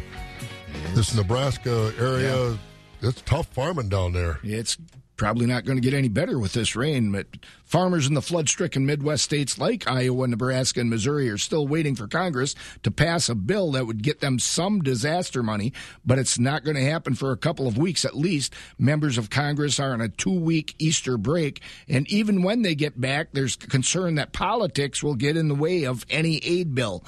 this 0.96 1.14
Nebraska 1.16 1.94
area, 2.00 2.52
Yeah. 2.52 3.10
it's 3.10 3.22
tough 3.22 3.48
farming 3.48 3.90
down 3.90 4.14
there. 4.14 4.40
It's 4.44 4.78
probably 5.16 5.46
not 5.46 5.66
going 5.66 5.76
to 5.78 5.82
get 5.82 5.94
any 5.94 6.08
better 6.08 6.40
with 6.40 6.54
this 6.54 6.78
rain, 6.78 7.12
but 7.12 7.28
farmers 7.66 8.08
in 8.08 8.14
the 8.14 8.22
flood 8.22 8.48
stricken 8.48 8.86
Midwest 8.86 9.22
states 9.26 9.58
like 9.58 9.86
Iowa, 9.86 10.26
Nebraska, 10.30 10.80
and 10.80 10.90
Missouri 10.90 11.30
are 11.30 11.38
still 11.38 11.68
waiting 11.68 11.94
for 11.94 12.08
Congress 12.08 12.56
to 12.84 12.92
pass 12.92 13.28
a 13.28 13.36
bill 13.36 13.74
that 13.74 13.86
would 13.86 14.02
get 14.02 14.22
them 14.22 14.40
some 14.40 14.80
disaster 14.82 15.44
money, 15.44 15.74
but 16.06 16.20
it's 16.20 16.40
not 16.40 16.64
going 16.64 16.78
to 16.78 16.86
happen 16.86 17.16
for 17.16 17.34
a 17.34 17.38
couple 17.38 17.68
of 17.68 17.78
weeks 17.78 18.06
at 18.06 18.16
least. 18.16 18.54
Members 18.78 19.18
of 19.18 19.30
Congress 19.30 19.78
are 19.78 19.92
on 19.92 20.00
a 20.00 20.08
two 20.08 20.40
week 20.40 20.74
Easter 20.80 21.18
break, 21.18 21.62
and 21.90 22.10
even 22.10 22.42
when 22.42 22.62
they 22.62 22.74
get 22.74 23.00
back, 23.02 23.28
there's 23.34 23.58
concern 23.58 24.16
that 24.16 24.32
politics 24.32 25.04
will 25.04 25.16
get 25.16 25.36
in 25.36 25.50
the 25.50 25.56
way 25.56 25.84
of 25.84 26.06
any 26.10 26.38
aid 26.46 26.74
bill. 26.74 27.04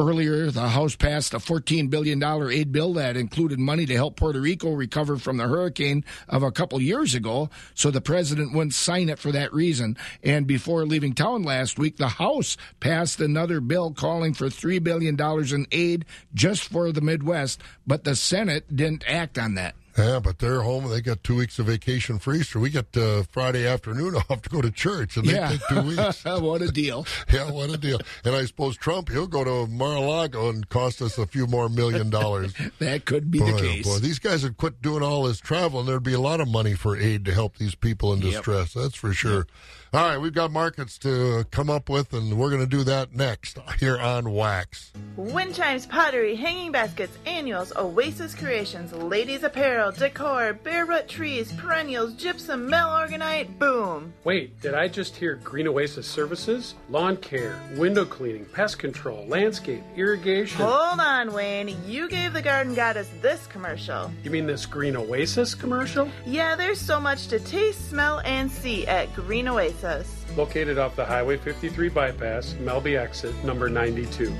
Earlier, 0.00 0.50
the 0.50 0.70
House 0.70 0.96
passed 0.96 1.34
a 1.34 1.38
$14 1.38 1.90
billion 1.90 2.22
aid 2.50 2.72
bill 2.72 2.94
that 2.94 3.18
included 3.18 3.58
money 3.58 3.84
to 3.84 3.94
help 3.94 4.16
Puerto 4.16 4.40
Rico 4.40 4.72
recover 4.72 5.18
from 5.18 5.36
the 5.36 5.46
hurricane 5.46 6.06
of 6.26 6.42
a 6.42 6.50
couple 6.50 6.80
years 6.80 7.14
ago, 7.14 7.50
so 7.74 7.90
the 7.90 8.00
president 8.00 8.54
wouldn't 8.54 8.72
sign 8.72 9.10
it 9.10 9.18
for 9.18 9.30
that 9.30 9.52
reason. 9.52 9.98
And 10.22 10.46
before 10.46 10.86
leaving 10.86 11.12
town 11.12 11.42
last 11.42 11.78
week, 11.78 11.98
the 11.98 12.08
House 12.08 12.56
passed 12.80 13.20
another 13.20 13.60
bill 13.60 13.92
calling 13.92 14.32
for 14.32 14.46
$3 14.46 14.82
billion 14.82 15.20
in 15.20 15.66
aid 15.70 16.06
just 16.32 16.62
for 16.62 16.92
the 16.92 17.02
Midwest, 17.02 17.60
but 17.86 18.04
the 18.04 18.16
Senate 18.16 18.74
didn't 18.74 19.04
act 19.06 19.36
on 19.36 19.54
that. 19.56 19.74
Yeah, 20.00 20.18
but 20.18 20.38
they're 20.38 20.62
home. 20.62 20.88
They 20.88 21.00
got 21.00 21.22
two 21.22 21.36
weeks 21.36 21.58
of 21.58 21.66
vacation 21.66 22.18
for 22.18 22.34
Easter. 22.34 22.58
We 22.58 22.70
get 22.70 22.96
uh, 22.96 23.22
Friday 23.30 23.66
afternoon 23.66 24.14
off 24.30 24.42
to 24.42 24.48
go 24.50 24.60
to 24.62 24.70
church, 24.70 25.16
and 25.16 25.26
they 25.26 25.34
Yeah. 25.34 25.48
take 25.50 25.60
two 25.68 25.82
weeks. 25.82 26.24
what 26.24 26.62
a 26.62 26.68
deal! 26.72 27.06
Yeah, 27.32 27.50
what 27.50 27.70
a 27.70 27.76
deal. 27.76 27.98
And 28.24 28.34
I 28.34 28.44
suppose 28.46 28.76
Trump 28.76 29.08
he'll 29.10 29.26
go 29.26 29.44
to 29.44 29.70
Mar-a-Lago 29.70 30.48
and 30.48 30.68
cost 30.68 31.00
us 31.02 31.18
a 31.18 31.26
few 31.26 31.46
more 31.46 31.68
million 31.68 32.10
dollars. 32.10 32.54
that 32.78 33.04
could 33.04 33.30
be 33.30 33.38
boy, 33.40 33.46
the 33.52 33.52
oh 33.52 33.60
case. 33.60 33.86
boy, 33.86 33.98
these 33.98 34.18
guys 34.18 34.42
would 34.42 34.56
quit 34.56 34.80
doing 34.82 35.02
all 35.02 35.24
this 35.24 35.38
travel, 35.38 35.80
and 35.80 35.88
there'd 35.88 36.02
be 36.02 36.14
a 36.14 36.20
lot 36.20 36.40
of 36.40 36.48
money 36.48 36.74
for 36.74 36.96
aid 36.96 37.24
to 37.26 37.32
help 37.34 37.56
these 37.58 37.74
people 37.74 38.12
in 38.12 38.20
Yep. 38.20 38.32
distress. 38.32 38.72
That's 38.74 38.94
for 38.96 39.12
sure. 39.12 39.46
All 39.92 40.06
right, 40.08 40.18
we've 40.18 40.32
got 40.32 40.52
markets 40.52 40.98
to 40.98 41.44
come 41.50 41.68
up 41.68 41.88
with, 41.88 42.12
and 42.12 42.38
we're 42.38 42.48
going 42.50 42.60
to 42.62 42.66
do 42.76 42.84
that 42.84 43.12
next 43.14 43.58
here 43.80 43.98
on 43.98 44.32
Wax. 44.32 44.92
Wind 45.16 45.52
chimes, 45.56 45.84
pottery, 45.84 46.36
hanging 46.36 46.70
baskets, 46.70 47.18
annuals, 47.26 47.72
Oasis 47.76 48.32
Creations, 48.36 48.92
ladies 48.92 49.42
apparel, 49.42 49.89
decor, 49.98 50.52
bare 50.52 50.86
root 50.86 51.08
trees, 51.08 51.52
perennials, 51.52 52.14
gypsum, 52.14 52.70
organite, 52.70 53.58
boom. 53.58 54.12
Wait, 54.24 54.60
did 54.60 54.74
I 54.74 54.88
just 54.88 55.16
hear 55.16 55.36
Green 55.36 55.66
Oasis 55.68 56.06
Services? 56.06 56.74
Lawn 56.88 57.16
care, 57.16 57.60
window 57.76 58.04
cleaning, 58.04 58.44
pest 58.46 58.78
control, 58.78 59.26
landscape, 59.26 59.82
irrigation. 59.96 60.64
Hold 60.64 61.00
on, 61.00 61.32
Wayne. 61.32 61.76
You 61.86 62.08
gave 62.08 62.32
the 62.32 62.42
garden 62.42 62.74
goddess 62.74 63.08
this 63.20 63.46
commercial. 63.46 64.10
You 64.22 64.30
mean 64.30 64.46
this 64.46 64.66
Green 64.66 64.96
Oasis 64.96 65.54
commercial? 65.54 66.08
Yeah, 66.26 66.56
there's 66.56 66.80
so 66.80 67.00
much 67.00 67.28
to 67.28 67.40
taste, 67.40 67.88
smell, 67.88 68.20
and 68.24 68.50
see 68.50 68.86
at 68.86 69.12
Green 69.14 69.48
Oasis. 69.48 70.14
Located 70.36 70.78
off 70.78 70.96
the 70.96 71.04
Highway 71.04 71.36
53 71.36 71.88
bypass, 71.88 72.54
Melby 72.54 72.98
exit 72.98 73.34
number 73.44 73.68
92. 73.68 74.32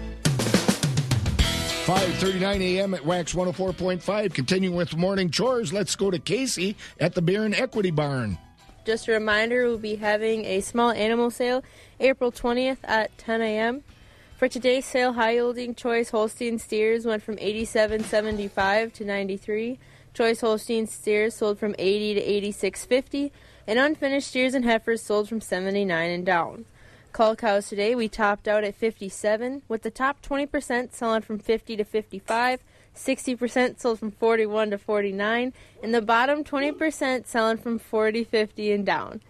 5:39 1.90 2.60
a.m. 2.60 2.94
at 2.94 3.04
Wax 3.04 3.34
104.5. 3.34 4.32
Continuing 4.32 4.76
with 4.76 4.96
morning 4.96 5.28
chores, 5.28 5.72
let's 5.72 5.96
go 5.96 6.08
to 6.08 6.20
Casey 6.20 6.76
at 7.00 7.16
the 7.16 7.20
Beer 7.20 7.44
and 7.44 7.52
Equity 7.52 7.90
Barn. 7.90 8.38
Just 8.86 9.08
a 9.08 9.12
reminder, 9.12 9.64
we'll 9.64 9.76
be 9.76 9.96
having 9.96 10.44
a 10.44 10.60
small 10.60 10.92
animal 10.92 11.32
sale 11.32 11.64
April 11.98 12.30
20th 12.30 12.76
at 12.84 13.18
10 13.18 13.42
a.m. 13.42 13.82
For 14.36 14.46
today's 14.46 14.84
sale, 14.84 15.14
high 15.14 15.32
yielding 15.32 15.74
choice 15.74 16.10
Holstein 16.10 16.60
steers 16.60 17.06
went 17.06 17.24
from 17.24 17.34
87.75 17.38 18.92
to 18.92 19.04
93. 19.04 19.80
Choice 20.14 20.40
Holstein 20.42 20.86
steers 20.86 21.34
sold 21.34 21.58
from 21.58 21.74
80 21.76 22.14
to 22.14 22.52
86.50, 22.52 23.32
and 23.66 23.80
unfinished 23.80 24.28
steers 24.28 24.54
and 24.54 24.64
heifers 24.64 25.02
sold 25.02 25.28
from 25.28 25.40
79 25.40 26.08
and 26.08 26.24
down. 26.24 26.66
Call 27.12 27.34
cows 27.34 27.68
today, 27.68 27.96
we 27.96 28.08
topped 28.08 28.46
out 28.46 28.62
at 28.62 28.76
57, 28.76 29.62
with 29.66 29.82
the 29.82 29.90
top 29.90 30.22
20% 30.22 30.92
selling 30.92 31.22
from 31.22 31.40
50 31.40 31.76
to 31.76 31.84
55, 31.84 32.60
60% 32.94 33.80
sold 33.80 33.98
from 33.98 34.12
41 34.12 34.70
to 34.70 34.78
49, 34.78 35.52
and 35.82 35.94
the 35.94 36.00
bottom 36.00 36.44
20% 36.44 37.26
selling 37.26 37.56
from 37.56 37.80
40, 37.80 38.22
50, 38.22 38.72
and 38.72 38.86
down. 38.86 39.20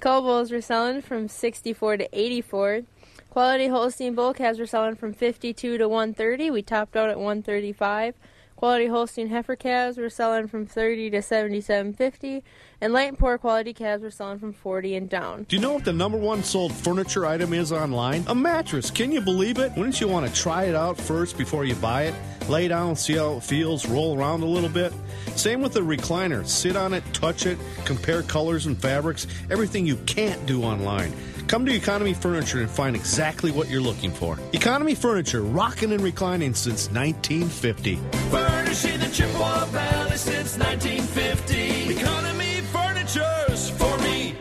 Cull 0.00 0.22
bulls 0.22 0.50
were 0.50 0.62
selling 0.62 1.02
from 1.02 1.28
64 1.28 1.98
to 1.98 2.08
84. 2.18 2.82
Quality 3.28 3.68
Holstein 3.68 4.14
bull 4.14 4.32
calves 4.32 4.58
were 4.58 4.66
selling 4.66 4.94
from 4.94 5.12
52 5.12 5.76
to 5.76 5.88
130. 5.88 6.50
We 6.50 6.62
topped 6.62 6.96
out 6.96 7.10
at 7.10 7.18
135. 7.18 8.14
Quality 8.56 8.86
Holstein 8.86 9.28
heifer 9.28 9.54
calves 9.54 9.98
were 9.98 10.08
selling 10.08 10.48
from 10.48 10.64
30 10.64 11.10
to 11.10 11.18
77.50, 11.18 12.42
and 12.80 12.90
light 12.90 13.08
and 13.08 13.18
poor 13.18 13.36
quality 13.36 13.74
calves 13.74 14.02
were 14.02 14.10
selling 14.10 14.38
from 14.38 14.54
40 14.54 14.96
and 14.96 15.10
down. 15.10 15.42
Do 15.42 15.56
you 15.56 15.62
know 15.62 15.74
what 15.74 15.84
the 15.84 15.92
number 15.92 16.16
one 16.16 16.42
sold 16.42 16.72
furniture 16.72 17.26
item 17.26 17.52
is 17.52 17.70
online? 17.70 18.24
A 18.28 18.34
mattress. 18.34 18.90
Can 18.90 19.12
you 19.12 19.20
believe 19.20 19.58
it? 19.58 19.72
Wouldn't 19.76 20.00
you 20.00 20.08
want 20.08 20.26
to 20.26 20.32
try 20.32 20.64
it 20.64 20.74
out 20.74 20.98
first 20.98 21.36
before 21.36 21.66
you 21.66 21.74
buy 21.74 22.04
it? 22.04 22.14
Lay 22.48 22.66
down, 22.66 22.96
see 22.96 23.16
how 23.16 23.36
it 23.36 23.42
feels, 23.42 23.86
roll 23.86 24.18
around 24.18 24.42
a 24.42 24.46
little 24.46 24.70
bit. 24.70 24.94
Same 25.34 25.60
with 25.60 25.74
the 25.74 25.80
recliner. 25.80 26.46
Sit 26.46 26.76
on 26.76 26.94
it, 26.94 27.04
touch 27.12 27.44
it, 27.44 27.58
compare 27.84 28.22
colors 28.22 28.64
and 28.64 28.78
fabrics, 28.78 29.26
everything 29.50 29.86
you 29.86 29.96
can't 30.06 30.46
do 30.46 30.62
online. 30.62 31.12
Come 31.48 31.64
to 31.66 31.72
Economy 31.72 32.12
Furniture 32.12 32.60
and 32.60 32.68
find 32.68 32.96
exactly 32.96 33.52
what 33.52 33.70
you're 33.70 33.80
looking 33.80 34.10
for. 34.10 34.36
Economy 34.52 34.96
Furniture, 34.96 35.42
rocking 35.42 35.92
and 35.92 36.00
reclining 36.00 36.54
since 36.54 36.90
1950. 36.90 37.96
Furnishing 38.30 38.98
the 38.98 39.06
Chippewa 39.06 39.64
Valley 39.66 40.16
since 40.16 40.58
1950. 40.58 42.00
Economy 42.00 42.60
Furniture's 42.72 43.70
for 43.70 43.96
me. 43.98 44.34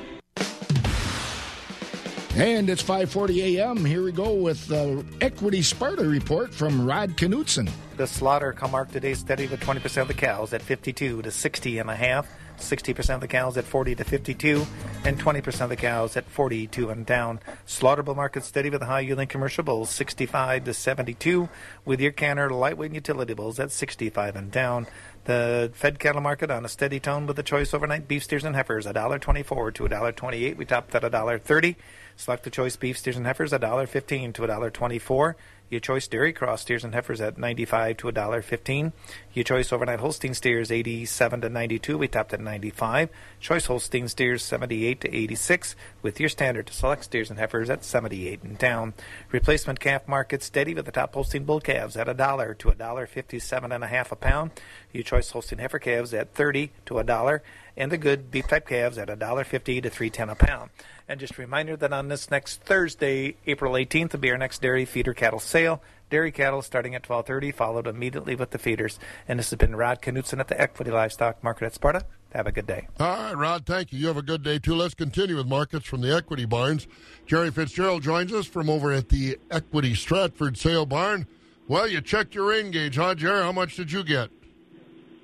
And 2.36 2.70
it's 2.72 2.82
5:40 2.82 3.58
a.m. 3.58 3.86
Here 3.86 4.02
we 4.02 4.12
go 4.12 4.34
with 4.34 4.68
the 4.68 5.06
Equity 5.22 5.62
Sparta 5.62 6.04
report 6.04 6.54
from 6.56 6.88
Rod 6.88 7.12
Knutson. 7.18 7.70
The 7.98 8.08
slaughter 8.08 8.52
come 8.52 8.72
mark 8.72 8.92
today 8.92 9.14
steady 9.14 9.46
with 9.48 9.62
20% 9.62 10.02
of 10.02 10.08
the 10.08 10.14
cows 10.16 10.54
at 10.54 10.62
52 10.62 11.22
to 11.22 11.32
60 11.32 11.78
and 11.78 11.90
a 11.90 11.96
half, 11.96 12.28
60% 12.58 13.16
of 13.16 13.22
the 13.22 13.28
cows 13.28 13.58
at 13.58 13.66
40 13.66 13.96
to 13.96 14.04
52, 14.04 14.66
and 15.04 15.20
20% 15.20 15.62
of 15.62 15.70
the 15.70 15.76
cows 15.76 16.18
at 16.18 16.26
42 16.26 16.90
and 16.90 17.06
down. 17.06 17.40
Slaughterable 17.68 18.16
market 18.16 18.44
steady 18.44 18.70
with 18.70 18.82
the 18.82 18.88
high 18.88 19.02
yielding 19.02 19.28
commercial 19.28 19.64
bulls 19.64 19.90
65 19.90 20.66
to 20.66 20.74
72, 20.74 21.50
with 21.86 22.00
your 22.00 22.12
canner 22.12 22.50
lightweight 22.50 22.94
utility 22.94 23.34
bulls 23.34 23.60
at 23.60 23.72
65 23.72 24.36
and 24.36 24.52
down. 24.52 24.88
The 25.26 25.72
fed 25.74 25.98
cattle 25.98 26.22
market 26.22 26.52
on 26.52 26.66
a 26.66 26.70
steady 26.70 27.00
tone 27.00 27.26
with 27.26 27.36
the 27.36 27.44
choice 27.44 27.74
overnight 27.74 28.08
beef 28.08 28.24
steers 28.24 28.44
and 28.44 28.56
heifers 28.56 28.86
$1.24 28.86 29.74
to 29.74 29.84
$1.28. 29.84 30.56
We 30.56 30.66
topped 30.66 30.94
at 30.94 31.02
$1.30. 31.02 31.76
Select 32.16 32.44
the 32.44 32.50
choice 32.50 32.76
beef 32.76 32.98
steers 32.98 33.18
and 33.18 33.26
heifers 33.26 33.52
$1.15 33.52 34.34
to 34.36 34.42
$1.24. 34.44 35.36
Your 35.70 35.80
choice 35.80 36.08
dairy 36.08 36.32
cross 36.32 36.62
steers 36.62 36.84
and 36.84 36.94
heifers 36.94 37.20
at 37.20 37.38
95 37.38 37.98
to 37.98 38.08
$1.15. 38.12 38.94
Your 39.34 39.44
choice 39.44 39.74
overnight 39.74 40.00
Holstein 40.00 40.34
steers 40.34 40.72
87 40.72 41.42
to 41.42 41.50
92. 41.50 41.98
We 41.98 42.08
topped 42.08 42.34
at 42.34 42.40
95. 42.40 43.10
Choice 43.40 43.66
Holstein 43.66 44.08
steers 44.08 44.44
78 44.44 45.02
to 45.02 45.16
86 45.16 45.76
with 46.02 46.20
your 46.20 46.30
standard 46.30 46.68
to 46.68 46.74
select 46.74 47.06
steers 47.06 47.30
and 47.30 47.40
heifers 47.40 47.70
at 47.70 47.84
78 47.84 48.44
and 48.44 48.58
down. 48.58 48.94
Replacement 49.32 49.80
calf 49.80 50.08
market 50.08 50.44
steady 50.44 50.74
with 50.76 50.86
the 50.86 50.92
top 50.92 51.14
Holstein 51.14 51.46
bull 51.46 51.60
calves 51.60 51.98
at 51.98 52.08
a 52.08 52.14
dollar 52.14 52.54
to 52.54 52.70
a 52.70 52.76
dollar 52.76 53.08
57 53.08 53.72
and 53.72 53.84
a 53.84 53.88
half 53.88 54.12
a 54.12 54.16
pound. 54.16 54.52
Your 54.92 55.04
choice 55.04 55.32
Holstein 55.32 55.60
heifer 55.60 55.80
calves 55.80 56.14
at 56.14 56.34
30 56.36 56.72
to 56.86 57.00
a 57.00 57.04
dollar 57.04 57.42
and 57.76 57.92
the 57.92 57.98
good 57.98 58.32
beef 58.32 58.48
type 58.48 58.68
calves 58.68 58.98
at 58.98 59.10
a 59.10 59.16
dollar 59.16 59.44
50 59.44 59.82
to 59.82 59.90
310 59.90 60.30
a 60.30 60.36
pound. 60.36 60.70
And 61.08 61.20
just 61.20 61.38
a 61.38 61.42
reminder 61.42 61.78
that 61.78 61.94
on 61.94 62.08
this 62.08 62.32
next 62.32 62.62
Thursday, 62.62 63.36
April 63.46 63.74
18th, 63.74 64.14
will 64.14 64.20
be 64.20 64.32
our 64.32 64.38
next 64.38 64.62
dairy 64.62 64.86
feeder 64.86 65.14
cattle 65.14 65.40
sale. 65.40 65.82
Dairy 66.10 66.32
cattle 66.32 66.62
starting 66.62 66.96
at 66.96 67.04
12:30, 67.04 67.52
followed 67.52 67.88
immediately 67.88 68.36
with 68.36 68.52
the 68.52 68.58
feeders. 68.58 69.00
And 69.28 69.38
this 69.38 69.50
has 69.52 69.58
been 69.58 69.76
Rod 69.76 70.02
Knutson 70.02 70.40
at 70.40 70.48
the 70.48 70.60
Equity 70.60 70.92
Livestock 70.92 71.44
Market 71.44 71.66
at 71.66 71.74
Sparta. 71.74 72.06
Have 72.34 72.48
a 72.48 72.52
good 72.52 72.68
day. 72.68 72.88
All 73.00 73.08
right, 73.08 73.38
Rod, 73.38 73.66
thank 73.66 73.94
you. 73.94 74.00
You 74.00 74.08
have 74.08 74.18
a 74.18 74.22
good 74.22 74.44
day, 74.44 74.60
too. 74.60 74.76
Let's 74.76 74.94
continue 74.94 75.38
with 75.38 75.48
markets 75.48 75.86
from 75.86 76.02
the 76.02 76.14
equity 76.14 76.46
barns. 76.46 76.88
Jerry 77.26 77.50
Fitzgerald 77.50 78.04
joins 78.04 78.34
us 78.34 78.46
from 78.46 78.70
over 78.70 78.92
at 78.92 79.10
the 79.10 79.38
Equity 79.52 79.96
Stratford 79.96 80.58
Sale 80.58 80.86
Barn. 80.86 81.28
Well, 81.68 81.88
you 81.88 82.02
checked 82.02 82.36
your 82.36 82.50
rain 82.50 82.72
gauge, 82.72 82.98
huh, 82.98 83.16
Jerry? 83.16 83.42
How 83.42 83.52
much 83.52 83.76
did 83.76 83.92
you 83.92 84.04
get? 84.04 84.30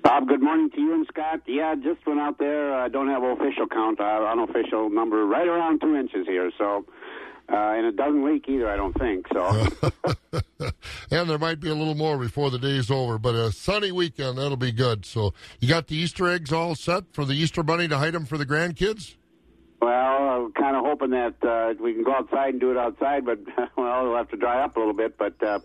Bob, 0.02 0.26
good 0.26 0.42
morning 0.42 0.68
to 0.70 0.80
you 0.80 0.94
and 0.94 1.06
Scott. 1.06 1.42
Yeah, 1.46 1.74
just 1.76 2.04
went 2.06 2.18
out 2.18 2.38
there. 2.38 2.74
I 2.74 2.88
don't 2.88 3.08
have 3.08 3.22
official 3.22 3.68
count. 3.68 4.00
I 4.00 4.14
have 4.14 4.38
unofficial 4.38 4.90
number 4.90 5.24
right 5.26 5.46
around 5.46 5.80
two 5.80 5.94
inches 5.94 6.26
here. 6.26 6.50
So, 6.58 6.84
uh, 7.48 7.56
and 7.56 7.86
it 7.86 7.96
doesn't 7.96 8.24
leak 8.24 8.48
either. 8.48 8.68
I 8.68 8.76
don't 8.76 8.98
think 8.98 9.26
so. 9.32 9.66
and 11.10 11.30
there 11.30 11.38
might 11.38 11.60
be 11.60 11.68
a 11.68 11.74
little 11.74 11.94
more 11.94 12.18
before 12.18 12.50
the 12.50 12.58
day's 12.58 12.90
over, 12.90 13.18
but 13.18 13.34
a 13.34 13.52
sunny 13.52 13.92
weekend, 13.92 14.38
that'll 14.38 14.56
be 14.56 14.72
good. 14.72 15.06
So, 15.06 15.34
you 15.60 15.68
got 15.68 15.86
the 15.86 15.96
Easter 15.96 16.28
eggs 16.28 16.52
all 16.52 16.74
set 16.74 17.04
for 17.12 17.24
the 17.24 17.34
Easter 17.34 17.62
Bunny 17.62 17.86
to 17.86 17.98
hide 17.98 18.14
them 18.14 18.24
for 18.24 18.38
the 18.38 18.46
grandkids? 18.46 19.14
well, 19.82 20.46
I'm 20.46 20.52
kind 20.52 20.76
of 20.76 20.84
hoping 20.84 21.10
that 21.10 21.34
uh, 21.42 21.74
we 21.82 21.92
can 21.92 22.04
go 22.04 22.14
outside 22.14 22.50
and 22.50 22.60
do 22.60 22.70
it 22.70 22.76
outside, 22.76 23.24
but 23.24 23.40
well, 23.76 24.02
it'll 24.02 24.16
have 24.16 24.28
to 24.30 24.36
dry 24.36 24.62
up 24.62 24.76
a 24.76 24.78
little 24.78 24.94
bit. 24.94 25.18
But 25.18 25.42
uh, 25.42 25.58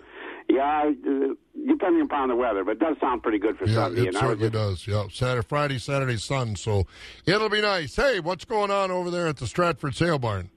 Yeah, 0.49 0.91
uh, 1.05 1.33
depending 1.67 2.01
upon 2.03 2.29
the 2.29 2.35
weather, 2.35 2.63
but 2.63 2.71
it 2.71 2.79
does 2.79 2.95
sound 3.01 3.21
pretty 3.21 3.37
good 3.39 3.57
for 3.57 3.65
Yeah, 3.65 3.73
Sunday. 3.75 4.03
it 4.03 4.07
and 4.09 4.17
I 4.17 4.21
would 4.27 4.39
certainly 4.39 4.49
does. 4.49 4.87
Yeah, 4.87 5.03
Saturday, 5.11 5.45
Friday, 5.47 5.77
Saturday, 5.77 6.17
sun. 6.17 6.55
So 6.55 6.85
it'll 7.25 7.49
be 7.49 7.61
nice. 7.61 7.95
Hey, 7.97 8.19
what's 8.21 8.45
going 8.45 8.71
on 8.71 8.89
over 8.89 9.11
there 9.11 9.27
at 9.27 9.37
the 9.37 9.47
Stratford 9.47 9.95
Sale 9.95 10.19
Barn? 10.19 10.49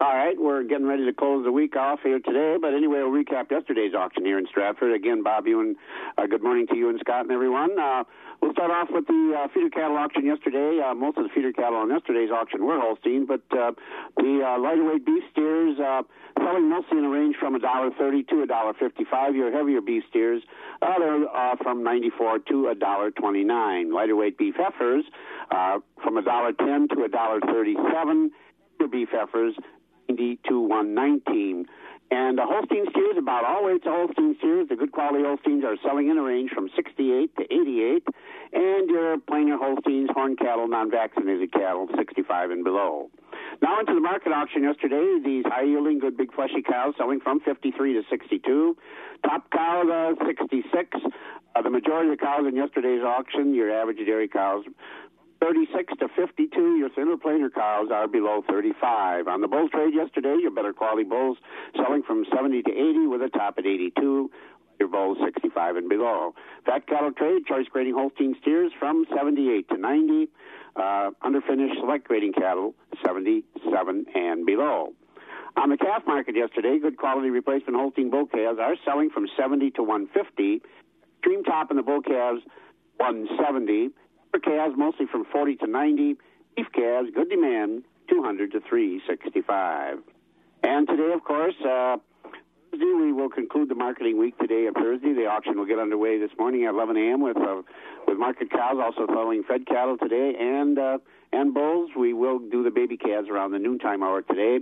All 0.00 0.14
right, 0.14 0.38
we're 0.38 0.62
getting 0.62 0.86
ready 0.86 1.04
to 1.06 1.12
close 1.12 1.44
the 1.44 1.50
week 1.50 1.74
off 1.74 1.98
here 2.04 2.20
today, 2.20 2.54
but 2.60 2.72
anyway, 2.72 3.02
we'll 3.02 3.10
recap 3.10 3.50
yesterday's 3.50 3.94
auction 3.94 4.24
here 4.24 4.38
in 4.38 4.46
Stratford. 4.46 4.94
Again, 4.94 5.24
Bob, 5.24 5.48
you 5.48 5.58
and 5.58 5.76
uh, 6.16 6.26
good 6.28 6.40
morning 6.40 6.68
to 6.68 6.76
you 6.76 6.88
and 6.88 7.00
Scott 7.00 7.22
and 7.22 7.32
everyone. 7.32 7.76
Uh, 7.76 8.04
we'll 8.40 8.52
start 8.52 8.70
off 8.70 8.90
with 8.92 9.08
the 9.08 9.34
uh, 9.36 9.48
feeder 9.52 9.68
cattle 9.70 9.96
auction 9.96 10.24
yesterday. 10.24 10.78
Uh, 10.78 10.94
most 10.94 11.18
of 11.18 11.24
the 11.24 11.30
feeder 11.34 11.52
cattle 11.52 11.78
on 11.78 11.90
yesterday's 11.90 12.30
auction 12.30 12.64
were 12.64 12.78
Holstein, 12.78 13.26
but 13.26 13.42
uh, 13.50 13.72
the 14.16 14.46
uh, 14.46 14.56
lighter 14.60 14.84
weight 14.84 15.04
beef 15.04 15.24
steers 15.32 15.80
uh, 15.80 16.02
selling 16.38 16.70
mostly 16.70 16.98
in 16.98 17.04
a 17.04 17.10
range 17.10 17.34
from 17.34 17.56
a 17.56 17.58
dollar 17.58 17.90
thirty 17.98 18.22
to 18.22 18.42
a 18.42 18.46
dollar 18.46 18.74
fifty-five. 18.78 19.34
Your 19.34 19.50
heavier 19.50 19.80
beef 19.80 20.04
steers, 20.10 20.42
uh, 20.80 20.94
they're 21.00 21.26
uh, 21.26 21.56
from 21.60 21.82
ninety-four 21.82 22.38
to 22.50 22.68
a 22.68 22.74
dollar 22.76 23.10
twenty-nine. 23.10 23.92
Lighter 23.92 24.14
weight 24.14 24.38
beef 24.38 24.54
heifers 24.56 25.02
uh, 25.50 25.80
from 26.04 26.18
a 26.18 26.22
dollar 26.22 26.52
ten 26.52 26.86
to 26.94 27.02
a 27.02 27.08
dollar 27.08 27.40
thirty-seven. 27.40 28.30
Beef 28.92 29.08
heifers 29.10 29.54
90 30.08 30.38
to 30.48 30.60
119. 30.60 31.66
And 32.10 32.38
the 32.38 32.42
Holstein 32.46 32.86
steers, 32.90 33.16
about 33.18 33.44
all 33.44 33.66
weights 33.66 33.84
of 33.84 33.92
Holstein 33.92 34.34
steers, 34.38 34.68
the 34.70 34.76
good 34.76 34.92
quality 34.92 35.22
Holsteins 35.22 35.62
are 35.62 35.76
selling 35.84 36.08
in 36.08 36.16
a 36.16 36.22
range 36.22 36.50
from 36.50 36.70
68 36.74 37.36
to 37.36 37.42
88. 37.44 38.08
And 38.54 38.88
your 38.88 39.18
plainer 39.18 39.58
Holsteins, 39.58 40.08
horn 40.14 40.36
cattle, 40.36 40.66
non-vaccinated 40.68 41.52
cattle, 41.52 41.86
65 41.98 42.50
and 42.50 42.64
below. 42.64 43.10
Now 43.60 43.78
into 43.80 43.94
the 43.94 44.00
market 44.00 44.32
auction 44.32 44.62
yesterday, 44.62 45.18
these 45.22 45.44
high-yielding, 45.46 45.98
good 45.98 46.16
big 46.16 46.32
fleshy 46.32 46.62
cows 46.62 46.94
selling 46.96 47.20
from 47.20 47.40
53 47.40 47.92
to 47.94 48.02
62. 48.08 48.76
Top 49.24 49.50
cow, 49.50 50.14
uh, 50.16 50.24
66. 50.24 50.96
Uh, 51.54 51.62
the 51.62 51.70
majority 51.70 52.10
of 52.10 52.18
cows 52.18 52.46
in 52.48 52.56
yesterday's 52.56 53.02
auction, 53.02 53.52
your 53.52 53.70
average 53.70 53.98
dairy 53.98 54.28
cows, 54.28 54.64
36 55.40 55.94
to 56.00 56.08
52. 56.08 56.76
Your 56.76 56.90
thinner 56.90 57.16
planer 57.16 57.50
cows 57.50 57.88
are 57.92 58.08
below 58.08 58.42
35. 58.48 59.28
On 59.28 59.40
the 59.40 59.48
bull 59.48 59.68
trade 59.68 59.94
yesterday, 59.94 60.36
your 60.40 60.50
better 60.50 60.72
quality 60.72 61.04
bulls 61.04 61.38
selling 61.76 62.02
from 62.02 62.24
70 62.34 62.62
to 62.62 62.70
80 62.70 63.06
with 63.06 63.22
a 63.22 63.28
top 63.28 63.54
at 63.58 63.66
82. 63.66 64.30
Your 64.78 64.88
bulls 64.88 65.18
65 65.24 65.76
and 65.76 65.88
below. 65.88 66.34
Fat 66.64 66.86
cattle 66.86 67.12
trade, 67.12 67.46
choice 67.46 67.66
grading 67.70 67.94
Holstein 67.94 68.36
steers 68.40 68.72
from 68.78 69.04
78 69.14 69.68
to 69.70 69.76
90. 69.76 70.28
Uh, 70.76 71.10
underfinished 71.24 71.80
select 71.80 72.06
grading 72.06 72.32
cattle 72.32 72.74
77 73.04 74.06
and 74.14 74.46
below. 74.46 74.92
On 75.56 75.70
the 75.70 75.76
calf 75.76 76.04
market 76.06 76.36
yesterday, 76.36 76.78
good 76.78 76.96
quality 76.96 77.30
replacement 77.30 77.76
Holstein 77.76 78.10
bull 78.10 78.26
calves 78.26 78.60
are 78.60 78.76
selling 78.84 79.10
from 79.10 79.26
70 79.36 79.72
to 79.72 79.82
150. 79.82 80.62
Extreme 81.18 81.42
top 81.42 81.72
in 81.72 81.76
the 81.76 81.82
bull 81.82 82.00
calves 82.00 82.42
170. 82.98 83.90
For 84.30 84.40
calves, 84.40 84.74
mostly 84.76 85.06
from 85.10 85.24
40 85.24 85.56
to 85.56 85.66
90. 85.66 86.16
Beef 86.56 86.66
calves, 86.74 87.08
good 87.14 87.30
demand, 87.30 87.84
200 88.08 88.52
to 88.52 88.60
365. 88.60 89.98
And 90.62 90.88
today, 90.88 91.12
of 91.12 91.24
course, 91.24 91.54
uh, 91.64 91.96
we 92.72 93.12
will 93.12 93.30
conclude 93.30 93.68
the 93.68 93.74
marketing 93.74 94.18
week 94.18 94.36
today 94.38 94.66
of 94.66 94.74
Thursday. 94.74 95.14
The 95.14 95.26
auction 95.26 95.56
will 95.56 95.66
get 95.66 95.78
underway 95.78 96.18
this 96.18 96.30
morning 96.38 96.64
at 96.64 96.74
11 96.74 96.96
a.m. 96.96 97.22
with 97.22 97.36
uh, 97.36 97.62
with 98.06 98.18
market 98.18 98.50
cows 98.50 98.76
also 98.82 99.06
selling 99.12 99.42
fed 99.44 99.66
cattle 99.66 99.96
today 99.96 100.34
and 100.38 100.78
uh, 100.78 100.98
and 101.32 101.54
bulls. 101.54 101.90
We 101.96 102.12
will 102.12 102.38
do 102.38 102.62
the 102.62 102.70
baby 102.70 102.96
calves 102.96 103.28
around 103.28 103.52
the 103.52 103.58
noontime 103.58 104.02
hour 104.02 104.22
today. 104.22 104.58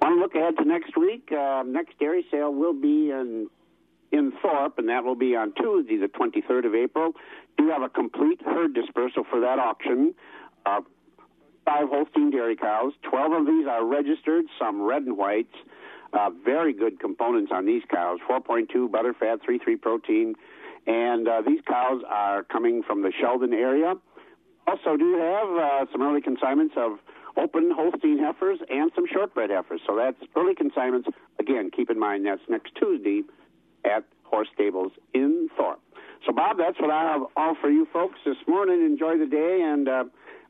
Want 0.00 0.16
to 0.16 0.20
look 0.20 0.34
ahead 0.34 0.56
to 0.58 0.64
next 0.64 0.96
week? 0.96 1.30
Uh, 1.30 1.62
next 1.66 1.98
dairy 1.98 2.24
sale 2.30 2.54
will 2.54 2.72
be 2.72 3.10
in 3.10 3.48
in 4.12 4.32
Thorp, 4.42 4.78
and 4.78 4.88
that 4.88 5.04
will 5.04 5.14
be 5.14 5.36
on 5.36 5.52
Tuesday, 5.52 5.96
the 5.96 6.08
23rd 6.08 6.66
of 6.66 6.74
April. 6.74 7.12
Do 7.56 7.68
have 7.68 7.82
a 7.82 7.88
complete 7.88 8.40
herd 8.44 8.74
dispersal 8.74 9.24
for 9.28 9.40
that 9.40 9.58
auction. 9.58 10.14
Uh, 10.66 10.80
five 11.64 11.88
Holstein 11.88 12.30
dairy 12.30 12.56
cows. 12.56 12.92
Twelve 13.02 13.32
of 13.32 13.46
these 13.46 13.66
are 13.66 13.84
registered, 13.84 14.44
some 14.58 14.82
red 14.82 15.02
and 15.02 15.16
whites. 15.16 15.54
Uh, 16.12 16.30
very 16.44 16.72
good 16.72 16.98
components 16.98 17.52
on 17.54 17.66
these 17.66 17.82
cows 17.88 18.18
4.2 18.28 18.90
butter 18.90 19.14
fat, 19.14 19.38
3.3 19.48 19.80
protein. 19.80 20.34
And 20.86 21.28
uh, 21.28 21.42
these 21.46 21.60
cows 21.68 22.02
are 22.08 22.42
coming 22.42 22.82
from 22.82 23.02
the 23.02 23.12
Sheldon 23.20 23.52
area. 23.52 23.94
Also, 24.66 24.96
do 24.96 25.04
you 25.04 25.18
have 25.18 25.48
uh, 25.56 25.92
some 25.92 26.02
early 26.02 26.20
consignments 26.20 26.74
of 26.76 26.98
open 27.36 27.70
Holstein 27.70 28.18
heifers 28.18 28.58
and 28.68 28.90
some 28.94 29.06
shortbred 29.06 29.50
heifers. 29.50 29.80
So 29.86 29.96
that's 29.96 30.18
early 30.36 30.54
consignments. 30.54 31.08
Again, 31.38 31.70
keep 31.74 31.90
in 31.90 31.98
mind 31.98 32.26
that's 32.26 32.42
next 32.48 32.74
Tuesday 32.74 33.22
at 33.84 34.04
Horse 34.24 34.48
Stables 34.54 34.92
in 35.14 35.48
Thorp. 35.56 35.80
So, 36.26 36.32
Bob, 36.32 36.58
that's 36.58 36.78
what 36.80 36.90
I 36.90 37.04
have 37.12 37.22
all 37.36 37.56
for 37.60 37.70
you 37.70 37.86
folks 37.92 38.18
this 38.24 38.36
morning. 38.46 38.84
Enjoy 38.84 39.18
the 39.18 39.26
day, 39.26 39.60
and 39.62 39.88
uh, 39.88 40.04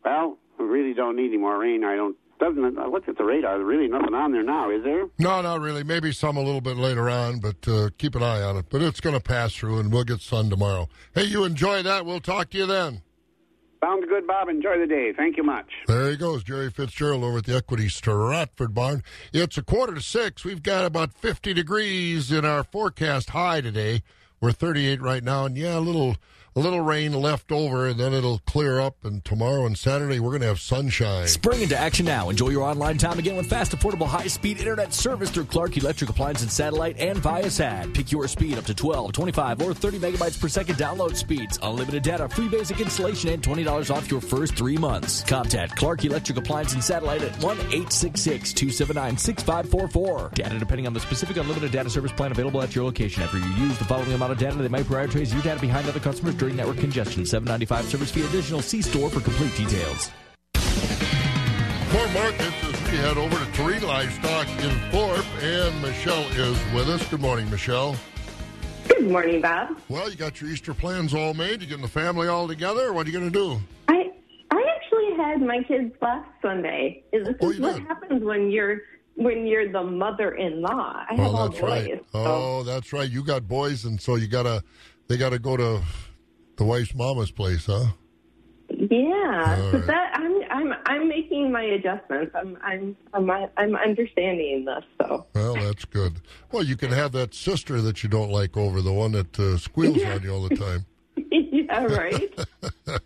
well, 0.04 0.36
we 0.58 0.66
really 0.66 0.94
don't 0.94 1.16
need 1.16 1.28
any 1.28 1.38
more 1.38 1.58
rain. 1.58 1.84
I 1.84 1.96
don't. 1.96 2.16
Doesn't 2.40 2.78
I 2.78 2.86
looked 2.86 3.06
at 3.08 3.18
the 3.18 3.24
radar? 3.24 3.58
There's 3.58 3.66
really 3.66 3.86
nothing 3.86 4.14
on 4.14 4.32
there 4.32 4.42
now, 4.42 4.70
is 4.70 4.82
there? 4.82 5.04
No, 5.18 5.42
not 5.42 5.60
really. 5.60 5.84
Maybe 5.84 6.10
some 6.10 6.38
a 6.38 6.42
little 6.42 6.62
bit 6.62 6.78
later 6.78 7.10
on, 7.10 7.38
but 7.38 7.68
uh, 7.68 7.90
keep 7.98 8.14
an 8.14 8.22
eye 8.22 8.40
on 8.40 8.56
it. 8.56 8.64
But 8.70 8.80
it's 8.80 8.98
going 8.98 9.14
to 9.14 9.20
pass 9.20 9.54
through, 9.54 9.78
and 9.78 9.92
we'll 9.92 10.04
get 10.04 10.20
sun 10.20 10.48
tomorrow. 10.48 10.88
Hey, 11.14 11.24
you 11.24 11.44
enjoy 11.44 11.82
that. 11.82 12.06
We'll 12.06 12.20
talk 12.20 12.48
to 12.50 12.58
you 12.58 12.64
then. 12.64 13.02
Sounds 13.82 14.04
good, 14.08 14.26
Bob. 14.26 14.48
Enjoy 14.48 14.78
the 14.78 14.86
day. 14.86 15.12
Thank 15.16 15.38
you 15.38 15.42
much. 15.42 15.66
There 15.86 16.10
he 16.10 16.16
goes, 16.16 16.44
Jerry 16.44 16.70
Fitzgerald 16.70 17.24
over 17.24 17.38
at 17.38 17.46
the 17.46 17.56
Equity 17.56 17.88
Stratford 17.88 18.74
Barn. 18.74 19.02
It's 19.32 19.56
a 19.56 19.62
quarter 19.62 19.94
to 19.94 20.02
six. 20.02 20.44
We've 20.44 20.62
got 20.62 20.84
about 20.84 21.14
50 21.14 21.54
degrees 21.54 22.30
in 22.30 22.44
our 22.44 22.62
forecast 22.62 23.30
high 23.30 23.62
today. 23.62 24.02
We're 24.40 24.52
38 24.52 25.00
right 25.00 25.24
now, 25.24 25.46
and 25.46 25.56
yeah, 25.56 25.78
a 25.78 25.80
little 25.80 26.16
a 26.56 26.60
little 26.60 26.80
rain 26.80 27.12
left 27.12 27.52
over, 27.52 27.86
and 27.86 28.00
then 28.00 28.12
it'll 28.12 28.40
clear 28.40 28.80
up. 28.80 28.96
And 29.04 29.24
tomorrow 29.24 29.66
and 29.66 29.78
Saturday, 29.78 30.18
we're 30.18 30.30
going 30.30 30.40
to 30.40 30.48
have 30.48 30.60
sunshine. 30.60 31.28
Spring 31.28 31.62
into 31.62 31.78
action 31.78 32.06
now. 32.06 32.28
Enjoy 32.28 32.48
your 32.48 32.64
online 32.64 32.98
time 32.98 33.20
again 33.20 33.36
with 33.36 33.48
fast, 33.48 33.70
affordable, 33.72 34.06
high-speed 34.06 34.58
internet 34.58 34.92
service 34.92 35.30
through 35.30 35.44
Clark 35.44 35.76
Electric 35.76 36.10
Appliance 36.10 36.42
and 36.42 36.50
Satellite 36.50 36.98
and 36.98 37.18
Viasat. 37.18 37.94
Pick 37.94 38.10
your 38.10 38.26
speed 38.26 38.58
up 38.58 38.64
to 38.64 38.74
12, 38.74 39.12
25, 39.12 39.62
or 39.62 39.74
30 39.74 40.00
megabytes 40.00 40.40
per 40.40 40.48
second 40.48 40.74
download 40.76 41.14
speeds. 41.16 41.58
Unlimited 41.62 42.02
data, 42.02 42.28
free 42.28 42.48
basic 42.48 42.80
installation, 42.80 43.30
and 43.30 43.40
$20 43.42 43.94
off 43.94 44.10
your 44.10 44.20
first 44.20 44.56
three 44.56 44.76
months. 44.76 45.22
Contact 45.22 45.76
Clark 45.76 46.04
Electric 46.04 46.36
Appliance 46.38 46.74
and 46.74 46.82
Satellite 46.82 47.22
at 47.22 47.32
1-866-279-6544. 47.34 50.34
Data 50.34 50.58
depending 50.58 50.86
on 50.86 50.94
the 50.94 51.00
specific 51.00 51.36
unlimited 51.36 51.70
data 51.70 51.88
service 51.88 52.10
plan 52.12 52.32
available 52.32 52.60
at 52.60 52.74
your 52.74 52.84
location. 52.84 53.22
After 53.22 53.38
you 53.38 53.48
use 53.54 53.78
the 53.78 53.84
following 53.84 54.12
amount 54.12 54.32
of 54.32 54.38
data, 54.38 54.56
they 54.56 54.66
might 54.68 54.86
prioritize 54.86 55.32
your 55.32 55.42
data 55.42 55.60
behind 55.60 55.88
other 55.88 56.00
customers 56.00 56.34
during 56.40 56.56
network 56.56 56.78
congestion. 56.78 57.24
795 57.24 57.84
service 57.84 58.10
fee 58.10 58.22
additional. 58.24 58.62
See 58.62 58.82
store 58.82 59.10
for 59.10 59.20
complete 59.20 59.54
details. 59.56 60.10
More 61.92 62.08
markets 62.08 62.54
as 62.64 62.90
we 62.90 62.96
head 62.98 63.18
over 63.18 63.36
to 63.36 63.52
Terrain 63.52 63.82
Livestock 63.82 64.48
in 64.62 64.70
Thorp, 64.90 65.24
and 65.42 65.82
Michelle 65.82 66.22
is 66.32 66.56
with 66.74 66.88
us. 66.88 67.06
Good 67.08 67.20
morning, 67.20 67.50
Michelle. 67.50 67.94
Good 68.88 69.10
morning, 69.10 69.40
Bob. 69.40 69.76
Well, 69.88 70.08
you 70.08 70.16
got 70.16 70.40
your 70.40 70.50
Easter 70.50 70.72
plans 70.72 71.12
all 71.14 71.34
made. 71.34 71.60
You 71.62 71.66
getting 71.66 71.82
the 71.82 71.88
family 71.88 72.28
all 72.28 72.46
together? 72.48 72.92
What 72.92 73.06
are 73.06 73.10
you 73.10 73.18
going 73.18 73.30
to 73.30 73.38
do? 73.38 73.60
I 73.88 74.10
I 74.52 74.64
actually 74.76 75.16
had 75.16 75.42
my 75.42 75.62
kids 75.64 75.92
last 76.00 76.28
Sunday. 76.40 77.02
Is 77.12 77.26
this 77.26 77.36
Oh, 77.40 77.50
is 77.50 77.56
you 77.58 77.62
what 77.64 77.74
did? 77.76 77.86
happens 77.86 78.24
when 78.24 78.50
you're 78.50 78.78
when 79.16 79.46
you're 79.46 79.70
the 79.70 79.82
mother-in-law? 79.82 81.04
I 81.10 81.14
have 81.14 81.26
oh, 81.26 81.36
all 81.36 81.48
that's 81.48 81.60
boys. 81.60 81.70
right. 81.70 82.04
so- 82.12 82.18
Oh, 82.24 82.62
that's 82.62 82.92
right. 82.92 83.10
You 83.10 83.24
got 83.24 83.46
boys, 83.48 83.84
and 83.84 84.00
so 84.00 84.14
you 84.14 84.28
gotta 84.28 84.62
they 85.08 85.16
gotta 85.16 85.38
go 85.40 85.56
to 85.56 85.80
the 86.60 86.66
wife's 86.66 86.94
mama's 86.94 87.30
place, 87.30 87.64
huh? 87.64 87.86
Yeah, 88.68 89.70
right. 89.72 89.86
that 89.86 90.10
I'm 90.12 90.42
I'm 90.50 90.74
I'm 90.84 91.08
making 91.08 91.50
my 91.50 91.62
adjustments. 91.62 92.32
I'm 92.34 92.58
I'm 92.62 92.96
I'm 93.14 93.30
I'm 93.56 93.74
understanding 93.74 94.66
this. 94.66 94.84
So 95.00 95.26
Well, 95.34 95.54
that's 95.54 95.86
good. 95.86 96.20
Well, 96.52 96.62
you 96.62 96.76
can 96.76 96.90
have 96.92 97.12
that 97.12 97.34
sister 97.34 97.80
that 97.80 98.02
you 98.02 98.10
don't 98.10 98.30
like 98.30 98.58
over, 98.58 98.82
the 98.82 98.92
one 98.92 99.12
that 99.12 99.40
uh, 99.40 99.56
squeals 99.56 100.04
on 100.04 100.22
you 100.22 100.30
all 100.34 100.46
the 100.46 100.54
time. 100.54 100.84
yeah, 101.32 101.84
right. 101.86 102.38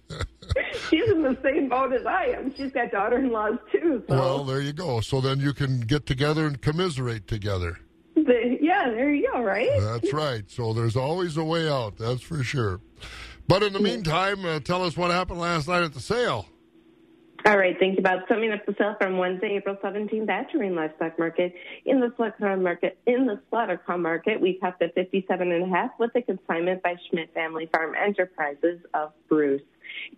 She's 0.90 1.08
in 1.08 1.22
the 1.22 1.38
same 1.44 1.68
boat 1.68 1.92
as 1.92 2.04
I 2.04 2.34
am. 2.36 2.52
She's 2.56 2.72
got 2.72 2.90
daughter-in-laws 2.90 3.58
too. 3.70 4.02
So 4.08 4.14
Well, 4.16 4.44
there 4.44 4.60
you 4.62 4.72
go. 4.72 5.00
So 5.00 5.20
then 5.20 5.38
you 5.38 5.52
can 5.52 5.80
get 5.82 6.06
together 6.06 6.48
and 6.48 6.60
commiserate 6.60 7.28
together. 7.28 7.78
the, 8.16 8.58
yeah, 8.60 8.90
there 8.90 9.14
you 9.14 9.30
go. 9.32 9.42
Right. 9.42 9.70
That's 9.78 10.12
right. 10.12 10.50
So 10.50 10.72
there's 10.72 10.96
always 10.96 11.36
a 11.36 11.44
way 11.44 11.68
out. 11.68 11.98
That's 11.98 12.20
for 12.20 12.42
sure. 12.42 12.80
But 13.46 13.62
in 13.62 13.72
the 13.72 13.80
meantime, 13.80 14.44
uh, 14.44 14.60
tell 14.60 14.82
us 14.84 14.96
what 14.96 15.10
happened 15.10 15.40
last 15.40 15.68
night 15.68 15.82
at 15.82 15.92
the 15.92 16.00
sale. 16.00 16.46
All 17.46 17.58
right, 17.58 17.76
thank 17.78 17.98
about. 17.98 18.26
Summing 18.26 18.52
up 18.52 18.64
the 18.64 18.74
sale 18.78 18.96
from 18.98 19.18
Wednesday, 19.18 19.56
April 19.56 19.76
17th 19.84 20.30
at 20.30 20.50
Terrain 20.50 20.74
Livestock 20.74 21.18
Market. 21.18 21.54
In 21.84 22.00
the 22.00 22.10
Slaughter 22.16 22.56
market, 22.56 22.98
in 23.06 23.26
the 23.26 23.38
slaughter 23.50 23.78
Slaughtercom 23.86 24.00
market, 24.00 24.40
we 24.40 24.58
topped 24.58 24.80
at 24.80 24.94
57 24.94 25.52
and 25.52 25.64
a 25.64 25.68
half 25.68 25.90
with 25.98 26.10
a 26.14 26.22
consignment 26.22 26.82
by 26.82 26.96
Schmidt 27.10 27.34
Family 27.34 27.68
Farm 27.70 27.94
Enterprises 27.94 28.80
of 28.94 29.12
Bruce. 29.28 29.60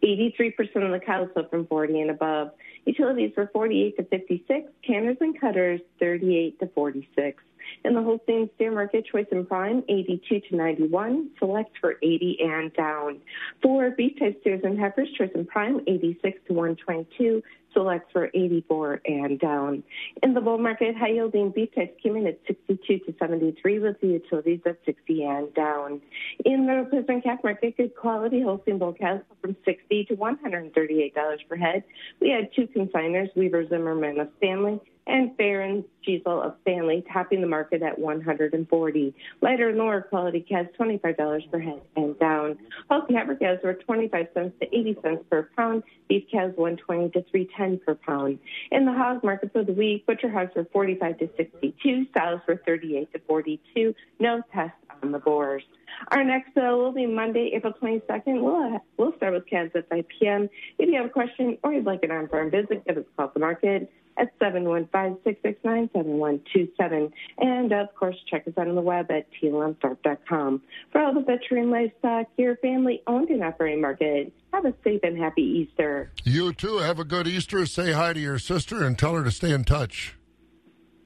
83% 0.05 0.59
of 0.85 0.93
the 0.93 1.01
cows 1.05 1.29
sold 1.35 1.51
from 1.51 1.67
40 1.67 2.01
and 2.03 2.11
above. 2.11 2.53
Utilities 2.85 3.33
were 3.37 3.51
48 3.53 3.97
to 3.97 4.05
56, 4.05 4.71
canners 4.87 5.17
and 5.21 5.41
cutters 5.41 5.81
38 5.99 6.61
to 6.61 6.69
46. 6.69 7.43
In 7.85 7.95
the 7.95 8.03
Holstein 8.03 8.51
market, 8.61 9.07
choice 9.07 9.27
and 9.31 9.49
prime 9.49 9.83
82 9.89 10.41
to 10.49 10.57
91, 10.57 11.31
select 11.39 11.71
for 11.81 11.97
80 12.03 12.39
and 12.41 12.73
down. 12.75 13.21
For 13.63 13.91
beef 13.91 14.19
type 14.19 14.41
steers 14.41 14.61
and 14.65 14.79
heifers, 14.79 15.09
choice 15.17 15.31
and 15.35 15.47
prime 15.47 15.81
86 15.87 16.39
to 16.49 16.53
122, 16.53 17.43
select 17.77 18.11
for 18.13 18.31
84 18.33 19.03
and 19.05 19.39
down. 19.39 19.83
In 20.23 20.35
the 20.35 20.41
bull 20.41 20.59
market, 20.59 20.97
high 20.97 21.11
yielding 21.11 21.51
beef 21.51 21.75
types 21.75 22.01
came 22.03 22.17
in 22.17 22.27
at 22.27 22.39
62 22.47 22.99
to 23.01 23.15
73 23.19 23.79
with 23.81 24.01
the 24.01 24.09
utilities 24.09 24.61
at 24.65 24.79
60 24.87 25.25
and 25.25 25.53
down. 25.55 26.01
In 26.45 26.67
the 26.67 26.73
replacement 26.73 27.25
calf 27.25 27.41
market, 27.45 27.77
good 27.77 27.95
quality 27.95 28.41
Holstein 28.41 28.79
bull 28.79 28.95
calves 28.95 29.23
from 29.43 29.57
60 29.65 30.05
to 30.07 30.17
$138 30.17 31.49
per 31.49 31.57
head. 31.57 31.85
We 32.21 32.31
had 32.31 32.49
two 32.55 32.67
consigners, 32.69 33.35
Weaver 33.37 33.69
Zimmerman 33.69 34.21
of 34.21 34.29
Stanley 34.39 34.81
and 35.07 35.37
Barron 35.37 35.85
Giesel 36.07 36.45
of 36.45 36.55
Stanley 36.63 37.05
topping 37.13 37.41
the 37.41 37.47
market 37.47 37.83
at 37.83 37.99
140. 37.99 39.15
Lighter 39.41 39.69
and 39.69 39.79
lower 39.79 40.03
quality 40.03 40.41
calves 40.41 40.69
$25 40.79 41.51
per 41.51 41.59
head 41.59 41.81
and 41.95 42.19
down. 42.19 42.59
Healthy 42.91 43.15
heifer 43.15 43.37
calves 43.37 43.61
were 43.63 43.75
25 43.75 44.27
cents 44.35 44.55
to 44.61 44.67
80 44.77 44.97
cents 45.03 45.25
per 45.31 45.49
pound. 45.57 45.85
Beef 46.09 46.25
calves 46.31 46.57
120 46.57 47.11
to 47.11 47.23
310 47.31 47.66
per 47.75 47.95
pound. 47.95 48.39
In 48.71 48.85
the 48.85 48.93
hog 48.93 49.25
market 49.25 49.53
for 49.53 49.65
the 49.65 49.73
week, 49.73 50.07
butcher 50.07 50.31
hogs 50.31 50.53
were 50.55 50.67
45 50.73 51.19
to 51.19 51.29
62, 51.37 52.07
sows 52.17 52.41
were 52.47 52.61
38 52.65 53.13
to 53.13 53.19
42. 53.27 53.95
No 54.21 54.43
test 54.53 54.75
on 55.03 55.13
the 55.13 55.19
boars. 55.19 55.63
Our 56.09 56.25
next 56.25 56.55
sale 56.55 56.79
will 56.79 56.93
be 56.93 57.07
Monday, 57.07 57.53
April 57.55 57.73
22nd. 57.81 58.43
We'll, 58.43 58.57
uh, 58.57 58.79
we'll 58.97 59.17
start 59.17 59.35
with 59.35 59.47
calves 59.47 59.71
at 59.75 59.89
5 59.89 60.05
p.m. 60.09 60.49
If 60.79 60.89
you 60.89 60.97
have 60.97 61.07
a 61.07 61.11
question 61.11 61.59
or 61.63 61.73
you'd 61.73 61.85
like 61.85 62.03
an 62.03 62.11
on-farm 62.11 62.51
visit, 62.51 62.85
give 62.87 62.97
us 62.97 63.05
a 63.05 63.17
call 63.17 63.27
at 63.27 63.35
the 63.35 63.41
market 63.41 63.93
at 64.19 64.39
715-669-7127. 64.39 67.13
And 67.39 67.73
of 67.73 67.95
course, 67.95 68.17
check 68.31 68.47
us 68.47 68.55
out 68.59 68.69
on 68.69 68.75
the 68.75 68.81
web 68.81 69.11
at 69.11 69.27
tlmthorpe.com. 69.43 70.63
For 70.91 71.01
all 71.01 71.13
the 71.15 71.21
veteran 71.21 71.71
livestock, 71.71 72.27
your 72.37 72.57
family 72.57 73.03
owned 73.07 73.29
and 73.31 73.45
operating 73.45 73.83
market. 73.83 74.33
Have 74.53 74.65
a 74.65 74.75
safe 74.83 75.01
and 75.03 75.19
happy 75.19 75.43
Easter. 75.43 76.11
You 76.25 76.53
too. 76.55 76.79
Have 76.79 76.99
a 76.99 77.05
good 77.05 77.29
Easter. 77.29 77.67
Say 77.67 77.93
hi 77.93 78.15
to 78.15 78.21
your 78.21 78.39
sister 78.39 78.85
and 78.85 78.99
tell 78.99 79.15
her 79.15 79.25
to 79.25 79.31
stay 79.31 79.53
in 79.53 79.65
touch. 79.65 80.17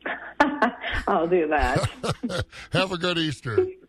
I'll 1.09 1.26
do 1.26 1.49
that. 1.49 1.91
have 2.72 2.93
a 2.93 2.99
good 2.99 3.18
Easter. 3.18 3.66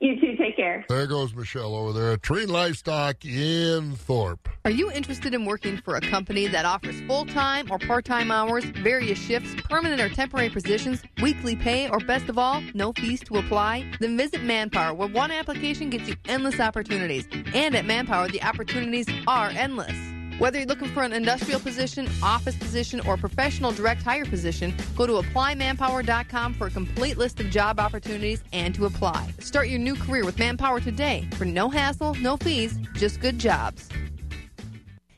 You 0.00 0.20
too. 0.20 0.36
Take 0.36 0.56
care. 0.56 0.84
There 0.88 1.06
goes 1.08 1.34
Michelle 1.34 1.74
over 1.74 1.92
there 1.92 2.12
at 2.12 2.22
Train 2.22 2.48
Livestock 2.48 3.24
in 3.24 3.96
Thorp. 3.96 4.48
Are 4.64 4.70
you 4.70 4.92
interested 4.92 5.34
in 5.34 5.44
working 5.44 5.76
for 5.78 5.96
a 5.96 6.00
company 6.00 6.46
that 6.46 6.64
offers 6.64 7.00
full 7.02 7.26
time 7.26 7.68
or 7.70 7.78
part 7.80 8.04
time 8.04 8.30
hours, 8.30 8.64
various 8.64 9.18
shifts, 9.18 9.60
permanent 9.68 10.00
or 10.00 10.08
temporary 10.08 10.50
positions, 10.50 11.02
weekly 11.20 11.56
pay, 11.56 11.88
or 11.88 11.98
best 11.98 12.28
of 12.28 12.38
all, 12.38 12.62
no 12.74 12.92
fees 12.92 13.20
to 13.24 13.38
apply? 13.38 13.90
Then 13.98 14.16
visit 14.16 14.42
Manpower, 14.44 14.94
where 14.94 15.08
one 15.08 15.32
application 15.32 15.90
gets 15.90 16.08
you 16.08 16.14
endless 16.26 16.60
opportunities. 16.60 17.26
And 17.52 17.74
at 17.74 17.84
Manpower, 17.84 18.28
the 18.28 18.42
opportunities 18.42 19.06
are 19.26 19.48
endless. 19.48 19.96
Whether 20.38 20.58
you're 20.58 20.68
looking 20.68 20.88
for 20.90 21.02
an 21.02 21.12
industrial 21.12 21.58
position, 21.58 22.08
office 22.22 22.56
position, 22.56 23.00
or 23.00 23.16
professional 23.16 23.72
direct 23.72 24.02
hire 24.02 24.24
position, 24.24 24.72
go 24.94 25.04
to 25.04 25.14
applymanpower.com 25.14 26.54
for 26.54 26.68
a 26.68 26.70
complete 26.70 27.18
list 27.18 27.40
of 27.40 27.50
job 27.50 27.80
opportunities 27.80 28.44
and 28.52 28.72
to 28.76 28.86
apply. 28.86 29.28
Start 29.40 29.66
your 29.68 29.80
new 29.80 29.96
career 29.96 30.24
with 30.24 30.38
Manpower 30.38 30.78
today 30.78 31.28
for 31.36 31.44
no 31.44 31.68
hassle, 31.68 32.14
no 32.14 32.36
fees, 32.36 32.78
just 32.94 33.20
good 33.20 33.40
jobs. 33.40 33.88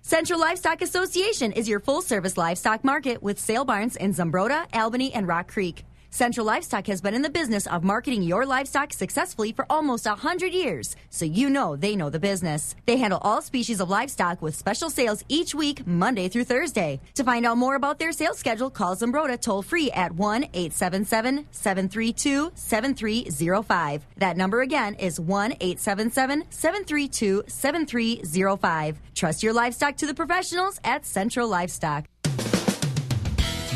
Central 0.01 0.41
Livestock 0.41 0.81
Association 0.81 1.53
is 1.53 1.69
your 1.69 1.81
full 1.81 2.01
service 2.01 2.39
livestock 2.39 2.83
market 2.83 3.23
with 3.23 3.39
sale 3.39 3.67
barns 3.67 3.97
in 3.97 4.13
Zumbrota, 4.13 4.67
Albany, 4.75 5.13
and 5.13 5.29
Rock 5.29 5.53
Creek. 5.53 5.85
Central 6.11 6.45
Livestock 6.45 6.89
has 6.89 7.01
been 7.01 7.15
in 7.15 7.23
the 7.23 7.31
business 7.31 7.69
of 7.69 7.85
marketing 7.85 8.23
your 8.23 8.45
livestock 8.45 8.93
successfully 8.93 9.53
for 9.53 9.65
almost 9.71 10.07
100 10.07 10.53
years, 10.53 10.97
so 11.09 11.25
you 11.25 11.49
know 11.49 11.77
they 11.77 11.95
know 11.95 12.11
the 12.11 12.19
business. 12.19 12.75
They 12.85 12.97
handle 12.97 13.21
all 13.23 13.41
species 13.41 13.81
of 13.81 13.89
livestock 13.89 14.43
with 14.43 14.57
special 14.57 14.91
sales 14.91 15.25
each 15.29 15.55
week, 15.55 15.87
Monday 15.87 16.29
through 16.29 16.45
Thursday. 16.45 17.01
To 17.15 17.23
find 17.23 17.47
out 17.47 17.59
more 17.59 17.77
about 17.77 18.01
their 18.01 18.11
sales 18.11 18.39
schedule, 18.39 18.71
call 18.71 18.97
Zumbrota 18.97 19.41
toll 19.41 19.63
free 19.63 19.91
at 19.93 20.13
1 20.13 20.45
877 20.53 21.47
732 21.53 22.53
7305. 22.55 24.07
That 24.17 24.37
number 24.37 24.63
again 24.63 24.95
is 24.97 25.21
1 25.21 25.53
877 25.61 26.45
732 26.51 27.45
7305. 27.47 28.99
Trust 29.15 29.43
your 29.45 29.53
livestock 29.53 29.97
to 29.99 30.07
the 30.07 30.15
professionals 30.15 30.81
at 30.83 31.07
Central 31.07 31.47
Livestock. 31.47 32.07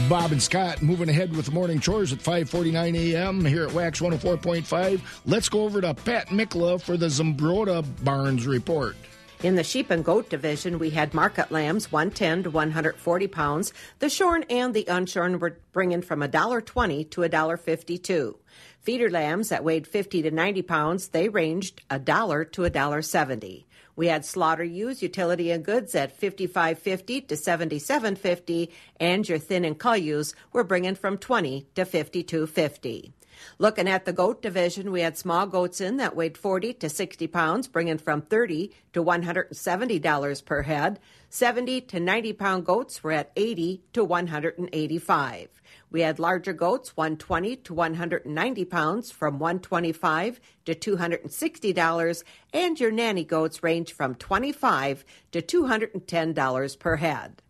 Bob 0.08 0.32
and 0.32 0.42
Scott 0.42 0.82
moving 0.82 1.08
ahead 1.08 1.34
with 1.36 1.46
the 1.46 1.52
morning 1.52 1.78
chores 1.78 2.12
at 2.12 2.18
5:49 2.18 2.96
a.m. 2.96 3.44
here 3.44 3.64
at 3.64 3.72
Wax 3.72 4.00
104.5. 4.00 5.00
Let's 5.24 5.48
go 5.48 5.62
over 5.62 5.80
to 5.80 5.94
Pat 5.94 6.28
Mikla 6.28 6.82
for 6.82 6.96
the 6.96 7.06
Zumbrota 7.06 7.84
Barns 8.04 8.44
report. 8.46 8.96
In 9.44 9.54
the 9.54 9.62
sheep 9.62 9.90
and 9.90 10.04
goat 10.04 10.28
division, 10.28 10.78
we 10.78 10.90
had 10.90 11.14
market 11.14 11.52
lambs 11.52 11.92
110 11.92 12.42
to 12.44 12.50
140 12.50 13.26
pounds. 13.28 13.72
The 14.00 14.08
shorn 14.08 14.44
and 14.50 14.74
the 14.74 14.84
unshorn 14.88 15.38
were 15.38 15.58
bringing 15.72 16.02
from 16.02 16.20
$1.20 16.20 17.10
to 17.10 17.20
$1.52. 17.20 18.34
Feeder 18.80 19.10
lambs 19.10 19.48
that 19.50 19.62
weighed 19.62 19.86
50 19.86 20.22
to 20.22 20.30
90 20.30 20.62
pounds, 20.62 21.08
they 21.08 21.28
ranged 21.28 21.82
a 21.88 21.98
dollar 21.98 22.44
to 22.44 22.62
$1.70. 22.62 23.64
We 23.96 24.08
had 24.08 24.24
slaughter 24.24 24.64
ewes, 24.64 25.02
utility 25.02 25.50
and 25.50 25.64
goods 25.64 25.94
at 25.94 26.18
55.50 26.18 27.28
to 27.28 27.34
77.50, 27.34 28.70
and 28.98 29.28
your 29.28 29.38
thin 29.38 29.64
and 29.64 29.78
cull 29.78 29.96
ewes 29.96 30.34
were 30.52 30.64
bringing 30.64 30.94
from 30.94 31.18
20 31.18 31.66
to 31.74 31.84
52.50. 31.84 33.12
Looking 33.58 33.88
at 33.88 34.04
the 34.04 34.12
goat 34.12 34.42
division, 34.42 34.90
we 34.90 35.00
had 35.00 35.18
small 35.18 35.46
goats 35.46 35.80
in 35.80 35.96
that 35.98 36.16
weighed 36.16 36.38
40 36.38 36.74
to 36.74 36.88
60 36.88 37.26
pounds, 37.28 37.68
bringing 37.68 37.98
from 37.98 38.22
30 38.22 38.72
to 38.92 39.02
170 39.02 39.98
dollars 39.98 40.40
per 40.40 40.62
head. 40.62 40.98
70 41.30 41.80
to 41.82 42.00
90 42.00 42.32
pound 42.34 42.64
goats 42.64 43.02
were 43.02 43.12
at 43.12 43.32
80 43.36 43.82
to 43.92 44.04
185. 44.04 45.48
We 45.94 46.00
had 46.00 46.18
larger 46.18 46.52
goats, 46.52 46.96
120 46.96 47.54
to 47.54 47.72
190 47.72 48.64
pounds, 48.64 49.12
from 49.12 49.38
125 49.38 50.40
to 50.64 50.74
260 50.74 51.72
dollars, 51.72 52.24
and 52.52 52.80
your 52.80 52.90
nanny 52.90 53.22
goats 53.22 53.62
range 53.62 53.92
from 53.92 54.16
25 54.16 55.04
to 55.30 55.40
210 55.40 56.32
dollars 56.32 56.74
per 56.74 56.96
head. 56.96 57.42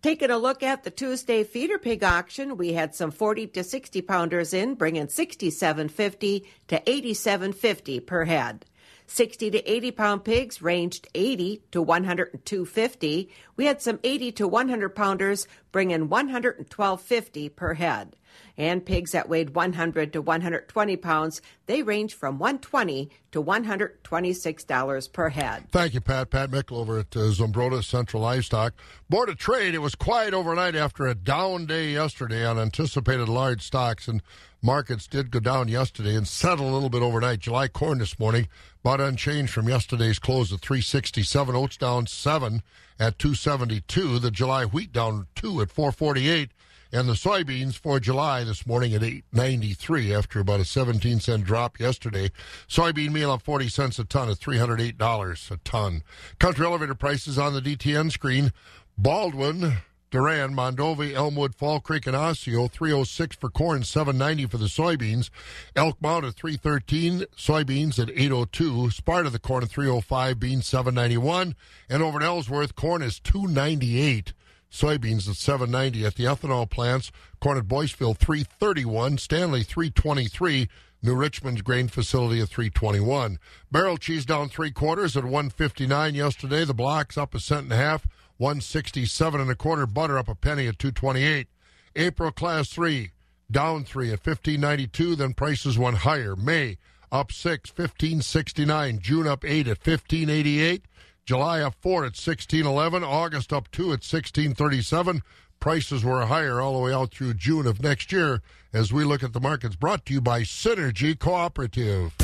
Taking 0.00 0.30
a 0.30 0.38
look 0.38 0.62
at 0.62 0.84
the 0.84 0.92
Tuesday 0.92 1.42
feeder 1.42 1.76
pig 1.76 2.04
auction, 2.04 2.56
we 2.56 2.74
had 2.74 2.94
some 2.94 3.10
40 3.10 3.48
to 3.48 3.64
60 3.64 4.00
pounders 4.00 4.54
in, 4.54 4.76
bringing 4.76 5.08
67.50 5.08 6.46
to 6.68 6.80
87.50 6.80 8.06
per 8.06 8.26
head. 8.26 8.64
60 9.06 9.50
to 9.50 9.70
80 9.70 9.90
pound 9.92 10.24
pigs 10.24 10.60
ranged 10.60 11.08
80 11.14 11.62
to 11.70 11.84
102.50. 11.84 13.28
We 13.56 13.66
had 13.66 13.80
some 13.80 14.00
80 14.02 14.32
to 14.32 14.48
100 14.48 14.88
pounders 14.90 15.46
bringing 15.72 16.08
112.50 16.08 17.54
per 17.54 17.74
head. 17.74 18.16
And 18.56 18.84
pigs 18.84 19.12
that 19.12 19.28
weighed 19.28 19.54
100 19.54 20.12
to 20.14 20.22
120 20.22 20.96
pounds, 20.96 21.42
they 21.66 21.82
range 21.82 22.14
from 22.14 22.38
120 22.38 23.10
to 23.32 23.40
126 23.40 24.64
dollars 24.64 25.08
per 25.08 25.28
head. 25.28 25.64
Thank 25.70 25.92
you, 25.94 26.00
Pat. 26.00 26.30
Pat 26.30 26.50
Mickle 26.50 26.78
over 26.78 26.98
at 26.98 27.14
uh, 27.14 27.20
Zumbrota 27.20 27.84
Central 27.84 28.22
Livestock. 28.22 28.74
Board 29.10 29.28
of 29.28 29.36
Trade, 29.36 29.74
it 29.74 29.78
was 29.78 29.94
quiet 29.94 30.32
overnight 30.32 30.74
after 30.74 31.06
a 31.06 31.14
down 31.14 31.66
day 31.66 31.92
yesterday 31.92 32.46
on 32.46 32.58
anticipated 32.58 33.28
large 33.28 33.62
stocks, 33.62 34.08
and 34.08 34.22
markets 34.62 35.06
did 35.06 35.30
go 35.30 35.38
down 35.38 35.68
yesterday 35.68 36.14
and 36.16 36.26
settle 36.26 36.70
a 36.70 36.72
little 36.72 36.88
bit 36.88 37.02
overnight. 37.02 37.40
July 37.40 37.68
corn 37.68 37.98
this 37.98 38.18
morning, 38.18 38.48
about 38.82 39.00
unchanged 39.00 39.52
from 39.52 39.68
yesterday's 39.68 40.18
close 40.18 40.52
at 40.52 40.60
367. 40.60 41.54
Oats 41.54 41.76
down 41.76 42.06
7 42.06 42.62
at 42.98 43.18
272. 43.18 44.18
The 44.18 44.30
July 44.30 44.64
wheat 44.64 44.92
down 44.92 45.26
2 45.34 45.60
at 45.60 45.70
448. 45.70 46.50
And 46.96 47.10
the 47.10 47.12
soybeans 47.12 47.74
for 47.74 48.00
July 48.00 48.42
this 48.42 48.66
morning 48.66 48.94
at 48.94 49.02
893 49.02 50.14
after 50.14 50.40
about 50.40 50.60
a 50.60 50.64
17 50.64 51.20
cent 51.20 51.44
drop 51.44 51.78
yesterday. 51.78 52.30
Soybean 52.70 53.12
meal 53.12 53.30
up 53.30 53.42
40 53.42 53.68
cents 53.68 53.98
a 53.98 54.04
ton 54.04 54.30
at 54.30 54.38
$308 54.38 55.50
a 55.50 55.56
ton. 55.58 56.02
Country 56.38 56.64
elevator 56.64 56.94
prices 56.94 57.38
on 57.38 57.52
the 57.52 57.60
DTN 57.60 58.10
screen. 58.10 58.50
Baldwin, 58.96 59.74
Durand, 60.10 60.56
Mondovi, 60.56 61.12
Elmwood, 61.12 61.54
Fall 61.54 61.80
Creek, 61.80 62.06
and 62.06 62.16
Osseo, 62.16 62.66
306 62.66 63.36
for 63.36 63.50
corn, 63.50 63.84
790 63.84 64.46
for 64.46 64.56
the 64.56 64.64
soybeans. 64.64 65.28
Elk 65.76 66.00
Mound 66.00 66.24
at 66.24 66.32
313, 66.32 67.26
soybeans 67.36 67.98
at 67.98 68.08
802. 68.08 68.88
Sparta, 68.88 69.28
the 69.28 69.38
corn 69.38 69.64
at 69.64 69.68
305, 69.68 70.40
beans 70.40 70.66
791. 70.66 71.54
And 71.90 72.02
over 72.02 72.20
at 72.20 72.24
Ellsworth, 72.24 72.74
corn 72.74 73.02
is 73.02 73.20
298 73.20 74.32
soybeans 74.70 75.28
at 75.28 75.36
790 75.36 76.04
at 76.04 76.14
the 76.16 76.24
ethanol 76.24 76.68
plants 76.68 77.10
corn 77.40 77.58
at 77.58 77.64
boyceville 77.64 78.16
331 78.16 79.18
stanley 79.18 79.62
323 79.62 80.68
new 81.02 81.14
richmond's 81.14 81.62
grain 81.62 81.88
facility 81.88 82.40
at 82.40 82.48
321 82.48 83.38
barrel 83.70 83.96
cheese 83.96 84.26
down 84.26 84.48
three 84.48 84.70
quarters 84.70 85.16
at 85.16 85.24
159 85.24 86.14
yesterday 86.14 86.64
the 86.64 86.74
blocks 86.74 87.16
up 87.16 87.34
a 87.34 87.40
cent 87.40 87.64
and 87.64 87.72
a 87.72 87.76
half 87.76 88.06
167 88.38 89.40
and 89.40 89.50
a 89.50 89.54
quarter 89.54 89.86
butter 89.86 90.18
up 90.18 90.28
a 90.28 90.34
penny 90.34 90.66
at 90.66 90.78
228 90.78 91.48
april 91.94 92.30
class 92.30 92.68
3 92.68 93.12
down 93.50 93.84
three 93.84 94.08
at 94.08 94.24
1592. 94.24 95.16
Then 95.16 95.34
prices 95.34 95.78
went 95.78 95.98
higher. 95.98 96.36
May 96.36 96.78
up 97.12 97.32
six, 97.32 97.70
1569. 97.70 98.98
June 99.00 99.26
up 99.26 99.44
eight 99.44 99.68
at 99.68 99.78
1588. 99.78 100.84
July 101.26 101.60
up 101.60 101.74
four 101.80 102.04
at 102.04 102.14
1611. 102.14 103.02
August 103.02 103.52
up 103.52 103.68
two 103.72 103.86
at 103.86 104.06
1637. 104.06 105.22
Prices 105.58 106.04
were 106.04 106.24
higher 106.26 106.60
all 106.60 106.74
the 106.74 106.78
way 106.78 106.94
out 106.94 107.12
through 107.12 107.34
June 107.34 107.66
of 107.66 107.82
next 107.82 108.12
year 108.12 108.42
as 108.72 108.92
we 108.92 109.02
look 109.02 109.24
at 109.24 109.32
the 109.32 109.40
markets 109.40 109.74
brought 109.74 110.06
to 110.06 110.12
you 110.14 110.20
by 110.20 110.42
Synergy 110.42 111.18
Cooperative. 111.18 112.14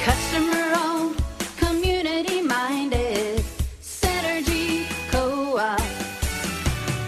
Customer 0.00 0.72
owned, 0.76 1.22
community 1.56 2.42
minded, 2.42 3.38
Synergy 3.80 4.86
Co 5.10 5.56
op. 5.56 5.80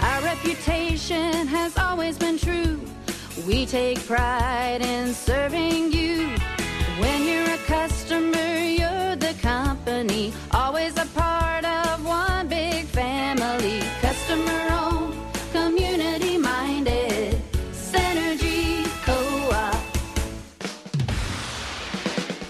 Our 0.03 0.23
reputation 0.23 1.47
has 1.47 1.77
always 1.77 2.17
been 2.17 2.39
true. 2.39 2.81
We 3.47 3.67
take 3.67 4.07
pride 4.07 4.81
in 4.81 5.13
serving 5.13 5.93
you. 5.93 6.32
Company. 10.03 10.33
Always 10.51 10.97
a 10.97 11.07
part 11.07 11.65
of 11.65 12.05
one 12.05 12.49
big 12.49 12.87
family. 12.87 13.81
Customer 14.01 14.69
owned, 14.71 15.15
community 15.53 16.39
minded, 16.39 17.41
Synergy 17.73 18.85
Co 19.05 19.51
op. 19.53 19.75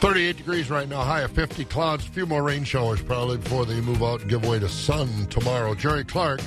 38 0.01 0.37
degrees 0.37 0.71
right 0.71 0.89
now, 0.89 1.03
high 1.03 1.21
of 1.21 1.33
50 1.33 1.65
clouds. 1.67 2.07
A 2.07 2.11
few 2.11 2.27
more 2.27 2.43
rain 2.43 2.65
showers 2.65 3.03
probably 3.03 3.37
before 3.37 3.67
they 3.67 3.81
move 3.81 4.03
out 4.03 4.21
and 4.23 4.31
give 4.31 4.47
way 4.47 4.59
to 4.59 4.69
sun 4.69 5.27
tomorrow. 5.27 5.75
Jerry 5.75 6.05
Clark, 6.05 6.41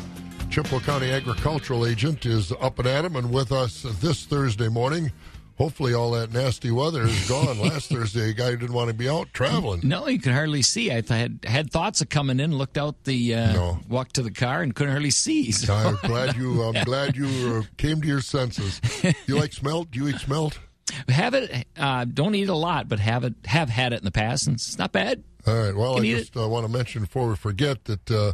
Chippewa 0.50 0.80
County 0.82 1.12
agricultural 1.12 1.86
agent, 1.86 2.26
is 2.26 2.52
up 2.60 2.80
and 2.80 2.88
at 2.88 3.06
'em 3.06 3.16
and 3.16 3.32
with 3.32 3.52
us 3.52 3.86
this 4.02 4.26
Thursday 4.26 4.70
morning. 4.70 5.12
Hopefully, 5.58 5.94
all 5.94 6.12
that 6.12 6.34
nasty 6.34 6.70
weather 6.70 7.04
is 7.04 7.30
gone. 7.30 7.58
Last 7.60 7.90
Thursday, 7.92 8.32
a 8.32 8.34
guy 8.34 8.52
didn't 8.52 8.74
want 8.74 8.90
to 8.90 8.94
be 8.94 9.08
out 9.08 9.32
traveling. 9.32 9.80
No, 9.84 10.08
you 10.08 10.20
could 10.20 10.34
hardly 10.34 10.62
see. 10.62 10.92
I 10.92 11.00
th- 11.00 11.08
had 11.08 11.40
had 11.46 11.72
thoughts 11.72 12.02
of 12.02 12.10
coming 12.10 12.42
in, 12.42 12.58
looked 12.58 12.78
out 12.78 13.06
the 13.06 13.36
uh, 13.36 13.74
walked 13.88 14.16
to 14.16 14.22
the 14.22 14.32
car, 14.32 14.62
and 14.62 14.76
couldn't 14.76 14.92
hardly 14.92 15.12
see. 15.12 15.52
So. 15.56 15.74
I'm 15.74 15.96
glad 16.04 16.36
you. 16.36 16.62
I'm 16.64 16.84
glad 16.86 17.16
you 17.16 17.28
uh, 17.28 17.62
came 17.78 18.02
to 18.02 18.08
your 18.08 18.22
senses. 18.22 18.82
You 19.28 19.38
like 19.40 19.54
smelt? 19.54 19.92
Do 19.92 20.00
you 20.00 20.10
eat 20.10 20.18
smelt? 20.20 20.60
Have 21.08 21.34
it. 21.34 21.66
Uh, 21.78 22.06
don't 22.06 22.36
eat 22.36 22.50
a 22.50 22.56
lot, 22.56 22.90
but 22.90 23.00
have 23.00 23.24
it. 23.24 23.34
Have 23.46 23.70
had 23.70 23.94
it 23.94 24.00
in 24.00 24.06
the 24.06 24.12
past, 24.12 24.48
and 24.48 24.56
it's 24.56 24.78
not 24.78 24.92
bad. 24.92 25.24
All 25.48 25.56
right. 25.56 25.76
Well, 25.76 25.98
I 25.98 26.02
just 26.02 26.36
uh, 26.36 26.48
want 26.50 26.66
to 26.66 26.72
mention 26.72 27.04
before 27.04 27.30
we 27.30 27.36
forget 27.36 27.86
that 27.86 28.12
uh, 28.12 28.34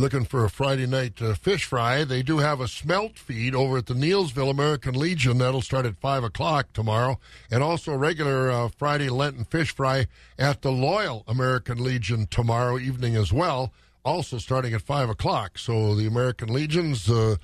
looking 0.00 0.24
for 0.24 0.44
a 0.44 0.50
Friday 0.50 0.86
night 0.86 1.20
uh, 1.20 1.34
fish 1.34 1.64
fry, 1.64 2.04
they 2.04 2.22
do 2.22 2.38
have 2.38 2.60
a 2.60 2.68
smelt 2.68 3.18
feed 3.18 3.54
over 3.54 3.78
at 3.78 3.86
the 3.86 3.94
Neillsville 3.94 4.50
American 4.50 4.94
Legion. 4.94 5.38
That'll 5.38 5.60
start 5.60 5.84
at 5.84 5.96
5 5.98 6.24
o'clock 6.24 6.72
tomorrow. 6.72 7.18
And 7.50 7.62
also 7.62 7.94
regular 7.94 8.50
uh, 8.50 8.68
Friday 8.68 9.08
Lenten 9.10 9.44
fish 9.44 9.74
fry 9.74 10.06
at 10.38 10.62
the 10.62 10.72
Loyal 10.72 11.24
American 11.28 11.82
Legion 11.82 12.26
tomorrow 12.26 12.78
evening 12.78 13.14
as 13.14 13.32
well, 13.32 13.72
also 14.04 14.38
starting 14.38 14.72
at 14.72 14.82
5 14.82 15.10
o'clock. 15.10 15.58
So 15.58 15.94
the 15.94 16.06
American 16.06 16.52
Legion's. 16.52 17.08
Uh, 17.10 17.36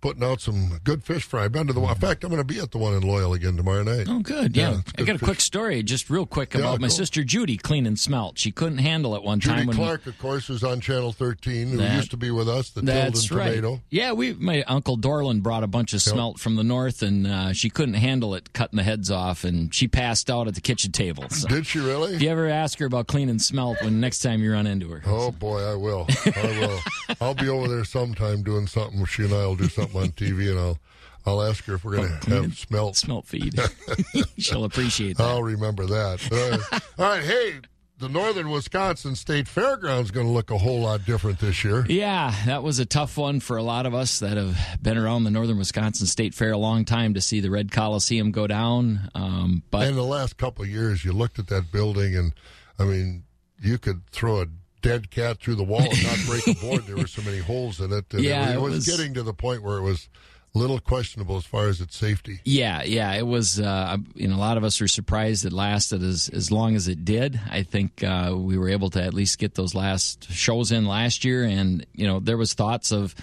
Putting 0.00 0.24
out 0.24 0.40
some 0.40 0.78
good 0.82 1.04
fish 1.04 1.24
fry. 1.24 1.44
I've 1.44 1.52
been 1.52 1.66
to 1.66 1.74
the 1.74 1.80
one. 1.80 1.92
In 1.94 2.00
fact, 2.00 2.24
I'm 2.24 2.30
going 2.30 2.40
to 2.40 2.44
be 2.44 2.58
at 2.58 2.70
the 2.70 2.78
one 2.78 2.94
in 2.94 3.02
Loyal 3.02 3.34
again 3.34 3.58
tomorrow 3.58 3.82
night. 3.82 4.06
Oh, 4.08 4.20
good. 4.20 4.56
Yeah, 4.56 4.78
I 4.96 4.96
good 4.96 5.06
got 5.06 5.16
a 5.16 5.18
fish. 5.18 5.26
quick 5.26 5.40
story, 5.40 5.82
just 5.82 6.08
real 6.08 6.24
quick 6.24 6.54
Yeah, 6.54 6.60
about 6.60 6.80
my 6.80 6.88
go. 6.88 6.94
sister 6.94 7.22
Judy 7.22 7.58
cleaning 7.58 7.96
smelt. 7.96 8.38
She 8.38 8.50
couldn't 8.50 8.78
handle 8.78 9.14
it 9.14 9.22
one 9.22 9.40
Judy 9.40 9.56
time 9.56 9.66
we- 9.66 9.74
Clark, 9.74 10.06
of 10.06 10.18
course, 10.18 10.46
who's 10.46 10.64
on 10.64 10.80
Channel 10.80 11.12
13, 11.12 11.68
who 11.68 11.76
That- 11.76 11.96
used 11.96 12.10
to 12.12 12.16
be 12.16 12.30
with 12.30 12.48
us, 12.48 12.70
the 12.70 12.80
That's 12.80 13.26
Tilden 13.28 13.36
right. 13.46 13.54
Tomato. 13.56 13.82
Yeah, 13.90 14.12
we 14.12 14.32
my 14.32 14.62
uncle 14.62 14.96
Dorland 14.96 15.42
brought 15.42 15.64
a 15.64 15.66
bunch 15.66 15.92
of 15.92 16.00
smelt 16.00 16.40
from 16.40 16.56
the 16.56 16.64
north, 16.64 17.02
and 17.02 17.26
uh, 17.26 17.52
she 17.52 17.68
couldn't 17.68 17.94
handle 17.94 18.34
it, 18.34 18.54
cutting 18.54 18.78
the 18.78 18.82
heads 18.82 19.10
off, 19.10 19.44
and 19.44 19.74
she 19.74 19.86
passed 19.86 20.30
out 20.30 20.48
at 20.48 20.54
the 20.54 20.62
kitchen 20.62 20.92
table. 20.92 21.28
So. 21.28 21.46
Did 21.46 21.66
she 21.66 21.78
really? 21.78 22.14
If 22.14 22.22
you 22.22 22.30
ever 22.30 22.48
ask 22.48 22.78
her 22.78 22.86
about 22.86 23.06
cleaning 23.06 23.38
smelt, 23.38 23.82
when 23.82 24.00
next 24.00 24.20
time 24.20 24.42
you 24.42 24.52
run 24.52 24.66
into 24.66 24.88
her, 24.88 25.02
Oh 25.04 25.30
boy, 25.30 25.60
I 25.62 25.74
will. 25.74 26.06
I 26.34 26.58
will. 26.58 27.16
I'll 27.20 27.34
be 27.34 27.50
over 27.50 27.68
there 27.68 27.84
sometime 27.84 28.42
doing 28.42 28.66
something. 28.66 29.04
She 29.04 29.24
and 29.24 29.34
I 29.34 29.44
will 29.46 29.56
do 29.56 29.68
something 29.68 29.89
on 29.94 30.08
TV, 30.10 30.50
and 30.50 30.58
I'll 30.58 30.78
I'll 31.26 31.42
ask 31.42 31.64
her 31.64 31.74
if 31.74 31.84
we're 31.84 31.96
going 31.96 32.20
to 32.20 32.30
have 32.30 32.58
smelt 32.58 32.96
smelt 32.96 33.26
feed. 33.26 33.58
She'll 34.38 34.64
appreciate 34.64 35.16
that. 35.18 35.24
I'll 35.24 35.42
remember 35.42 35.86
that. 35.86 36.32
All 36.32 36.50
right. 36.50 36.82
All 36.98 37.16
right. 37.16 37.22
Hey, 37.22 37.60
the 38.00 38.08
Northern 38.08 38.50
Wisconsin 38.50 39.14
State 39.14 39.46
Fairgrounds 39.46 40.10
going 40.10 40.26
to 40.26 40.32
look 40.32 40.50
a 40.50 40.56
whole 40.56 40.80
lot 40.80 41.04
different 41.04 41.38
this 41.38 41.62
year. 41.62 41.84
Yeah, 41.86 42.34
that 42.46 42.62
was 42.62 42.78
a 42.78 42.86
tough 42.86 43.18
one 43.18 43.40
for 43.40 43.58
a 43.58 43.62
lot 43.62 43.84
of 43.84 43.94
us 43.94 44.20
that 44.20 44.38
have 44.38 44.56
been 44.82 44.96
around 44.96 45.24
the 45.24 45.30
Northern 45.30 45.58
Wisconsin 45.58 46.06
State 46.06 46.34
Fair 46.34 46.52
a 46.52 46.58
long 46.58 46.86
time 46.86 47.12
to 47.14 47.20
see 47.20 47.40
the 47.40 47.50
Red 47.50 47.70
Coliseum 47.70 48.30
go 48.30 48.46
down. 48.46 49.10
Um, 49.14 49.62
but 49.70 49.86
in 49.86 49.96
the 49.96 50.04
last 50.04 50.38
couple 50.38 50.64
of 50.64 50.70
years, 50.70 51.04
you 51.04 51.12
looked 51.12 51.38
at 51.38 51.48
that 51.48 51.70
building, 51.70 52.16
and 52.16 52.32
I 52.78 52.84
mean, 52.84 53.24
you 53.60 53.76
could 53.76 54.06
throw 54.10 54.40
a 54.40 54.46
dead 54.80 55.10
cat 55.10 55.38
through 55.38 55.56
the 55.56 55.64
wall 55.64 55.82
and 55.82 56.02
not 56.02 56.18
break 56.26 56.46
a 56.46 56.54
board. 56.60 56.86
There 56.86 56.96
were 56.96 57.06
so 57.06 57.22
many 57.22 57.38
holes 57.38 57.80
in 57.80 57.92
it. 57.92 58.04
Yeah, 58.12 58.50
it, 58.50 58.54
it 58.56 58.60
was, 58.60 58.74
was- 58.74 58.86
getting 58.86 59.14
to 59.14 59.22
the 59.22 59.34
point 59.34 59.62
where 59.62 59.78
it 59.78 59.82
was 59.82 60.08
a 60.54 60.58
little 60.58 60.80
questionable 60.80 61.36
as 61.36 61.44
far 61.44 61.68
as 61.68 61.80
its 61.80 61.96
safety. 61.96 62.40
Yeah, 62.44 62.82
yeah, 62.82 63.12
it 63.12 63.26
was. 63.26 63.60
Uh, 63.60 63.98
you 64.14 64.26
know, 64.26 64.34
a 64.34 64.38
lot 64.38 64.56
of 64.56 64.64
us 64.64 64.80
were 64.80 64.88
surprised 64.88 65.44
it 65.44 65.52
lasted 65.52 66.02
as 66.02 66.28
as 66.28 66.50
long 66.50 66.74
as 66.74 66.88
it 66.88 67.04
did. 67.04 67.40
I 67.50 67.62
think 67.62 68.02
uh, 68.02 68.34
we 68.36 68.58
were 68.58 68.68
able 68.68 68.90
to 68.90 69.02
at 69.02 69.14
least 69.14 69.38
get 69.38 69.54
those 69.54 69.74
last 69.76 70.30
shows 70.32 70.72
in 70.72 70.86
last 70.86 71.24
year, 71.24 71.44
and 71.44 71.86
you 71.94 72.06
know, 72.06 72.18
there 72.18 72.36
was 72.36 72.54
thoughts 72.54 72.90
of 72.90 73.14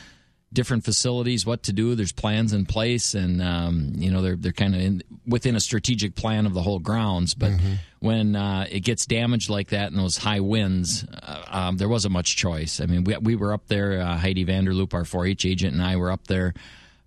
different 0.54 0.86
facilities, 0.86 1.46
what 1.46 1.64
to 1.64 1.74
do. 1.74 1.96
There's 1.96 2.12
plans 2.12 2.54
in 2.54 2.66
place, 2.66 3.14
and 3.14 3.42
um, 3.42 3.94
you 3.96 4.12
know, 4.12 4.22
they're 4.22 4.36
they're 4.36 4.52
kind 4.52 4.76
of 4.76 5.02
within 5.26 5.56
a 5.56 5.60
strategic 5.60 6.16
plan 6.16 6.46
of 6.46 6.54
the 6.54 6.62
whole 6.62 6.80
grounds. 6.80 7.34
But 7.34 7.52
when 8.00 8.36
uh, 8.36 8.66
it 8.70 8.82
gets 8.82 9.06
damaged 9.06 9.50
like 9.50 9.70
that 9.70 9.92
and 9.92 10.00
those 10.00 10.18
high 10.18 10.40
winds, 10.40 11.06
uh, 11.06 11.44
um, 11.48 11.78
there 11.78 11.90
wasn't 11.90 12.14
much 12.14 12.36
choice. 12.36 12.80
I 12.80 12.86
mean, 12.86 13.04
we 13.04 13.18
we 13.18 13.36
were 13.36 13.54
up 13.54 13.68
there. 13.68 14.02
Uh, 14.02 14.18
Heidi 14.18 14.46
Vanderloop, 14.46 14.94
our 14.94 15.04
4-H 15.04 15.46
agent, 15.46 15.74
and 15.74 15.84
I 15.84 15.96
were 15.98 16.12
up 16.12 16.28
there 16.28 16.54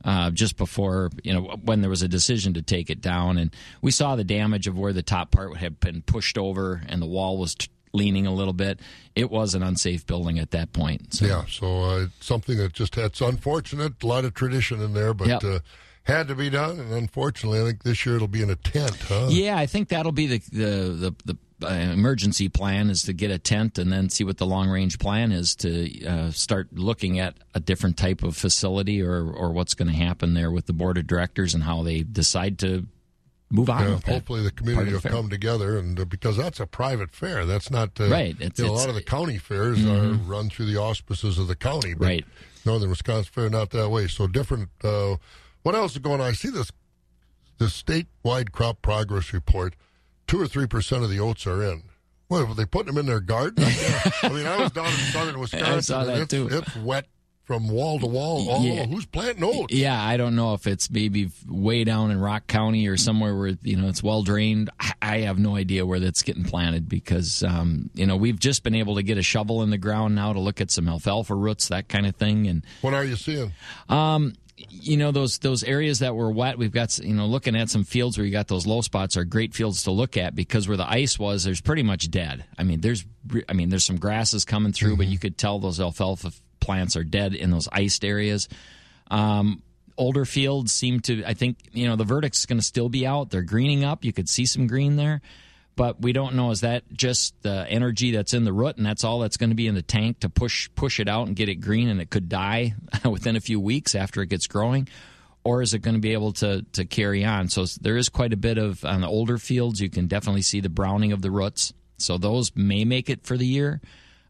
uh, 0.05 0.31
just 0.31 0.57
before 0.57 1.11
you 1.23 1.33
know 1.35 1.59
when 1.63 1.81
there 1.81 1.91
was 1.91 2.03
a 2.03 2.09
decision 2.09 2.55
to 2.55 2.63
take 2.63 2.91
it 2.91 3.01
down, 3.01 3.39
and 3.39 3.55
we 3.83 3.91
saw 3.91 4.17
the 4.17 4.25
damage 4.25 4.67
of 4.67 4.79
where 4.79 4.93
the 4.93 5.03
top 5.03 5.31
part 5.31 5.57
had 5.57 5.81
been 5.81 6.03
pushed 6.03 6.39
over 6.39 6.83
and 6.89 7.01
the 7.03 7.07
wall 7.07 7.37
was 7.39 7.55
t- 7.55 7.69
leaning 7.93 8.27
a 8.27 8.33
little 8.33 8.53
bit. 8.53 8.81
It 9.15 9.31
was 9.31 9.55
an 9.55 9.63
unsafe 9.63 10.07
building 10.07 10.39
at 10.39 10.51
that 10.53 10.73
point. 10.73 11.15
So. 11.15 11.27
Yeah, 11.27 11.45
so 11.49 11.83
uh, 11.85 11.97
it's 12.05 12.27
something 12.27 12.57
that 12.59 12.73
just 12.73 12.95
had, 12.95 13.07
it's 13.07 13.21
unfortunate, 13.21 14.03
a 14.03 14.07
lot 14.07 14.25
of 14.25 14.35
tradition 14.35 14.81
in 14.81 14.93
there, 14.95 15.13
but 15.15 15.29
Yep. 15.29 15.45
uh, 15.45 15.59
had 16.05 16.29
to 16.29 16.35
be 16.35 16.51
done. 16.51 16.79
And 16.81 16.93
unfortunately, 16.93 17.61
I 17.61 17.65
think 17.65 17.83
this 17.83 18.05
year 18.07 18.17
it'll 18.17 18.29
be 18.29 18.43
in 18.43 18.51
a 18.51 18.57
tent, 18.57 18.97
huh? 19.09 19.29
Yeah, 19.31 19.57
I 19.59 19.67
think 19.67 19.89
that'll 19.89 20.13
be 20.13 20.27
the 20.27 20.39
the 20.51 21.13
the, 21.25 21.35
the 21.61 21.67
uh, 21.69 21.75
emergency 21.93 22.49
plan 22.49 22.89
is 22.89 23.03
to 23.03 23.13
get 23.13 23.31
a 23.31 23.39
tent 23.39 23.79
and 23.79 23.93
then 23.93 24.09
see 24.09 24.25
what 24.25 24.39
the 24.39 24.47
long 24.47 24.71
range 24.71 24.99
plan 24.99 25.31
is 25.31 25.55
to 25.57 26.07
uh, 26.07 26.31
start 26.31 26.69
looking 26.73 27.19
at 27.19 27.35
a 27.55 27.61
different 27.61 27.99
type 27.99 28.23
of 28.23 28.35
facility 28.37 29.03
or 29.03 29.31
or 29.31 29.51
what's 29.53 29.75
going 29.75 29.89
to 29.89 29.95
happen 29.95 30.33
there 30.33 30.51
with 30.51 30.65
the 30.67 30.73
board 30.73 30.97
of 30.97 31.07
directors 31.07 31.53
and 31.55 31.63
how 31.65 31.83
they 31.83 32.03
decide 32.03 32.59
to 32.61 32.87
move 33.51 33.69
on. 33.71 33.83
Yeah, 33.89 33.99
hopefully 34.07 34.43
the 34.43 34.51
community 34.51 34.93
will 34.93 35.01
the 35.01 35.09
come 35.09 35.29
together, 35.29 35.77
and 35.79 35.99
uh, 35.99 36.05
because 36.05 36.37
that's 36.37 36.61
a 36.61 36.67
private 36.67 37.11
fair, 37.11 37.45
that's 37.47 37.71
not 37.71 38.01
uh, 38.01 38.09
Right, 38.09 38.37
it's- 38.41 38.59
you 38.59 38.67
know, 38.67 38.73
a 38.73 38.75
lot 38.75 38.89
of 38.89 38.95
the 38.95 39.03
county 39.03 39.39
fairs 39.39 39.79
Mhm. 39.81 39.91
are 39.91 40.13
run 40.25 40.51
through 40.51 40.67
the 40.67 40.77
auspices 40.79 41.39
of 41.39 41.49
the 41.49 41.57
county, 41.57 41.95
but 41.95 42.07
Right. 42.07 42.27
Northern 42.65 42.91
Wisconsin 42.91 43.31
Fair 43.33 43.49
not 43.51 43.71
that 43.71 43.89
way. 43.91 44.07
So 44.07 44.27
different. 44.27 44.69
Uh, 44.85 45.17
what 45.63 45.75
else 45.75 45.93
is 45.93 45.99
going 45.99 46.21
on? 46.21 46.27
I 46.29 46.33
see 46.33 46.51
this 46.51 46.71
this 47.59 47.83
statewide 47.83 48.53
crop 48.53 48.81
progress 48.83 49.33
report. 49.33 49.75
Two 50.27 50.41
or 50.41 50.47
three 50.47 50.67
percent 50.67 51.03
of 51.05 51.11
the 51.11 51.19
oats 51.21 51.47
are 51.47 51.63
in. 51.63 51.83
Well, 52.29 52.47
were 52.47 52.55
they 52.55 52.65
putting 52.65 52.95
them 52.95 52.99
in 52.99 53.07
their 53.07 53.21
garden? 53.21 53.65
I 54.23 54.29
mean, 54.29 54.47
I 54.47 54.57
was 54.59 54.71
down 54.73 54.87
in 54.87 54.93
southern 55.13 55.41
Wisconsin. 55.41 55.75
I 55.75 55.81
saw 55.81 56.01
and 56.01 56.09
that 56.11 56.19
it's, 56.21 56.31
too. 56.31 56.49
It's 56.51 56.77
wet 56.77 57.07
from 57.51 57.67
wall 57.69 57.99
to 57.99 58.07
wall. 58.07 58.49
All 58.49 58.65
Yeah. 58.65 58.87
who's 58.87 59.07
planting 59.07 59.43
oats? 59.43 59.75
Yeah, 59.75 60.01
I 60.01 60.17
don't 60.17 60.37
know 60.37 60.55
if 60.55 60.69
it's 60.69 60.89
maybe 60.89 61.31
way 61.49 61.83
down 61.83 62.13
in 62.13 62.21
Rock 62.21 62.47
County 62.47 62.87
or 62.87 62.97
somewhere 62.97 63.37
where 63.37 63.59
you 63.65 63.77
know 63.77 63.89
it's 63.89 64.05
well 64.05 64.23
drained. 64.23 64.71
I- 65.03 65.19
have 65.21 65.41
no 65.41 65.57
idea 65.57 65.85
where 65.85 65.99
that's 65.99 66.23
getting 66.23 66.45
planted 66.45 66.89
because 66.89 67.43
um, 67.43 67.91
you 67.95 68.07
know 68.07 68.17
we've 68.17 68.39
just 68.39 68.63
been 68.63 68.77
able 68.77 68.95
to 68.95 69.03
get 69.03 69.19
a 69.19 69.23
shovel 69.23 69.65
in 69.65 69.71
the 69.71 69.79
ground 69.79 70.15
now 70.15 70.33
to 70.33 70.39
look 70.39 70.61
at 70.61 70.71
some 70.71 70.87
alfalfa 70.89 71.35
roots, 71.35 71.67
that 71.69 71.89
kind 71.89 72.07
of 72.07 72.15
thing. 72.15 72.47
And 72.47 72.65
what 72.83 72.95
are 72.95 73.05
you 73.05 73.17
seeing? 73.17 73.53
Um, 73.89 74.35
you 74.69 74.97
know 74.97 75.11
those 75.11 75.39
those 75.39 75.65
areas 75.65 75.99
that 75.99 76.15
were 76.15 76.31
wet. 76.31 76.57
We've 76.57 76.71
got 76.71 76.97
you 76.99 77.15
know 77.15 77.27
looking 77.27 77.57
at 77.57 77.69
some 77.69 77.83
fields 77.83 78.17
where 78.17 78.25
you 78.25 78.31
got 78.31 78.47
those 78.47 78.65
low 78.67 78.81
spots 78.81 79.17
are 79.17 79.25
great 79.25 79.55
fields 79.55 79.83
to 79.85 79.91
look 79.91 80.17
at 80.17 80.37
because 80.37 80.69
where 80.69 80.77
the 80.77 80.89
ice 80.89 81.19
was, 81.19 81.43
there's 81.43 81.61
pretty 81.61 81.83
much 81.83 82.11
dead. 82.13 82.45
I 82.57 82.63
mean, 82.63 82.81
there's 82.81 83.05
I 83.49 83.55
mean 83.55 83.71
there's 83.71 83.85
some 83.85 83.97
grasses 83.99 84.45
coming 84.45 84.73
through, 84.73 84.97
but 84.99 85.09
you 85.09 85.19
could 85.19 85.37
tell 85.37 85.59
those 85.59 85.81
alfalfa 85.81 86.31
plants 86.61 86.97
are 86.97 87.05
dead 87.05 87.35
in 87.35 87.51
those 87.51 87.69
iced 87.73 88.05
areas. 88.05 88.49
Um, 89.11 89.63
older 89.97 90.25
fields 90.25 90.73
seem 90.73 91.01
to. 91.01 91.25
I 91.25 91.35
think 91.35 91.59
you 91.73 91.89
know 91.89 91.97
the 91.97 92.05
verdict's 92.05 92.47
going 92.47 92.59
to 92.59 92.65
still 92.65 92.89
be 92.89 93.07
out. 93.07 93.31
They're 93.31 93.43
greening 93.43 93.85
up. 93.85 94.05
You 94.05 94.13
could 94.13 94.29
see 94.29 94.47
some 94.47 94.67
green 94.67 94.97
there. 94.97 95.21
But 95.77 96.03
we 96.03 96.13
don't 96.13 96.35
know 96.35 96.51
is 96.51 96.61
that 96.61 96.83
just 96.93 97.35
the 97.43 97.67
energy 97.67 98.11
that's 98.11 98.35
in 98.35 98.45
the 98.45 98.53
root, 98.53 98.77
and 98.77 98.85
that's 98.85 99.03
all 99.03 99.21
that's 99.21 99.37
going 99.37 99.51
to 99.51 99.57
be 99.57 99.67
in 99.67 99.75
the 99.75 99.83
tank 99.83 100.21
to 100.21 100.29
push 100.29 100.69
push 100.75 101.01
it 101.01 101.09
out 101.09 101.27
and 101.27 101.37
get 101.37 101.49
it 101.49 101.57
green, 101.57 101.89
and 101.89 102.01
it 102.01 102.11
could 102.11 102.29
die 102.29 102.75
within 103.11 103.37
a 103.37 103.41
few 103.41 103.59
weeks 103.59 103.95
after 103.95 104.21
it 104.21 104.29
gets 104.29 104.47
growing, 104.47 104.89
or 105.45 105.63
is 105.63 105.73
it 105.73 105.79
going 105.79 105.95
to 105.95 106.01
be 106.01 106.13
able 106.13 106.33
to 106.35 106.67
to 106.73 106.85
carry 106.85 107.25
on? 107.25 107.49
So 107.49 107.65
there 107.81 107.97
is 107.97 108.09
quite 108.09 108.33
a 108.33 108.37
bit 108.37 108.59
of 108.59 108.85
on 108.85 109.01
the 109.01 109.07
older 109.07 109.39
fields. 109.39 109.81
You 109.81 109.89
can 109.89 110.07
definitely 110.07 110.43
see 110.43 110.61
the 110.61 110.69
browning 110.69 111.13
of 111.13 111.23
the 111.23 111.31
roots. 111.31 111.73
So 111.97 112.19
those 112.19 112.55
may 112.55 112.85
make 112.85 113.09
it 113.09 113.25
for 113.25 113.37
the 113.37 113.47
year, 113.47 113.81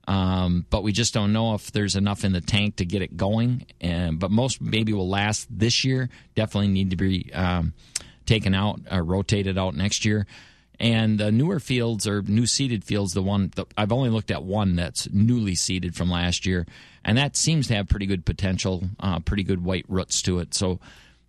um, 0.08 0.66
but 0.70 0.82
we 0.82 0.92
just 0.92 1.14
don't 1.14 1.32
know 1.32 1.54
if 1.54 1.72
there's 1.72 1.96
enough 1.96 2.24
in 2.24 2.32
the 2.32 2.40
tank 2.40 2.76
to 2.76 2.84
get 2.84 3.02
it 3.02 3.16
going. 3.16 3.66
And 3.80 4.18
but 4.18 4.30
most 4.30 4.60
maybe 4.60 4.92
will 4.92 5.08
last 5.08 5.46
this 5.50 5.84
year. 5.84 6.08
Definitely 6.34 6.68
need 6.68 6.90
to 6.90 6.96
be 6.96 7.30
um, 7.32 7.74
taken 8.26 8.54
out 8.54 8.80
or 8.90 9.02
rotated 9.02 9.58
out 9.58 9.74
next 9.74 10.04
year. 10.04 10.26
And 10.80 11.18
the 11.18 11.30
newer 11.30 11.60
fields 11.60 12.06
or 12.06 12.22
new 12.22 12.46
seeded 12.46 12.84
fields, 12.84 13.12
the 13.12 13.22
one 13.22 13.52
I've 13.76 13.92
only 13.92 14.08
looked 14.08 14.30
at 14.30 14.42
one 14.42 14.76
that's 14.76 15.10
newly 15.12 15.54
seeded 15.54 15.94
from 15.94 16.10
last 16.10 16.46
year, 16.46 16.66
and 17.04 17.18
that 17.18 17.36
seems 17.36 17.68
to 17.68 17.74
have 17.74 17.86
pretty 17.86 18.06
good 18.06 18.24
potential, 18.24 18.84
uh, 18.98 19.20
pretty 19.20 19.42
good 19.42 19.62
white 19.62 19.84
roots 19.88 20.22
to 20.22 20.38
it. 20.38 20.54
So 20.54 20.80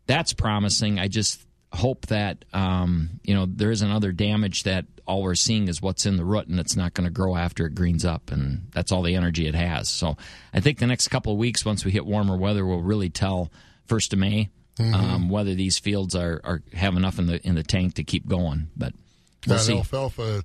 that's 0.08 0.32
promising. 0.32 1.00
I 1.00 1.10
just 1.10 1.46
hope 1.74 2.06
that 2.08 2.44
um, 2.54 3.10
you 3.24 3.34
know 3.34 3.46
there 3.48 3.72
isn't 3.72 3.90
other 3.92 4.12
damage 4.12 4.64
that 4.64 4.86
all 5.08 5.24
we're 5.24 5.36
seeing 5.36 5.68
is 5.68 5.82
what's 5.82 6.06
in 6.06 6.16
the 6.18 6.24
root 6.26 6.48
and 6.48 6.60
it's 6.60 6.76
not 6.76 6.94
going 6.94 7.06
to 7.06 7.12
grow 7.14 7.36
after 7.36 7.66
it 7.66 7.76
greens 7.76 8.06
up, 8.06 8.32
and 8.32 8.68
that's 8.74 8.92
all 8.92 9.02
the 9.02 9.16
energy 9.16 9.48
it 9.48 9.56
has. 9.56 9.90
So 9.90 10.16
I 10.54 10.60
think 10.60 10.80
the 10.80 10.88
next 10.88 11.08
couple 11.10 11.34
of 11.34 11.40
weeks, 11.40 11.66
once 11.66 11.84
we 11.84 11.92
hit 11.92 12.06
warmer 12.06 12.38
weather, 12.38 12.66
will 12.66 12.82
really 12.84 13.10
tell 13.10 13.52
first 13.86 14.14
of 14.14 14.20
May. 14.20 14.50
Mhm. 14.80 14.94
Um, 14.94 15.30
whether 15.30 15.54
these 15.54 15.78
fields 15.80 16.16
are, 16.16 16.40
are 16.46 16.64
have 16.74 16.96
enough 16.96 17.20
in 17.20 17.28
the 17.28 17.46
in 17.46 17.56
the 17.56 17.64
tank 17.64 17.96
to 17.96 18.04
keep 18.06 18.26
going, 18.28 18.70
but 18.78 18.94
we'll 19.46 19.58
That 19.58 19.64
see. 19.64 19.76
alfalfa, 19.76 20.44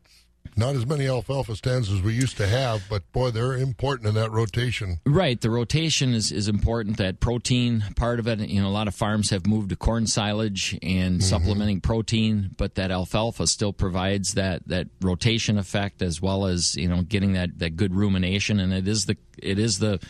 not 0.57 0.75
as 0.75 0.87
many 0.87 1.07
alfalfa 1.07 1.55
stands 1.55 1.93
as 1.93 2.01
we 2.01 2.15
used 2.15 2.37
to 2.39 2.47
have, 2.47 2.83
but 2.89 3.11
boy, 3.13 3.31
they're 3.31 3.57
important 3.57 4.09
in 4.09 4.15
that 4.15 4.31
rotation. 4.31 4.99
Right, 5.05 5.41
the 5.41 5.51
rotation 5.51 6.15
is, 6.15 6.33
is 6.33 6.49
important. 6.49 6.97
That 6.97 7.21
protein 7.21 7.85
part 7.95 8.19
of 8.19 8.27
it, 8.27 8.41
you 8.41 8.63
know, 8.63 8.69
a 8.69 8.71
lot 8.71 8.89
of 8.89 8.95
farms 8.95 9.31
have 9.31 9.47
moved 9.47 9.69
to 9.71 9.77
corn 9.77 10.07
silage 10.07 10.79
and 10.83 11.23
supplementing 11.23 11.81
protein, 11.81 12.51
but 12.57 12.75
that 12.77 12.91
alfalfa 12.91 13.47
still 13.47 13.73
provides 13.73 14.35
that, 14.35 14.67
that 14.69 14.89
rotation 15.03 15.59
effect 15.59 16.01
as 16.01 16.23
well 16.23 16.47
as 16.47 16.75
you 16.77 16.89
know 16.89 17.03
getting 17.03 17.35
that, 17.35 17.59
that 17.59 17.77
good 17.77 17.95
rumination, 17.95 18.61
and 18.61 18.73
it 18.73 18.89
is 18.89 19.07
the 19.07 19.17
it 19.39 19.59
is 19.59 19.79
the 19.79 20.01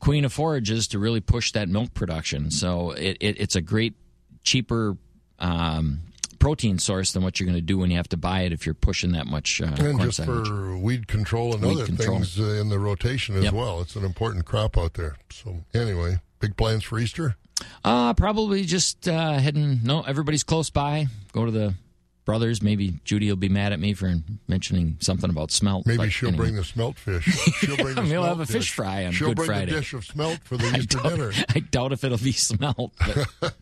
queen 0.00 0.24
of 0.24 0.32
forages 0.32 0.88
to 0.88 0.98
really 0.98 1.20
push 1.20 1.52
that 1.52 1.68
milk 1.68 1.94
production. 1.94 2.50
So 2.50 2.90
it, 2.90 3.16
it 3.20 3.40
it's 3.40 3.56
a 3.56 3.62
great 3.62 3.94
cheaper. 4.42 4.96
Um, 5.38 6.00
protein 6.44 6.78
source 6.78 7.12
than 7.12 7.22
what 7.22 7.40
you're 7.40 7.46
going 7.46 7.56
to 7.56 7.62
do 7.62 7.78
when 7.78 7.90
you 7.90 7.96
have 7.96 8.08
to 8.08 8.16
buy 8.18 8.40
it 8.42 8.52
if 8.52 8.66
you're 8.66 8.74
pushing 8.74 9.12
that 9.12 9.26
much 9.26 9.62
uh, 9.62 9.64
and 9.64 9.78
corn 9.78 9.98
just 10.00 10.18
silage. 10.18 10.46
for 10.46 10.76
weed 10.76 11.08
control 11.08 11.54
and 11.54 11.62
Weed 11.62 11.72
other 11.76 11.86
control. 11.86 12.18
things 12.18 12.38
uh, 12.38 12.42
in 12.60 12.68
the 12.68 12.78
rotation 12.78 13.34
as 13.36 13.44
Yep. 13.44 13.54
well. 13.54 13.80
It's 13.80 13.96
an 13.96 14.04
important 14.04 14.44
crop 14.44 14.76
out 14.76 14.92
there. 14.94 15.16
So 15.30 15.64
anyway, 15.72 16.18
big 16.40 16.56
plans 16.56 16.84
for 16.84 16.98
Easter. 16.98 17.36
Uh, 17.82 18.12
probably 18.14 18.64
just 18.64 19.08
uh, 19.08 19.34
heading. 19.38 19.80
No, 19.84 20.02
everybody's 20.02 20.42
close 20.44 20.68
by. 20.70 21.06
Go 21.32 21.46
to 21.46 21.50
the 21.50 21.74
brothers. 22.24 22.62
Maybe 22.62 22.94
Judy 23.04 23.28
will 23.28 23.36
be 23.36 23.48
mad 23.48 23.72
at 23.72 23.80
me 23.80 23.94
for 23.94 24.14
mentioning 24.48 24.96
something 25.00 25.30
about 25.30 25.50
smelt. 25.50 25.86
Maybe 25.86 26.08
she'll 26.10 26.28
anyway. 26.30 26.44
bring 26.46 26.56
the 26.56 26.64
smelt 26.64 26.96
fish. 26.98 27.24
She'll 27.24 27.76
bring 27.76 27.94
the 27.94 28.00
We'll 28.02 28.10
smelt 28.10 28.26
have 28.28 28.40
a 28.40 28.46
fish 28.46 28.54
dish. 28.66 28.72
fry 28.74 29.06
on 29.06 29.12
She'll 29.12 29.28
Good 29.28 29.36
bring 29.36 29.46
Friday. 29.46 29.72
the 29.72 29.78
dish 29.80 29.92
of 29.94 30.04
smelt 30.04 30.38
for 30.44 30.56
the 30.56 30.66
I 30.74 30.78
Easter 30.78 30.98
doubt- 30.98 31.10
dinner. 31.10 31.32
I 31.54 31.60
doubt 31.60 31.92
if 31.92 32.04
it'll 32.04 32.18
be 32.18 32.32
smelt. 32.32 32.92
But 32.98 33.54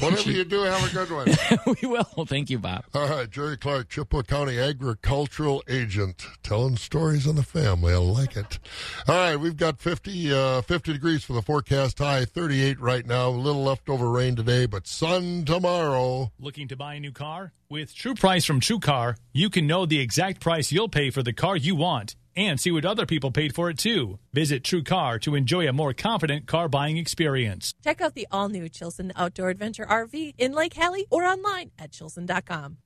Whatever 0.00 0.30
you 0.30 0.44
do, 0.44 0.62
have 0.62 0.90
a 0.90 0.94
good 0.94 1.10
one. 1.10 1.76
we 1.82 1.88
will. 1.88 2.24
Thank 2.26 2.50
you, 2.50 2.58
Bob. 2.58 2.84
All 2.94 3.08
right, 3.08 3.28
Jerry 3.30 3.56
Clark, 3.56 3.88
Chippewa 3.88 4.22
County 4.22 4.58
agricultural 4.58 5.62
agent, 5.68 6.26
telling 6.42 6.76
stories 6.76 7.26
on 7.26 7.36
the 7.36 7.42
family. 7.42 7.92
I 7.94 7.96
like 7.98 8.36
it. 8.36 8.58
All 9.08 9.14
right, 9.14 9.36
we've 9.36 9.56
got 9.56 9.80
50, 9.80 10.32
uh, 10.32 10.62
50 10.62 10.92
degrees 10.92 11.24
for 11.24 11.32
the 11.32 11.42
forecast 11.42 11.98
high, 11.98 12.24
38 12.24 12.80
right 12.80 13.06
now. 13.06 13.28
A 13.28 13.30
little 13.30 13.64
leftover 13.64 14.10
rain 14.10 14.36
today, 14.36 14.66
but 14.66 14.86
sun 14.86 15.44
tomorrow. 15.44 16.30
Looking 16.38 16.68
to 16.68 16.76
buy 16.76 16.94
a 16.94 17.00
new 17.00 17.12
car? 17.12 17.52
With 17.76 17.94
True 17.94 18.14
Price 18.14 18.46
from 18.46 18.58
True 18.58 18.78
Car, 18.78 19.18
you 19.34 19.50
can 19.50 19.66
know 19.66 19.84
the 19.84 20.00
exact 20.00 20.40
price 20.40 20.72
you'll 20.72 20.88
pay 20.88 21.10
for 21.10 21.22
the 21.22 21.34
car 21.34 21.58
you 21.58 21.76
want 21.76 22.16
and 22.34 22.58
see 22.58 22.70
what 22.70 22.86
other 22.86 23.04
people 23.04 23.30
paid 23.30 23.54
for 23.54 23.68
it 23.68 23.76
too. 23.76 24.18
Visit 24.32 24.64
True 24.64 24.82
Car 24.82 25.18
to 25.18 25.34
enjoy 25.34 25.68
a 25.68 25.74
more 25.74 25.92
confident 25.92 26.46
car 26.46 26.70
buying 26.70 26.96
experience. 26.96 27.74
Check 27.84 28.00
out 28.00 28.14
the 28.14 28.26
all 28.30 28.48
new 28.48 28.70
Chilson 28.70 29.12
Outdoor 29.14 29.50
Adventure 29.50 29.84
RV 29.84 30.36
in 30.38 30.52
Lake 30.54 30.72
Hallie 30.72 31.06
or 31.10 31.24
online 31.24 31.70
at 31.78 31.92
chilson.com. 31.92 32.78